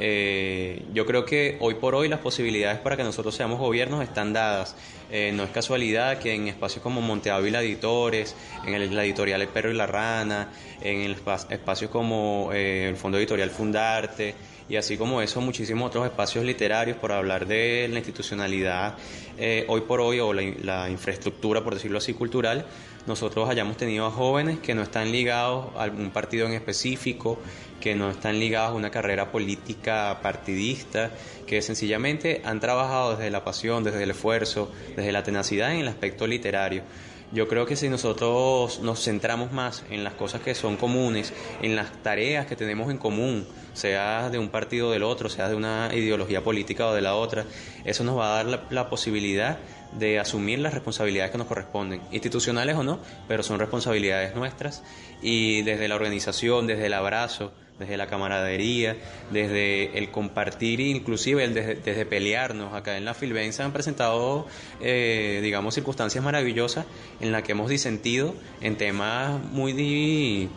Eh, 0.00 0.84
yo 0.94 1.04
creo 1.06 1.24
que 1.24 1.56
hoy 1.60 1.74
por 1.74 1.96
hoy 1.96 2.08
las 2.08 2.20
posibilidades 2.20 2.78
para 2.78 2.96
que 2.96 3.02
nosotros 3.02 3.34
seamos 3.34 3.58
gobiernos 3.58 4.02
están 4.02 4.32
dadas. 4.32 4.76
Eh, 5.10 5.32
no 5.34 5.42
es 5.42 5.50
casualidad 5.50 6.18
que 6.18 6.34
en 6.34 6.46
espacios 6.46 6.82
como 6.82 7.00
Monte 7.00 7.30
Ávila 7.30 7.62
Editores, 7.62 8.36
en 8.64 8.94
la 8.94 9.04
editorial 9.04 9.42
El 9.42 9.48
Perro 9.48 9.72
y 9.72 9.74
la 9.74 9.86
Rana, 9.86 10.52
en 10.80 11.10
espacios 11.50 11.90
como 11.90 12.50
el 12.52 12.96
Fondo 12.96 13.18
Editorial 13.18 13.50
Fundarte, 13.50 14.34
y 14.68 14.76
así 14.76 14.96
como 14.96 15.22
eso 15.22 15.40
muchísimos 15.40 15.88
otros 15.88 16.04
espacios 16.04 16.44
literarios 16.44 16.96
por 16.98 17.12
hablar 17.12 17.46
de 17.46 17.88
la 17.90 17.98
institucionalidad 17.98 18.96
eh, 19.38 19.64
hoy 19.68 19.82
por 19.82 20.00
hoy 20.00 20.20
o 20.20 20.32
la, 20.32 20.90
infraestructura, 20.90 21.62
por 21.62 21.74
decirlo 21.74 21.98
así, 21.98 22.12
cultural, 22.12 22.66
nosotros 23.08 23.48
hayamos 23.48 23.76
tenido 23.76 24.06
a 24.06 24.10
jóvenes 24.10 24.58
que 24.60 24.74
no 24.74 24.82
están 24.82 25.10
ligados 25.10 25.74
a 25.76 25.82
algún 25.82 26.10
partido 26.10 26.46
en 26.46 26.52
específico, 26.52 27.38
que 27.80 27.94
no 27.94 28.10
están 28.10 28.38
ligados 28.38 28.72
a 28.72 28.74
una 28.74 28.90
carrera 28.90 29.32
política 29.32 30.20
partidista, 30.22 31.10
que 31.46 31.62
sencillamente 31.62 32.42
han 32.44 32.60
trabajado 32.60 33.16
desde 33.16 33.30
la 33.30 33.44
pasión, 33.44 33.82
desde 33.82 34.02
el 34.02 34.10
esfuerzo, 34.10 34.70
desde 34.94 35.10
la 35.10 35.22
tenacidad 35.22 35.72
en 35.72 35.80
el 35.80 35.88
aspecto 35.88 36.26
literario. 36.26 36.82
Yo 37.30 37.46
creo 37.46 37.66
que 37.66 37.76
si 37.76 37.90
nosotros 37.90 38.80
nos 38.80 39.04
centramos 39.04 39.52
más 39.52 39.84
en 39.90 40.02
las 40.02 40.14
cosas 40.14 40.40
que 40.40 40.54
son 40.54 40.76
comunes, 40.76 41.34
en 41.60 41.76
las 41.76 42.02
tareas 42.02 42.46
que 42.46 42.56
tenemos 42.56 42.90
en 42.90 42.96
común, 42.96 43.46
sea 43.74 44.30
de 44.30 44.38
un 44.38 44.48
partido 44.48 44.88
o 44.88 44.90
del 44.90 45.02
otro, 45.02 45.28
sea 45.28 45.48
de 45.50 45.54
una 45.54 45.90
ideología 45.92 46.42
política 46.42 46.86
o 46.86 46.94
de 46.94 47.02
la 47.02 47.14
otra, 47.14 47.44
eso 47.84 48.02
nos 48.02 48.16
va 48.16 48.32
a 48.40 48.44
dar 48.44 48.66
la, 48.70 48.88
posibilidad 48.88 49.58
de 49.92 50.18
asumir 50.18 50.58
las 50.58 50.74
responsabilidades 50.74 51.30
que 51.30 51.38
nos 51.38 51.46
corresponden, 51.46 52.00
institucionales 52.12 52.76
o 52.76 52.82
no, 52.82 53.00
pero 53.26 53.42
son 53.42 53.58
responsabilidades 53.58 54.34
nuestras 54.34 54.82
y 55.22 55.62
desde 55.62 55.88
la 55.88 55.94
organización, 55.94 56.66
desde 56.66 56.86
el 56.86 56.94
abrazo, 56.94 57.52
desde 57.78 57.96
la 57.96 58.06
camaradería, 58.06 58.96
desde 59.30 59.96
el 59.98 60.10
compartir, 60.10 60.80
inclusive 60.80 61.48
desde, 61.48 62.06
pelearnos. 62.06 62.74
Acá 62.74 62.96
en 62.96 63.04
la 63.04 63.14
Filben 63.14 63.52
han 63.58 63.72
presentado, 63.72 64.46
eh, 64.80 65.40
digamos, 65.42 65.74
circunstancias 65.74 66.22
maravillosas 66.22 66.86
en 67.20 67.32
las 67.32 67.42
que 67.42 67.52
hemos 67.52 67.70
disentido 67.70 68.34
en 68.60 68.76
temas 68.76 69.40
muy, 69.44 70.48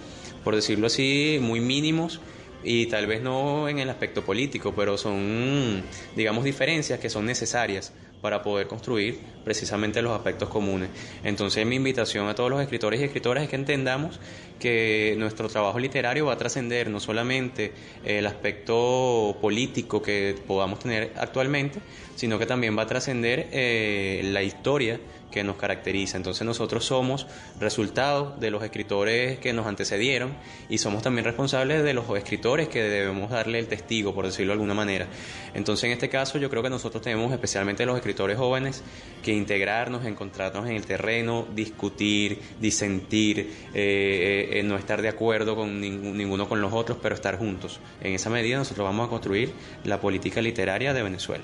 por 0.44 0.56
decirlo 0.56 0.88
así, 0.88 1.38
muy 1.42 1.60
mínimos 1.60 2.20
y 2.64 2.88
tal 2.88 3.08
vez 3.08 3.22
no 3.22 3.70
en 3.70 3.80
el 3.80 3.90
aspecto 3.90 4.24
político, 4.24 4.74
pero 4.76 4.98
son, 4.98 5.84
digamos, 6.16 6.44
diferencias 6.44 7.00
que 7.00 7.10
son 7.10 7.26
necesarias 7.26 7.94
para 8.22 8.42
poder 8.42 8.68
construir 8.68 9.20
precisamente 9.44 10.02
los 10.02 10.12
aspectos 10.14 10.50
comunes. 10.50 10.90
Entonces 11.24 11.66
mi 11.66 11.76
invitación 11.76 12.28
a 12.28 12.36
todos 12.36 12.50
los 12.50 12.62
escritores 12.62 13.02
y 13.02 13.04
escritoras 13.04 13.44
es 13.44 13.50
que 13.50 13.56
entendamos 13.56 14.20
que 14.60 15.16
nuestro 15.18 15.50
trabajo 15.50 15.80
literario 15.80 16.28
va 16.28 16.34
a 16.34 16.38
trascender 16.38 16.90
no 16.90 17.00
solamente 17.00 17.74
el 18.06 18.28
aspecto 18.28 19.38
político 19.42 20.02
que 20.02 20.36
podamos 20.46 20.80
tener 20.80 21.14
actualmente, 21.18 21.80
sino 22.16 22.38
que 22.38 22.46
también 22.46 22.78
va 22.78 22.84
a 22.84 22.88
trascender 22.88 23.50
eh, 23.52 24.22
la 24.26 24.44
historia 24.44 25.00
que 25.32 25.44
nos 25.44 25.56
caracteriza. 25.56 26.18
Entonces 26.18 26.46
nosotros 26.46 26.86
somos 26.86 27.26
resultado 27.60 28.36
de 28.40 28.52
los 28.52 28.64
escritores 28.64 29.40
que 29.40 29.54
nos 29.54 29.66
antecedieron 29.66 30.36
y 30.70 30.78
somos 30.78 31.02
también 31.02 31.26
responsables 31.26 31.84
de 31.84 31.94
los 31.94 32.10
escritores 32.18 32.68
que 32.68 32.84
debemos 32.84 33.32
darle 33.32 33.60
el 33.60 33.68
testigo, 33.68 34.14
por 34.14 34.26
decirlo 34.26 34.52
de 34.52 34.54
alguna 34.54 34.74
manera. 34.74 35.08
Entonces 35.54 35.86
en 35.86 35.92
este 35.92 36.10
caso 36.10 36.38
yo 36.38 36.50
creo 36.50 36.62
que 36.62 36.70
nosotros 36.70 37.02
tenemos, 37.02 37.32
especialmente 37.32 37.86
los 37.86 37.96
escritores 37.96 38.38
jóvenes, 38.38 38.84
que 39.24 39.34
integrarnos, 39.34 40.06
encontrarnos 40.06 40.70
en 40.70 40.76
el 40.76 40.86
terreno, 40.86 41.48
discutir, 41.56 42.40
disentir, 42.60 43.52
eh, 43.74 44.50
eh, 44.54 44.64
no 44.64 44.76
estar 44.76 45.02
de 45.02 45.10
acuerdo 45.10 45.56
con 45.56 45.80
ninguno 45.80 46.48
con 46.48 46.62
los 46.62 46.74
otros, 46.74 46.98
pero 47.02 47.16
estar 47.16 47.38
juntos. 47.38 47.80
En 48.02 48.14
esa 48.14 48.30
medida 48.30 48.58
nosotros 48.58 48.86
vamos 48.86 49.08
a 49.08 49.10
construir 49.10 49.54
la 49.84 50.00
política 50.00 50.42
literaria 50.42 50.94
de 50.94 51.04
Venezuela. 51.04 51.44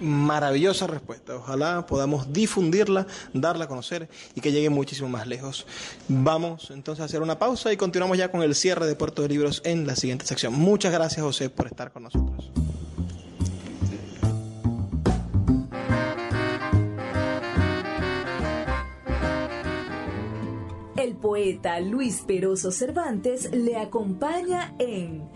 Maravillosa 0.00 0.86
respuesta. 0.86 1.36
Ojalá 1.36 1.86
podamos 1.86 2.32
difundirla, 2.32 3.06
darla 3.32 3.64
a 3.64 3.68
conocer 3.68 4.08
y 4.34 4.40
que 4.40 4.52
llegue 4.52 4.70
muchísimo 4.70 5.08
más 5.08 5.26
lejos. 5.26 5.66
Vamos 6.08 6.70
entonces 6.70 7.02
a 7.02 7.06
hacer 7.06 7.22
una 7.22 7.38
pausa 7.38 7.72
y 7.72 7.76
continuamos 7.76 8.18
ya 8.18 8.30
con 8.30 8.42
el 8.42 8.54
cierre 8.54 8.86
de 8.86 8.94
Puerto 8.94 9.22
de 9.22 9.28
Libros 9.28 9.62
en 9.64 9.86
la 9.86 9.96
siguiente 9.96 10.26
sección. 10.26 10.52
Muchas 10.54 10.92
gracias 10.92 11.24
José 11.24 11.50
por 11.50 11.66
estar 11.66 11.92
con 11.92 12.04
nosotros. 12.04 12.50
El 20.96 21.14
poeta 21.14 21.78
Luis 21.80 22.22
Peroso 22.26 22.72
Cervantes 22.72 23.50
le 23.52 23.76
acompaña 23.76 24.74
en 24.78 25.35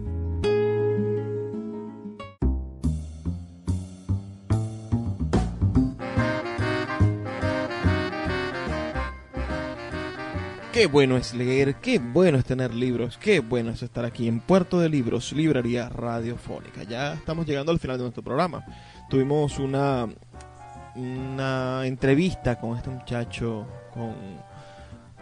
Qué 10.81 10.87
bueno 10.87 11.15
es 11.15 11.35
leer, 11.35 11.75
qué 11.75 11.99
bueno 11.99 12.39
es 12.39 12.45
tener 12.45 12.73
libros, 12.73 13.15
qué 13.19 13.39
bueno 13.39 13.69
es 13.69 13.83
estar 13.83 14.03
aquí 14.03 14.27
en 14.27 14.39
Puerto 14.39 14.79
de 14.79 14.89
Libros, 14.89 15.31
Librería 15.31 15.89
Radiofónica. 15.89 16.81
Ya 16.81 17.13
estamos 17.13 17.45
llegando 17.45 17.71
al 17.71 17.77
final 17.77 17.97
de 17.97 18.05
nuestro 18.05 18.23
programa. 18.23 18.65
Tuvimos 19.07 19.59
una, 19.59 20.07
una 20.95 21.85
entrevista 21.85 22.59
con 22.59 22.75
este 22.75 22.89
muchacho, 22.89 23.67
con, 23.93 24.15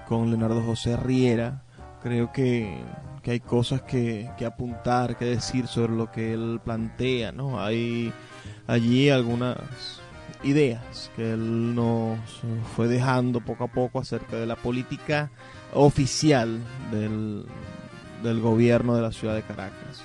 con 0.08 0.30
Leonardo 0.30 0.64
José 0.64 0.96
Riera. 0.96 1.62
Creo 2.02 2.32
que, 2.32 2.82
que 3.22 3.32
hay 3.32 3.42
cosas 3.42 3.82
que, 3.82 4.32
que, 4.38 4.46
apuntar, 4.46 5.18
que 5.18 5.26
decir 5.26 5.68
sobre 5.68 5.92
lo 5.92 6.10
que 6.10 6.32
él 6.32 6.62
plantea, 6.64 7.34
¿no? 7.34 7.62
Hay 7.62 8.14
allí 8.66 9.10
algunas 9.10 9.58
ideas 10.44 11.12
que 11.16 11.34
él 11.34 11.76
nos 11.76 12.20
fue 12.76 12.88
dejando 12.88 13.42
poco 13.42 13.66
a 13.66 13.68
poco 13.68 14.00
acerca 14.00 14.38
de 14.38 14.46
la 14.46 14.56
política 14.56 15.32
oficial 15.74 16.60
del, 16.92 17.46
del 18.24 18.40
gobierno 18.40 18.96
de 18.96 19.02
la 19.02 19.12
ciudad 19.12 19.36
de 19.36 19.44
Caracas. 19.44 20.04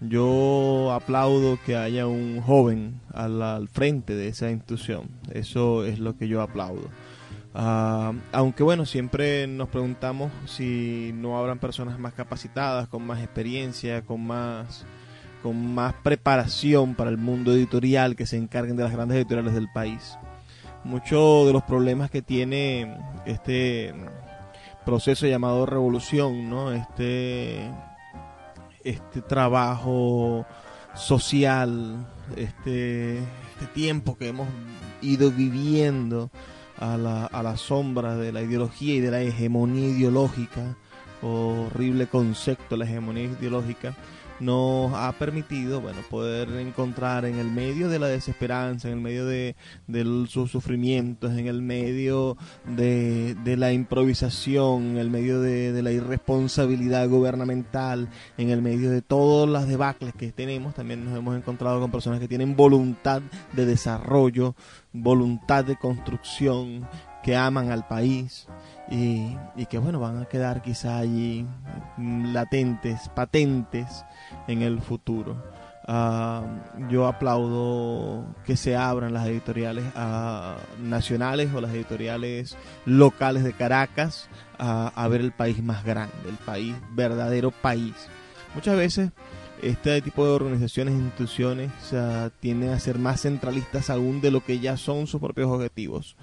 Yo 0.00 0.92
aplaudo 0.92 1.58
que 1.64 1.76
haya 1.76 2.06
un 2.06 2.40
joven 2.42 3.00
al, 3.12 3.68
frente 3.68 4.14
de 4.14 4.28
esa 4.28 4.50
institución. 4.50 5.08
Eso 5.32 5.84
es 5.84 5.98
lo 5.98 6.16
que 6.16 6.28
yo 6.28 6.42
aplaudo. 6.42 6.88
Uh, 7.54 8.18
aunque 8.32 8.64
bueno, 8.64 8.84
siempre 8.84 9.46
nos 9.46 9.68
preguntamos 9.68 10.32
si 10.46 11.12
no 11.14 11.38
habrán 11.38 11.60
personas 11.60 11.98
más 11.98 12.12
capacitadas, 12.12 12.88
con 12.88 13.06
más 13.06 13.20
experiencia, 13.20 14.02
con 14.02 14.26
más 14.26 14.84
con 15.44 15.74
más 15.74 15.92
preparación 16.02 16.94
para 16.94 17.10
el 17.10 17.18
mundo 17.18 17.52
editorial 17.52 18.16
que 18.16 18.24
se 18.24 18.38
encarguen 18.38 18.76
de 18.76 18.82
las 18.82 18.92
grandes 18.92 19.18
editoriales 19.18 19.52
del 19.52 19.68
país. 19.70 20.16
Muchos 20.84 21.46
de 21.46 21.52
los 21.52 21.62
problemas 21.64 22.10
que 22.10 22.22
tiene 22.22 22.96
este 23.26 23.94
proceso 24.86 25.26
llamado 25.26 25.66
revolución, 25.66 26.48
¿no? 26.48 26.72
Este, 26.72 27.70
este 28.84 29.20
trabajo 29.20 30.46
social, 30.94 32.06
este, 32.36 33.18
este 33.18 33.66
tiempo 33.74 34.16
que 34.16 34.28
hemos 34.28 34.48
ido 35.02 35.30
viviendo 35.30 36.30
a 36.78 36.96
la, 36.96 37.26
a 37.26 37.42
la 37.42 37.58
sombra 37.58 38.16
de 38.16 38.32
la 38.32 38.40
ideología 38.40 38.94
y 38.94 39.00
de 39.00 39.10
la 39.10 39.20
hegemonía 39.20 39.88
ideológica, 39.88 40.74
horrible 41.20 42.06
concepto, 42.06 42.78
la 42.78 42.86
hegemonía 42.86 43.24
ideológica, 43.24 43.94
nos 44.40 44.92
ha 44.94 45.12
permitido 45.12 45.80
bueno 45.80 46.00
poder 46.10 46.48
encontrar 46.50 47.24
en 47.24 47.38
el 47.38 47.50
medio 47.50 47.88
de 47.88 47.98
la 47.98 48.08
desesperanza 48.08 48.88
en 48.88 48.94
el 48.94 49.00
medio 49.00 49.26
de, 49.26 49.54
sus 50.28 50.50
sufrimientos 50.50 51.32
en 51.32 51.46
el 51.46 51.62
medio 51.62 52.36
de, 52.66 53.36
la 53.56 53.72
improvisación 53.72 54.90
en 54.90 54.96
el 54.98 55.10
medio 55.10 55.40
de, 55.40 55.82
la 55.82 55.92
irresponsabilidad 55.92 57.08
gubernamental 57.08 58.08
en 58.36 58.50
el 58.50 58.62
medio 58.62 58.90
de 58.90 59.02
todas 59.02 59.48
las 59.48 59.68
debacles 59.68 60.14
que 60.14 60.32
tenemos 60.32 60.74
también 60.74 61.04
nos 61.04 61.16
hemos 61.16 61.36
encontrado 61.36 61.80
con 61.80 61.90
personas 61.90 62.20
que 62.20 62.28
tienen 62.28 62.56
voluntad 62.56 63.22
de 63.52 63.66
desarrollo 63.66 64.54
voluntad 64.92 65.64
de 65.64 65.76
construcción 65.76 66.88
que 67.22 67.36
aman 67.36 67.70
al 67.70 67.86
país 67.88 68.46
y, 68.90 69.36
y, 69.56 69.66
que 69.66 69.78
bueno 69.78 69.98
van 69.98 70.20
a 70.20 70.26
quedar 70.26 70.62
quizá 70.62 70.98
allí 70.98 71.46
latentes, 71.98 73.08
patentes 73.14 74.04
en 74.46 74.62
el 74.62 74.80
futuro. 74.80 75.36
Uh, 75.86 76.88
yo 76.88 77.06
aplaudo 77.06 78.24
que 78.46 78.56
se 78.56 78.74
abran 78.74 79.12
las 79.12 79.26
editoriales 79.26 79.84
uh, 79.94 80.82
nacionales 80.82 81.52
o 81.52 81.60
las 81.60 81.72
editoriales 81.72 82.56
locales 82.86 83.44
de 83.44 83.52
Caracas 83.52 84.30
a 84.56 85.08
ver 85.08 85.20
el 85.20 85.32
país 85.32 85.62
más 85.62 85.84
grande, 85.84 86.14
el 86.26 86.36
país, 86.36 86.74
verdadero 86.92 87.50
país. 87.50 87.92
Muchas 88.54 88.76
veces 88.76 89.10
este 89.60 90.00
tipo 90.00 90.24
de 90.24 90.32
organizaciones 90.32 90.94
e 90.94 90.98
instituciones 90.98 91.70
tienden 92.40 92.70
a 92.70 92.78
ser 92.78 92.98
más 92.98 93.22
centralistas 93.22 93.90
aún 93.90 94.20
de 94.20 94.30
lo 94.30 94.42
que 94.42 94.60
ya 94.60 94.76
son 94.76 95.06
sus 95.06 95.20
propios 95.20 95.50
objetivos. 95.50 96.16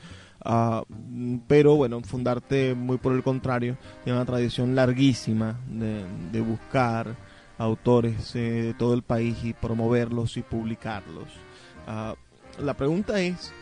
Uh, 0.44 0.84
pero 1.48 1.76
bueno, 1.76 2.02
Fundarte 2.02 2.74
muy 2.74 2.98
por 2.98 3.14
el 3.14 3.24
contrario, 3.24 3.78
tiene 4.04 4.18
una 4.18 4.26
tradición 4.26 4.76
larguísima 4.76 5.60
de, 5.68 6.42
buscar 6.42 7.16
autores 7.58 8.36
eh, 8.36 8.39
de 8.39 8.74
todo 8.74 8.96
el 8.96 9.04
país 9.04 9.38
y 9.44 9.54
promoverlos 9.54 10.38
y 10.38 10.42
publicarlos. 10.42 11.28
Uh, 11.88 12.16
la 12.64 12.74
pregunta 12.76 13.22
es, 13.22 13.54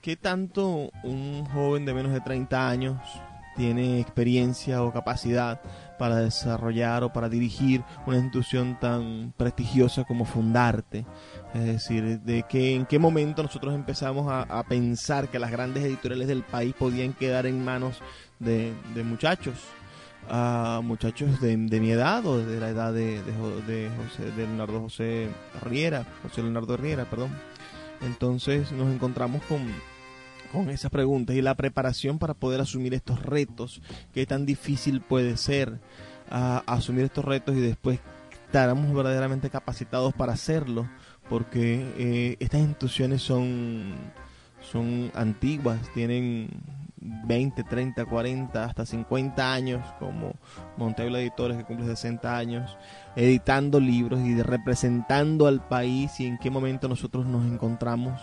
¿qué 0.00 0.16
tanto 0.16 0.90
un 1.02 1.44
joven 1.46 1.84
de 1.84 1.94
menos 1.94 2.12
de 2.12 2.20
30 2.20 2.68
años 2.68 2.96
tiene 3.58 3.98
experiencia 3.98 4.84
o 4.84 4.92
capacidad 4.92 5.60
para 5.98 6.16
desarrollar 6.16 7.02
o 7.02 7.12
para 7.12 7.28
dirigir 7.28 7.82
una 8.06 8.16
institución 8.16 8.78
tan 8.80 9.34
prestigiosa 9.36 10.04
como 10.04 10.24
Fundarte. 10.24 11.04
Es 11.54 11.64
decir, 11.64 12.20
de 12.20 12.44
que 12.44 12.76
en 12.76 12.86
qué 12.86 13.00
momento 13.00 13.42
nosotros 13.42 13.74
empezamos 13.74 14.30
a, 14.30 14.62
pensar 14.68 15.28
que 15.28 15.40
las 15.40 15.50
grandes 15.50 15.84
editoriales 15.84 16.28
del 16.28 16.44
país 16.44 16.72
podían 16.78 17.14
quedar 17.14 17.46
en 17.46 17.64
manos 17.64 18.00
de, 18.38 18.72
muchachos, 19.04 19.56
a 20.30 20.80
muchachos 20.84 21.40
de, 21.40 21.56
mi 21.56 21.90
edad 21.90 22.24
o 22.26 22.38
de 22.38 22.60
la 22.60 22.68
edad 22.68 22.92
de, 22.92 23.22
de, 23.24 23.90
José, 23.96 24.30
de 24.36 24.46
Leonardo 24.46 24.82
José 24.82 25.28
Riera, 25.62 26.06
José 26.22 26.42
Leonardo 26.42 26.76
Riera, 26.76 27.06
perdón. 27.06 27.30
Entonces 28.02 28.70
nos 28.70 28.94
encontramos 28.94 29.42
con 29.48 29.66
con 30.52 30.70
esas 30.70 30.90
preguntas 30.90 31.36
y 31.36 31.42
la 31.42 31.54
preparación 31.54 32.18
para 32.18 32.34
poder 32.34 32.60
asumir 32.60 32.94
estos 32.94 33.22
retos, 33.22 33.82
qué 34.12 34.26
tan 34.26 34.46
difícil 34.46 35.00
puede 35.00 35.36
ser 35.36 35.78
asumir 36.30 37.04
estos 37.04 37.24
retos 37.24 37.56
y 37.56 37.60
después 37.60 38.00
estaremos 38.46 38.92
verdaderamente 38.94 39.50
capacitados 39.50 40.14
para 40.14 40.32
hacerlo, 40.32 40.88
porque 41.28 41.86
eh, 41.98 42.36
estas 42.40 42.60
instituciones 42.60 43.22
son, 43.22 43.94
son 44.60 45.10
antiguas, 45.14 45.78
tienen 45.94 46.48
20, 47.00 47.62
30, 47.62 48.04
40, 48.06 48.64
hasta 48.64 48.86
50 48.86 49.52
años, 49.52 49.84
como 49.98 50.34
Montebla 50.76 51.20
Editores 51.20 51.56
que 51.58 51.64
cumple 51.64 51.86
60 51.86 52.36
años, 52.36 52.76
editando 53.16 53.80
libros 53.80 54.20
y 54.20 54.40
representando 54.42 55.46
al 55.46 55.66
país 55.66 56.18
y 56.20 56.26
en 56.26 56.38
qué 56.38 56.50
momento 56.50 56.88
nosotros 56.88 57.26
nos 57.26 57.46
encontramos 57.46 58.20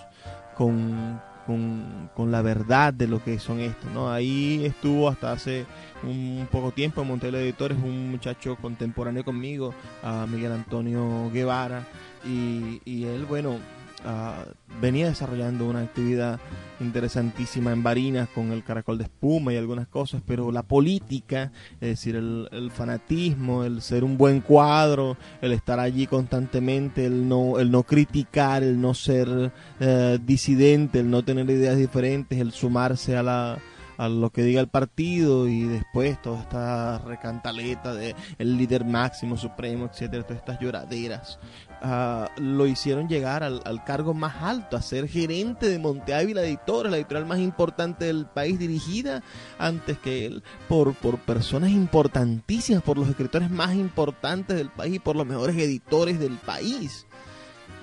con 0.55 1.21
con, 1.45 2.09
con, 2.15 2.31
la 2.31 2.41
verdad 2.41 2.93
de 2.93 3.07
lo 3.07 3.23
que 3.23 3.39
son 3.39 3.59
estos, 3.59 3.91
¿no? 3.91 4.11
Ahí 4.11 4.65
estuvo 4.65 5.09
hasta 5.09 5.31
hace 5.31 5.65
un 6.03 6.47
poco 6.51 6.71
tiempo 6.71 7.01
en 7.01 7.07
Montel 7.07 7.35
Editores 7.35 7.77
un 7.77 8.11
muchacho 8.11 8.55
contemporáneo 8.55 9.23
conmigo, 9.23 9.73
a 10.03 10.25
Miguel 10.27 10.51
Antonio 10.51 11.29
Guevara, 11.31 11.85
y, 12.25 12.81
y 12.85 13.05
él, 13.05 13.25
bueno, 13.25 13.57
uh, 14.05 14.79
venía 14.81 15.07
desarrollando 15.07 15.67
una 15.67 15.81
actividad 15.81 16.39
interesantísima 16.79 17.71
en 17.71 17.83
Barinas 17.83 18.29
con 18.29 18.51
el 18.51 18.63
caracol 18.63 18.97
de 18.97 19.05
espuma 19.05 19.53
y 19.53 19.57
algunas 19.57 19.87
cosas, 19.87 20.21
pero 20.25 20.51
la 20.51 20.63
política, 20.63 21.51
es 21.79 21.89
decir, 21.89 22.15
el, 22.15 22.71
fanatismo, 22.73 23.63
el 23.63 23.81
ser 23.81 24.03
un 24.03 24.17
buen 24.17 24.41
cuadro, 24.41 25.17
el 25.41 25.53
estar 25.53 25.79
allí 25.79 26.07
constantemente, 26.07 27.05
el 27.05 27.27
no, 27.27 27.59
el 27.59 27.71
no 27.71 27.83
criticar, 27.83 28.63
el 28.63 28.79
no 28.79 28.93
ser 28.93 29.29
uh, 29.29 30.17
disidente, 30.25 30.99
el 30.99 31.09
no 31.09 31.23
tener 31.23 31.49
ideas 31.49 31.77
diferentes, 31.77 32.39
el 32.39 32.51
sumarse 32.51 33.15
a 33.15 33.23
la 33.23 33.57
a 33.97 34.09
lo 34.09 34.29
que 34.29 34.43
diga 34.43 34.61
el 34.61 34.67
partido 34.67 35.47
y 35.47 35.63
después 35.63 36.21
toda 36.21 36.41
esta 36.41 36.97
recantaleta 36.99 37.93
de 37.93 38.15
el 38.37 38.57
líder 38.57 38.85
máximo, 38.85 39.37
supremo, 39.37 39.85
etcétera, 39.85 40.23
todas 40.23 40.39
estas 40.39 40.59
lloraderas, 40.59 41.39
ah, 41.81 42.29
lo 42.37 42.67
hicieron 42.67 43.07
llegar 43.07 43.43
al, 43.43 43.83
cargo 43.85 44.13
más 44.13 44.41
alto, 44.41 44.77
a 44.77 44.81
ser 44.81 45.07
gerente 45.07 45.69
de 45.69 45.79
Monte 45.79 46.13
Ávila 46.13 46.43
Editores, 46.43 46.91
la 46.91 46.97
editorial 46.97 47.25
más 47.25 47.39
importante 47.39 48.05
del 48.05 48.25
país, 48.25 48.57
dirigida 48.59 49.21
antes 49.59 49.97
que 49.99 50.25
él 50.25 50.43
por, 50.67 50.93
por 50.95 51.19
personas 51.19 51.71
importantísimas, 51.71 52.83
por 52.83 52.97
los 52.97 53.07
escritores 53.07 53.49
más 53.49 53.75
importantes 53.75 54.57
del 54.57 54.69
país 54.69 54.95
y 54.95 54.99
por 54.99 55.15
los 55.15 55.25
mejores 55.25 55.55
editores 55.57 56.19
del 56.19 56.33
país. 56.37 57.05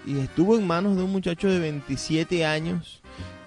Y 0.05 0.19
estuvo 0.19 0.59
en 0.59 0.67
manos 0.67 0.97
de 0.97 1.03
un 1.03 1.13
muchacho 1.13 1.49
de 1.49 1.61
27 1.61 2.45
años 2.45 3.03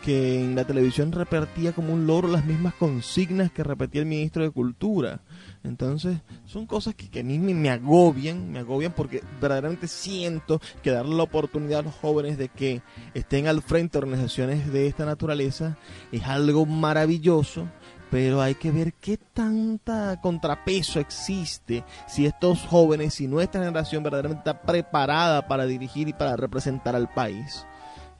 que 0.06 0.39
en 0.39 0.53
la 0.53 0.66
televisión 0.66 1.12
repetía 1.12 1.72
como 1.72 1.91
un 1.91 2.06
loro 2.06 2.28
las 2.28 2.45
mismas 2.45 2.76
consignas 2.76 3.51
que 3.51 3.64
repetía 3.64 4.01
el 4.01 4.08
ministro 4.08 4.43
de 4.43 4.51
Cultura. 4.51 5.22
Entonces, 5.64 6.20
son 6.45 6.68
cosas 6.68 6.93
que, 6.93 7.20
a 7.20 7.24
mí 7.24 7.39
me, 7.39 7.72
agobian, 7.72 8.51
me 8.51 8.60
agobian 8.60 8.93
porque 8.93 9.24
verdaderamente 9.41 9.88
siento 9.88 10.62
que 10.84 10.91
darle 10.91 11.16
la 11.16 11.24
oportunidad 11.24 11.80
a 11.80 11.84
los 11.84 11.95
jóvenes 11.95 12.38
de 12.38 12.49
que 12.49 12.84
estén 13.16 13.47
al 13.47 13.64
frente 13.64 13.93
de 13.97 14.06
organizaciones 14.06 14.72
de 14.72 14.86
esta 14.86 15.06
naturaleza 15.06 15.76
es 16.12 16.22
algo 16.26 16.68
maravilloso, 16.68 17.68
pero 18.12 18.43
hay 18.43 18.53
que 18.53 18.70
ver 18.70 18.93
qué 18.93 19.18
tanta 19.18 20.22
contrapeso 20.22 20.99
existe 20.99 21.84
si 22.08 22.28
estos 22.28 22.62
jóvenes, 22.62 23.16
si 23.16 23.28
nuestra 23.28 23.62
generación 23.62 24.03
verdaderamente 24.03 24.47
está 24.47 24.62
preparada 24.62 25.47
para 25.47 25.66
dirigir 25.66 26.08
y 26.08 26.14
para 26.14 26.36
representar 26.36 26.95
al 26.95 27.12
país. 27.12 27.66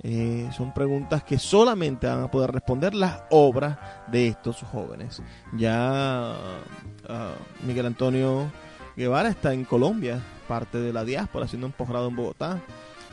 Eh, 0.08 0.48
son 0.56 0.72
preguntas 0.72 1.24
que 1.24 1.40
solamente 1.40 2.06
van 2.06 2.22
a 2.22 2.30
poder 2.30 2.52
responder 2.52 2.94
las 2.94 3.24
obras 3.32 3.80
de 4.06 4.28
estos 4.28 4.62
jóvenes. 4.62 5.20
Ya 5.58 6.36
ah, 7.10 7.34
Miguel 7.66 7.88
Antonio 7.88 8.52
Guevara 8.96 9.30
está 9.30 9.52
en 9.52 9.66
Colombia, 9.66 10.22
parte 10.48 10.80
de 10.80 10.94
la 10.94 11.04
diáspora, 11.04 11.46
haciendo 11.46 11.66
un 11.66 11.74
posgrado 11.74 12.08
en 12.08 12.16
Bogotá. 12.16 12.62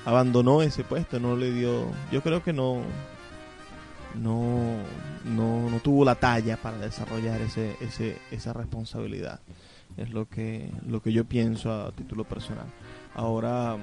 Abandonó 0.05 0.61
ese 0.61 0.85
puesto, 0.85 1.19
no 1.19 1.35
le 1.35 1.51
dio. 1.53 1.87
Yo 2.11 2.21
creo 2.21 2.43
que 2.43 2.53
no. 2.53 2.83
No, 4.15 4.77
no, 5.25 5.71
no 5.71 5.79
tuvo 5.79 6.05
la 6.05 6.17
talla 6.17 6.59
para 6.59 6.77
desarrollar 6.77 7.41
ese, 7.41 7.75
ese, 7.81 8.19
esa 8.31 8.53
responsabilidad. 8.53 9.41
Es 9.97 10.11
lo 10.11 10.29
que, 10.29 10.71
lo 10.87 11.01
que 11.01 11.15
yo 11.15 11.25
pienso 11.25 11.73
a 11.73 11.91
título 11.93 12.25
personal. 12.25 12.67
Ahora 13.15 13.79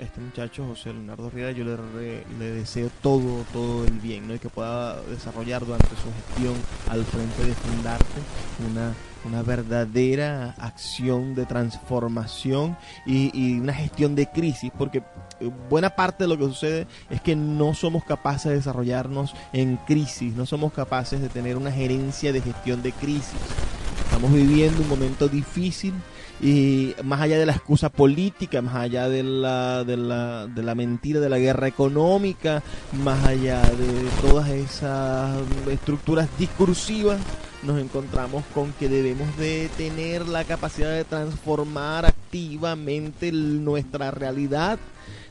este 0.00 0.20
muchacho 0.20 0.66
José 0.66 0.92
Leonardo 0.92 1.30
Riera 1.30 1.52
yo 1.52 1.64
le, 1.64 2.24
deseo 2.38 2.90
todo 3.02 3.44
todo 3.52 3.84
el 3.84 3.98
bien 3.98 4.26
¿no? 4.26 4.34
y 4.34 4.38
que 4.38 4.48
pueda 4.48 5.00
desarrollar 5.02 5.64
durante 5.64 5.88
su 5.88 6.12
gestión 6.12 6.54
al 6.88 7.04
frente 7.04 7.44
de 7.44 7.54
Fundarte 7.54 8.20
una, 8.70 8.94
una 9.24 9.42
verdadera 9.42 10.54
acción 10.58 11.34
de 11.34 11.44
transformación 11.44 12.76
y, 13.06 13.30
y, 13.34 13.60
una 13.60 13.74
gestión 13.74 14.14
de 14.14 14.26
crisis 14.26 14.72
porque 14.76 15.02
buena 15.68 15.90
parte 15.90 16.24
de 16.24 16.28
lo 16.28 16.38
que 16.38 16.44
sucede 16.44 16.86
es 17.10 17.20
que 17.20 17.36
no 17.36 17.74
somos 17.74 18.04
capaces 18.04 18.50
de 18.50 18.56
desarrollarnos 18.56 19.34
en 19.52 19.76
crisis 19.76 20.34
no 20.34 20.46
somos 20.46 20.72
capaces 20.72 21.20
de 21.20 21.28
tener 21.28 21.56
una 21.56 21.72
gerencia 21.72 22.32
de 22.32 22.40
gestión 22.40 22.82
de 22.82 22.92
crisis 22.92 23.38
estamos 24.04 24.32
viviendo 24.32 24.82
un 24.82 24.88
momento 24.88 25.28
difícil 25.28 25.92
y 26.42 26.94
más 27.04 27.20
allá 27.20 27.38
de 27.38 27.46
la 27.46 27.52
excusa 27.52 27.90
política, 27.90 28.62
más 28.62 28.74
allá 28.74 29.08
de 29.08 29.22
la, 29.22 29.84
de 29.84 29.96
la, 29.96 30.46
de 30.46 30.62
la 30.62 30.74
mentira 30.74 31.20
de 31.20 31.28
la 31.28 31.38
guerra 31.38 31.68
económica, 31.68 32.62
más 32.92 33.24
allá 33.26 33.60
de 33.62 34.28
todas 34.28 34.48
esas 34.48 35.36
estructuras 35.68 36.28
discursivas, 36.38 37.20
nos 37.62 37.78
encontramos 37.78 38.42
con 38.54 38.72
que 38.72 38.88
debemos 38.88 39.36
de 39.36 39.68
tener 39.76 40.26
la 40.26 40.44
capacidad 40.44 40.90
de 40.90 41.04
transformar 41.04 42.06
activamente 42.06 43.32
nuestra 43.32 44.10
realidad. 44.10 44.78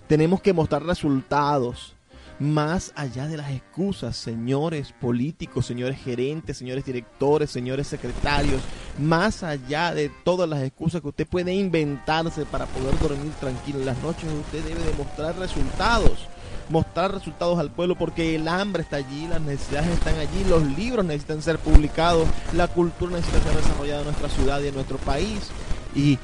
Tenemos 0.07 0.41
que 0.41 0.53
mostrar 0.53 0.83
resultados 0.83 1.95
más 2.39 2.93
allá 2.95 3.27
de 3.27 3.37
las 3.37 3.51
excusas, 3.51 4.15
señores 4.15 4.93
políticos, 4.93 5.65
señores 5.65 5.99
gerentes, 6.01 6.57
señores 6.57 6.85
directores, 6.85 7.51
señores 7.51 7.87
secretarios, 7.87 8.61
más 8.97 9.43
allá 9.43 9.93
de 9.93 10.09
todas 10.23 10.47
las 10.47 10.63
excusas 10.63 11.01
que 11.01 11.09
usted 11.09 11.27
puede 11.27 11.53
inventarse 11.53 12.45
para 12.45 12.65
poder 12.65 12.97
dormir 12.99 13.31
tranquilo 13.39 13.79
en 13.79 13.85
las 13.85 14.01
noches, 14.01 14.25
usted 14.31 14.63
debe 14.63 14.83
demostrar 14.83 15.37
resultados 15.37 16.27
mostrar 16.69 17.11
resultados 17.11 17.59
al 17.59 17.71
pueblo 17.71 17.95
porque 17.95 18.35
el 18.35 18.47
hambre 18.47 18.83
está 18.83 18.97
allí, 18.97 19.27
las 19.27 19.41
necesidades 19.41 19.89
están 19.89 20.15
allí, 20.19 20.43
los 20.47 20.63
libros 20.77 21.03
necesitan 21.03 21.41
ser 21.41 21.57
publicados, 21.57 22.27
la 22.53 22.67
cultura 22.67 23.11
necesita 23.13 23.41
ser 23.41 23.55
desarrollada 23.57 24.01
en 24.01 24.05
nuestra 24.05 24.29
ciudad 24.29 24.61
y 24.61 24.67
en 24.67 24.75
nuestro 24.75 24.97
país. 24.99 25.49
Y 25.95 26.19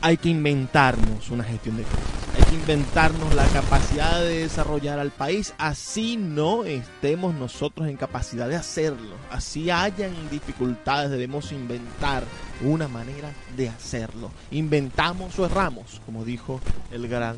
hay 0.00 0.16
que 0.16 0.28
inventarnos 0.28 1.30
una 1.30 1.44
gestión 1.44 1.76
de 1.76 1.82
crisis. 1.82 2.18
Hay 2.36 2.44
que 2.44 2.54
inventarnos 2.54 3.34
la 3.34 3.46
capacidad 3.46 4.20
de 4.20 4.40
desarrollar 4.40 4.98
al 4.98 5.10
país, 5.10 5.54
así 5.58 6.16
no 6.16 6.64
estemos 6.64 7.34
nosotros 7.34 7.88
en 7.88 7.96
capacidad 7.96 8.48
de 8.48 8.56
hacerlo. 8.56 9.16
Así 9.30 9.70
hayan 9.70 10.12
dificultades, 10.30 11.10
debemos 11.10 11.50
inventar 11.52 12.22
una 12.62 12.86
manera 12.86 13.32
de 13.56 13.68
hacerlo. 13.68 14.30
Inventamos 14.50 15.38
o 15.38 15.46
erramos, 15.46 16.00
como 16.06 16.24
dijo 16.24 16.60
el 16.92 17.08
gran 17.08 17.36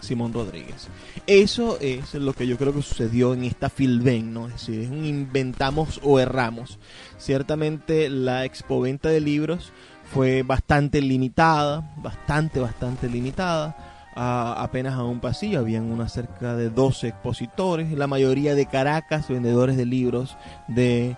Simón 0.00 0.32
Rodríguez. 0.32 0.88
Eso 1.26 1.78
es 1.80 2.14
lo 2.14 2.32
que 2.34 2.46
yo 2.46 2.56
creo 2.56 2.72
que 2.72 2.82
sucedió 2.82 3.34
en 3.34 3.44
esta 3.44 3.68
Filben, 3.68 4.32
¿no? 4.32 4.46
Es 4.46 4.54
decir, 4.54 4.80
es 4.80 4.90
un 4.90 5.04
inventamos 5.04 6.00
o 6.04 6.20
erramos. 6.20 6.78
Ciertamente 7.18 8.08
la 8.08 8.44
expoventa 8.44 9.08
de 9.08 9.20
libros 9.20 9.72
fue 10.12 10.42
bastante 10.42 11.00
limitada, 11.00 11.92
bastante, 11.96 12.60
bastante 12.60 13.08
limitada. 13.08 13.76
apenas 14.20 14.94
a 14.94 15.04
un 15.04 15.20
pasillo, 15.20 15.60
habían 15.60 15.92
unas 15.92 16.12
cerca 16.12 16.56
de 16.56 16.70
12 16.70 17.08
expositores, 17.08 17.92
la 17.92 18.08
mayoría 18.08 18.56
de 18.56 18.66
Caracas, 18.66 19.28
vendedores 19.28 19.76
de 19.76 19.86
libros 19.86 20.36
del 20.66 21.16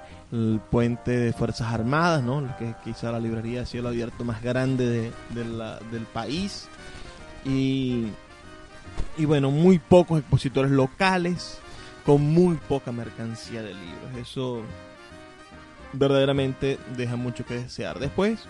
puente 0.71 1.13
de 1.13 1.33
Fuerzas 1.33 1.73
Armadas, 1.73 2.23
¿no? 2.23 2.45
que 2.59 2.75
quizá 2.85 3.11
la 3.11 3.19
librería 3.19 3.65
sido 3.65 3.83
el 3.83 3.95
abierto 3.95 4.25
más 4.25 4.43
grande 4.43 5.13
del 5.31 6.07
país. 6.13 6.69
Y, 7.45 8.09
y 9.17 9.25
bueno, 9.25 9.51
muy 9.51 9.79
pocos 9.79 10.19
expositores 10.19 10.71
locales, 10.71 11.59
con 12.05 12.23
muy 12.23 12.57
poca 12.57 12.93
mercancía 12.93 13.63
de 13.63 13.73
libros. 13.73 14.17
Eso 14.21 14.63
verdaderamente 15.93 16.79
deja 16.97 17.17
mucho 17.17 17.47
que 17.47 17.55
desear. 17.55 17.99
Después, 17.99 18.47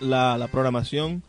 la, 0.00 0.48
programación 0.50 1.22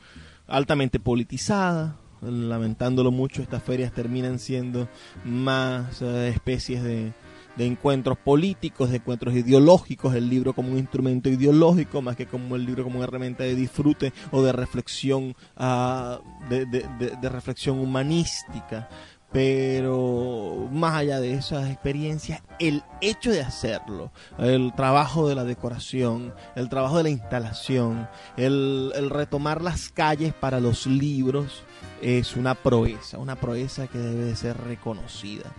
altamente 0.48 1.00
politizada, 1.00 1.98
lamentándolo 2.22 3.12
mucho, 3.12 3.42
estas 3.42 3.64
ferias 3.64 3.94
terminan 3.94 4.40
siendo 4.40 4.88
más 5.24 6.02
eh, 6.02 6.30
especies 6.30 6.84
de, 6.84 7.14
de, 7.56 7.66
encuentros 7.66 8.18
políticos, 8.18 8.90
de 8.90 8.98
encuentros 8.98 9.36
ideológicos, 9.36 10.16
el 10.16 10.30
libro 10.30 10.54
como 10.54 10.72
un 10.72 10.78
instrumento 10.80 11.30
ideológico, 11.30 12.02
más 12.02 12.16
que 12.16 12.26
como 12.26 12.56
el 12.56 12.66
libro 12.66 12.84
como 12.84 12.98
una 12.98 13.06
herramienta 13.06 13.44
de 13.44 13.56
disfrute 13.56 14.12
o 14.32 14.42
de 14.42 14.52
reflexión, 14.52 15.36
uh, 15.58 16.18
de, 16.50 16.66
de, 16.66 17.16
de, 17.22 17.30
reflexión 17.30 17.80
humanística 17.80 18.90
pero 19.32 20.68
más 20.72 20.96
allá 20.96 21.20
de 21.20 21.34
esas 21.34 21.70
experiencias, 21.70 22.42
el 22.58 22.84
hecho 23.02 23.32
de 23.32 23.42
hacerlo, 23.42 24.12
el 24.40 24.74
trabajo 24.76 25.28
de 25.28 25.36
la 25.36 25.44
decoración, 25.44 26.34
el 26.56 26.70
trabajo 26.70 26.98
de 26.98 27.04
la 27.04 27.10
instalación, 27.10 28.08
el, 28.38 28.92
retomar 29.10 29.62
las 29.62 29.90
calles 29.90 30.34
para 30.34 30.60
los 30.60 30.88
libros, 30.88 31.64
es 32.02 32.36
una 32.36 32.56
proeza, 32.56 33.18
una 33.20 33.36
proeza 33.36 33.88
que 33.88 34.00
debe 34.00 34.26
de 34.26 34.36
ser 34.36 34.58
reconocida. 34.58 35.52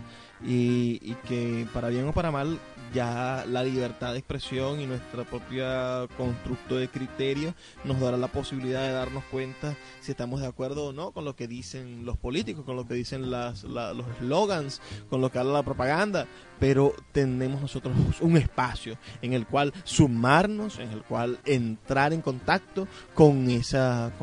Y, 0.43 0.99
y 1.03 1.15
que 1.27 1.67
para 1.71 1.89
bien 1.89 2.07
o 2.07 2.13
para 2.13 2.31
mal 2.31 2.59
ya 2.93 3.45
la 3.47 3.63
libertad 3.63 4.13
de 4.13 4.19
expresión 4.19 4.81
y 4.81 4.85
nuestro 4.85 5.25
propio 5.25 6.07
constructo 6.17 6.75
de 6.75 6.89
criterio 6.89 7.53
nos 7.83 7.99
dará 7.99 8.17
la 8.17 8.27
posibilidad 8.27 8.81
de 8.81 8.91
darnos 8.91 9.23
cuenta 9.25 9.75
si 10.01 10.11
estamos 10.11 10.41
de 10.41 10.47
acuerdo 10.47 10.87
o 10.87 10.93
no 10.93 11.11
con 11.11 11.25
lo 11.25 11.35
que 11.35 11.47
dicen 11.47 12.05
los 12.05 12.17
políticos, 12.17 12.65
con 12.65 12.75
lo 12.75 12.87
que 12.87 12.93
dicen 12.93 13.31
las, 13.31 13.63
los 13.63 14.05
slogans, 14.19 14.81
con 15.09 15.21
lo 15.21 15.31
que 15.31 15.39
habla 15.39 15.53
la 15.53 15.63
propaganda, 15.63 16.27
pero 16.61 16.93
tenemos 17.11 17.59
nosotros 17.59 17.93
un 18.21 18.37
espacio 18.37 18.95
en 19.21 19.33
el 19.33 19.47
cual 19.47 19.73
sumarnos, 19.83 20.77
en 20.77 20.91
el 20.91 21.01
cual 21.01 21.39
entrar 21.43 22.13
en 22.13 22.21
contacto 22.21 22.87
con, 23.15 23.49
esa, 23.49 24.13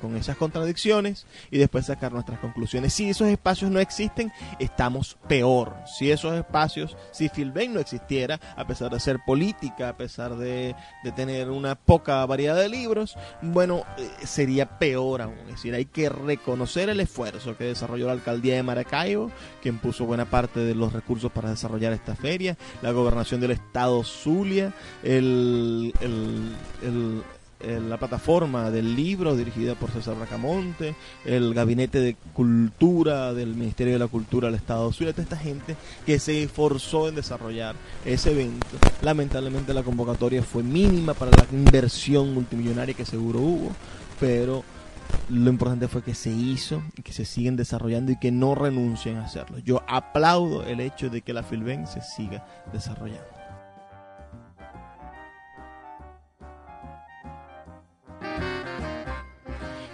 con, 0.00 0.16
esas 0.16 0.36
contradicciones 0.36 1.24
y 1.52 1.58
después 1.58 1.86
sacar 1.86 2.12
nuestras 2.12 2.40
conclusiones. 2.40 2.92
Si 2.92 3.08
esos 3.08 3.28
espacios 3.28 3.70
no 3.70 3.78
existen, 3.78 4.32
estamos 4.58 5.16
peor. 5.28 5.76
Si 5.86 6.10
esos 6.10 6.34
espacios, 6.34 6.96
si 7.12 7.28
Filben 7.28 7.72
no 7.72 7.80
existiera, 7.80 7.94
existiera, 7.94 8.40
a 8.56 8.66
pesar 8.66 8.90
de 8.90 8.98
ser 8.98 9.20
política, 9.24 9.90
a 9.90 9.96
pesar 9.96 10.34
de, 10.34 10.74
de 11.04 11.12
tener 11.12 11.48
una 11.48 11.76
poca 11.76 12.26
variedad 12.26 12.56
de 12.56 12.68
libros, 12.68 13.16
bueno, 13.40 13.84
eh, 13.98 14.26
sería 14.26 14.80
peor 14.80 15.22
aún. 15.22 15.38
Es 15.46 15.56
decir, 15.56 15.74
hay 15.74 15.84
que 15.84 16.08
reconocer 16.08 16.88
el 16.88 16.98
esfuerzo 16.98 17.56
que 17.56 17.64
desarrolló 17.64 18.06
la 18.06 18.12
alcaldía 18.12 18.56
de 18.56 18.64
Maracaibo, 18.64 19.30
quien 19.62 19.78
puso 19.78 20.06
buena 20.06 20.24
parte 20.24 20.58
de 20.58 20.74
los 20.74 20.92
recursos 20.92 21.30
para 21.30 21.50
desarrollar 21.50 21.83
esta 21.92 22.14
feria, 22.14 22.56
la 22.82 22.92
gobernación 22.92 23.40
del 23.40 23.52
estado 23.52 24.02
Zulia, 24.04 24.72
el, 25.02 25.92
la 27.88 27.96
plataforma 27.96 28.70
del 28.70 28.94
libro 28.94 29.36
dirigida 29.36 29.74
por 29.74 29.90
César 29.90 30.16
Bracamonte, 30.16 30.94
el 31.24 31.54
gabinete 31.54 32.00
de 32.00 32.16
cultura 32.32 33.32
del 33.32 33.54
Ministerio 33.54 33.94
de 33.94 33.98
la 33.98 34.08
Cultura 34.08 34.48
del 34.48 34.56
Estado 34.56 34.92
Zulia, 34.92 35.12
toda 35.12 35.24
esta 35.24 35.36
gente 35.36 35.76
que 36.04 36.18
se 36.18 36.42
esforzó 36.42 37.08
en 37.08 37.14
desarrollar 37.14 37.74
ese 38.04 38.32
evento. 38.32 38.66
Lamentablemente 39.02 39.72
la 39.72 39.82
convocatoria 39.82 40.42
fue 40.42 40.62
mínima 40.62 41.14
para 41.14 41.30
la 41.30 41.46
inversión 41.52 42.34
multimillonaria 42.34 42.94
que 42.94 43.04
seguro 43.04 43.40
hubo, 43.40 43.72
pero 44.20 44.64
lo 45.28 45.50
importante 45.50 45.88
fue 45.88 46.02
que 46.02 46.14
se 46.14 46.30
hizo 46.30 46.80
y 46.96 47.02
que 47.02 47.12
se 47.12 47.24
siguen 47.24 47.56
desarrollando 47.56 48.12
y 48.12 48.16
que 48.16 48.30
no 48.30 48.54
renuncien 48.54 49.16
a 49.16 49.24
hacerlo. 49.24 49.58
Yo 49.58 49.82
aplaudo 49.88 50.64
el 50.64 50.78
hecho 50.80 51.10
de 51.10 51.22
que 51.22 51.32
la 51.32 51.42
Filben 51.42 51.86
se 51.86 52.02
siga 52.02 52.46
desarrollando. 52.72 53.24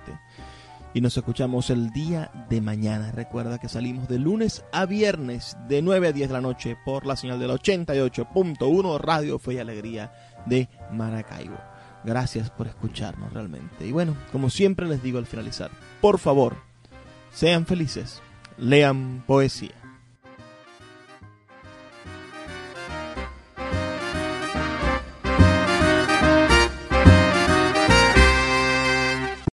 Y 0.93 1.01
nos 1.01 1.17
escuchamos 1.17 1.71
el 1.71 1.91
día 1.91 2.33
de 2.49 2.61
mañana. 2.61 3.13
Recuerda 3.13 3.59
que 3.59 3.69
salimos 3.69 4.09
de 4.09 4.19
lunes 4.19 4.65
a 4.73 4.87
viernes 4.87 5.57
de 5.69 5.83
9 5.83 6.09
a 6.09 6.13
10 6.13 6.29
de 6.29 6.33
la 6.33 6.41
noche 6.41 6.77
por 6.85 7.07
la 7.07 7.15
señal 7.15 7.39
del 7.39 7.51
88.1 7.51 8.99
Radio 8.99 9.39
Fe 9.39 9.55
y 9.55 9.59
Alegría 9.59 10.13
de 10.47 10.69
Maracaibo. 10.93 11.59
Gracias 12.03 12.51
por 12.51 12.67
escucharnos 12.67 13.33
realmente. 13.33 13.87
Y 13.87 13.93
bueno, 13.93 14.17
como 14.33 14.51
siempre 14.51 14.89
les 14.89 15.03
digo 15.03 15.19
al 15.19 15.27
finalizar, 15.27 15.71
por 16.01 16.19
favor, 16.19 16.57
sean 17.33 17.67
felices, 17.67 18.21
lean 18.59 19.23
poesía. 19.29 19.80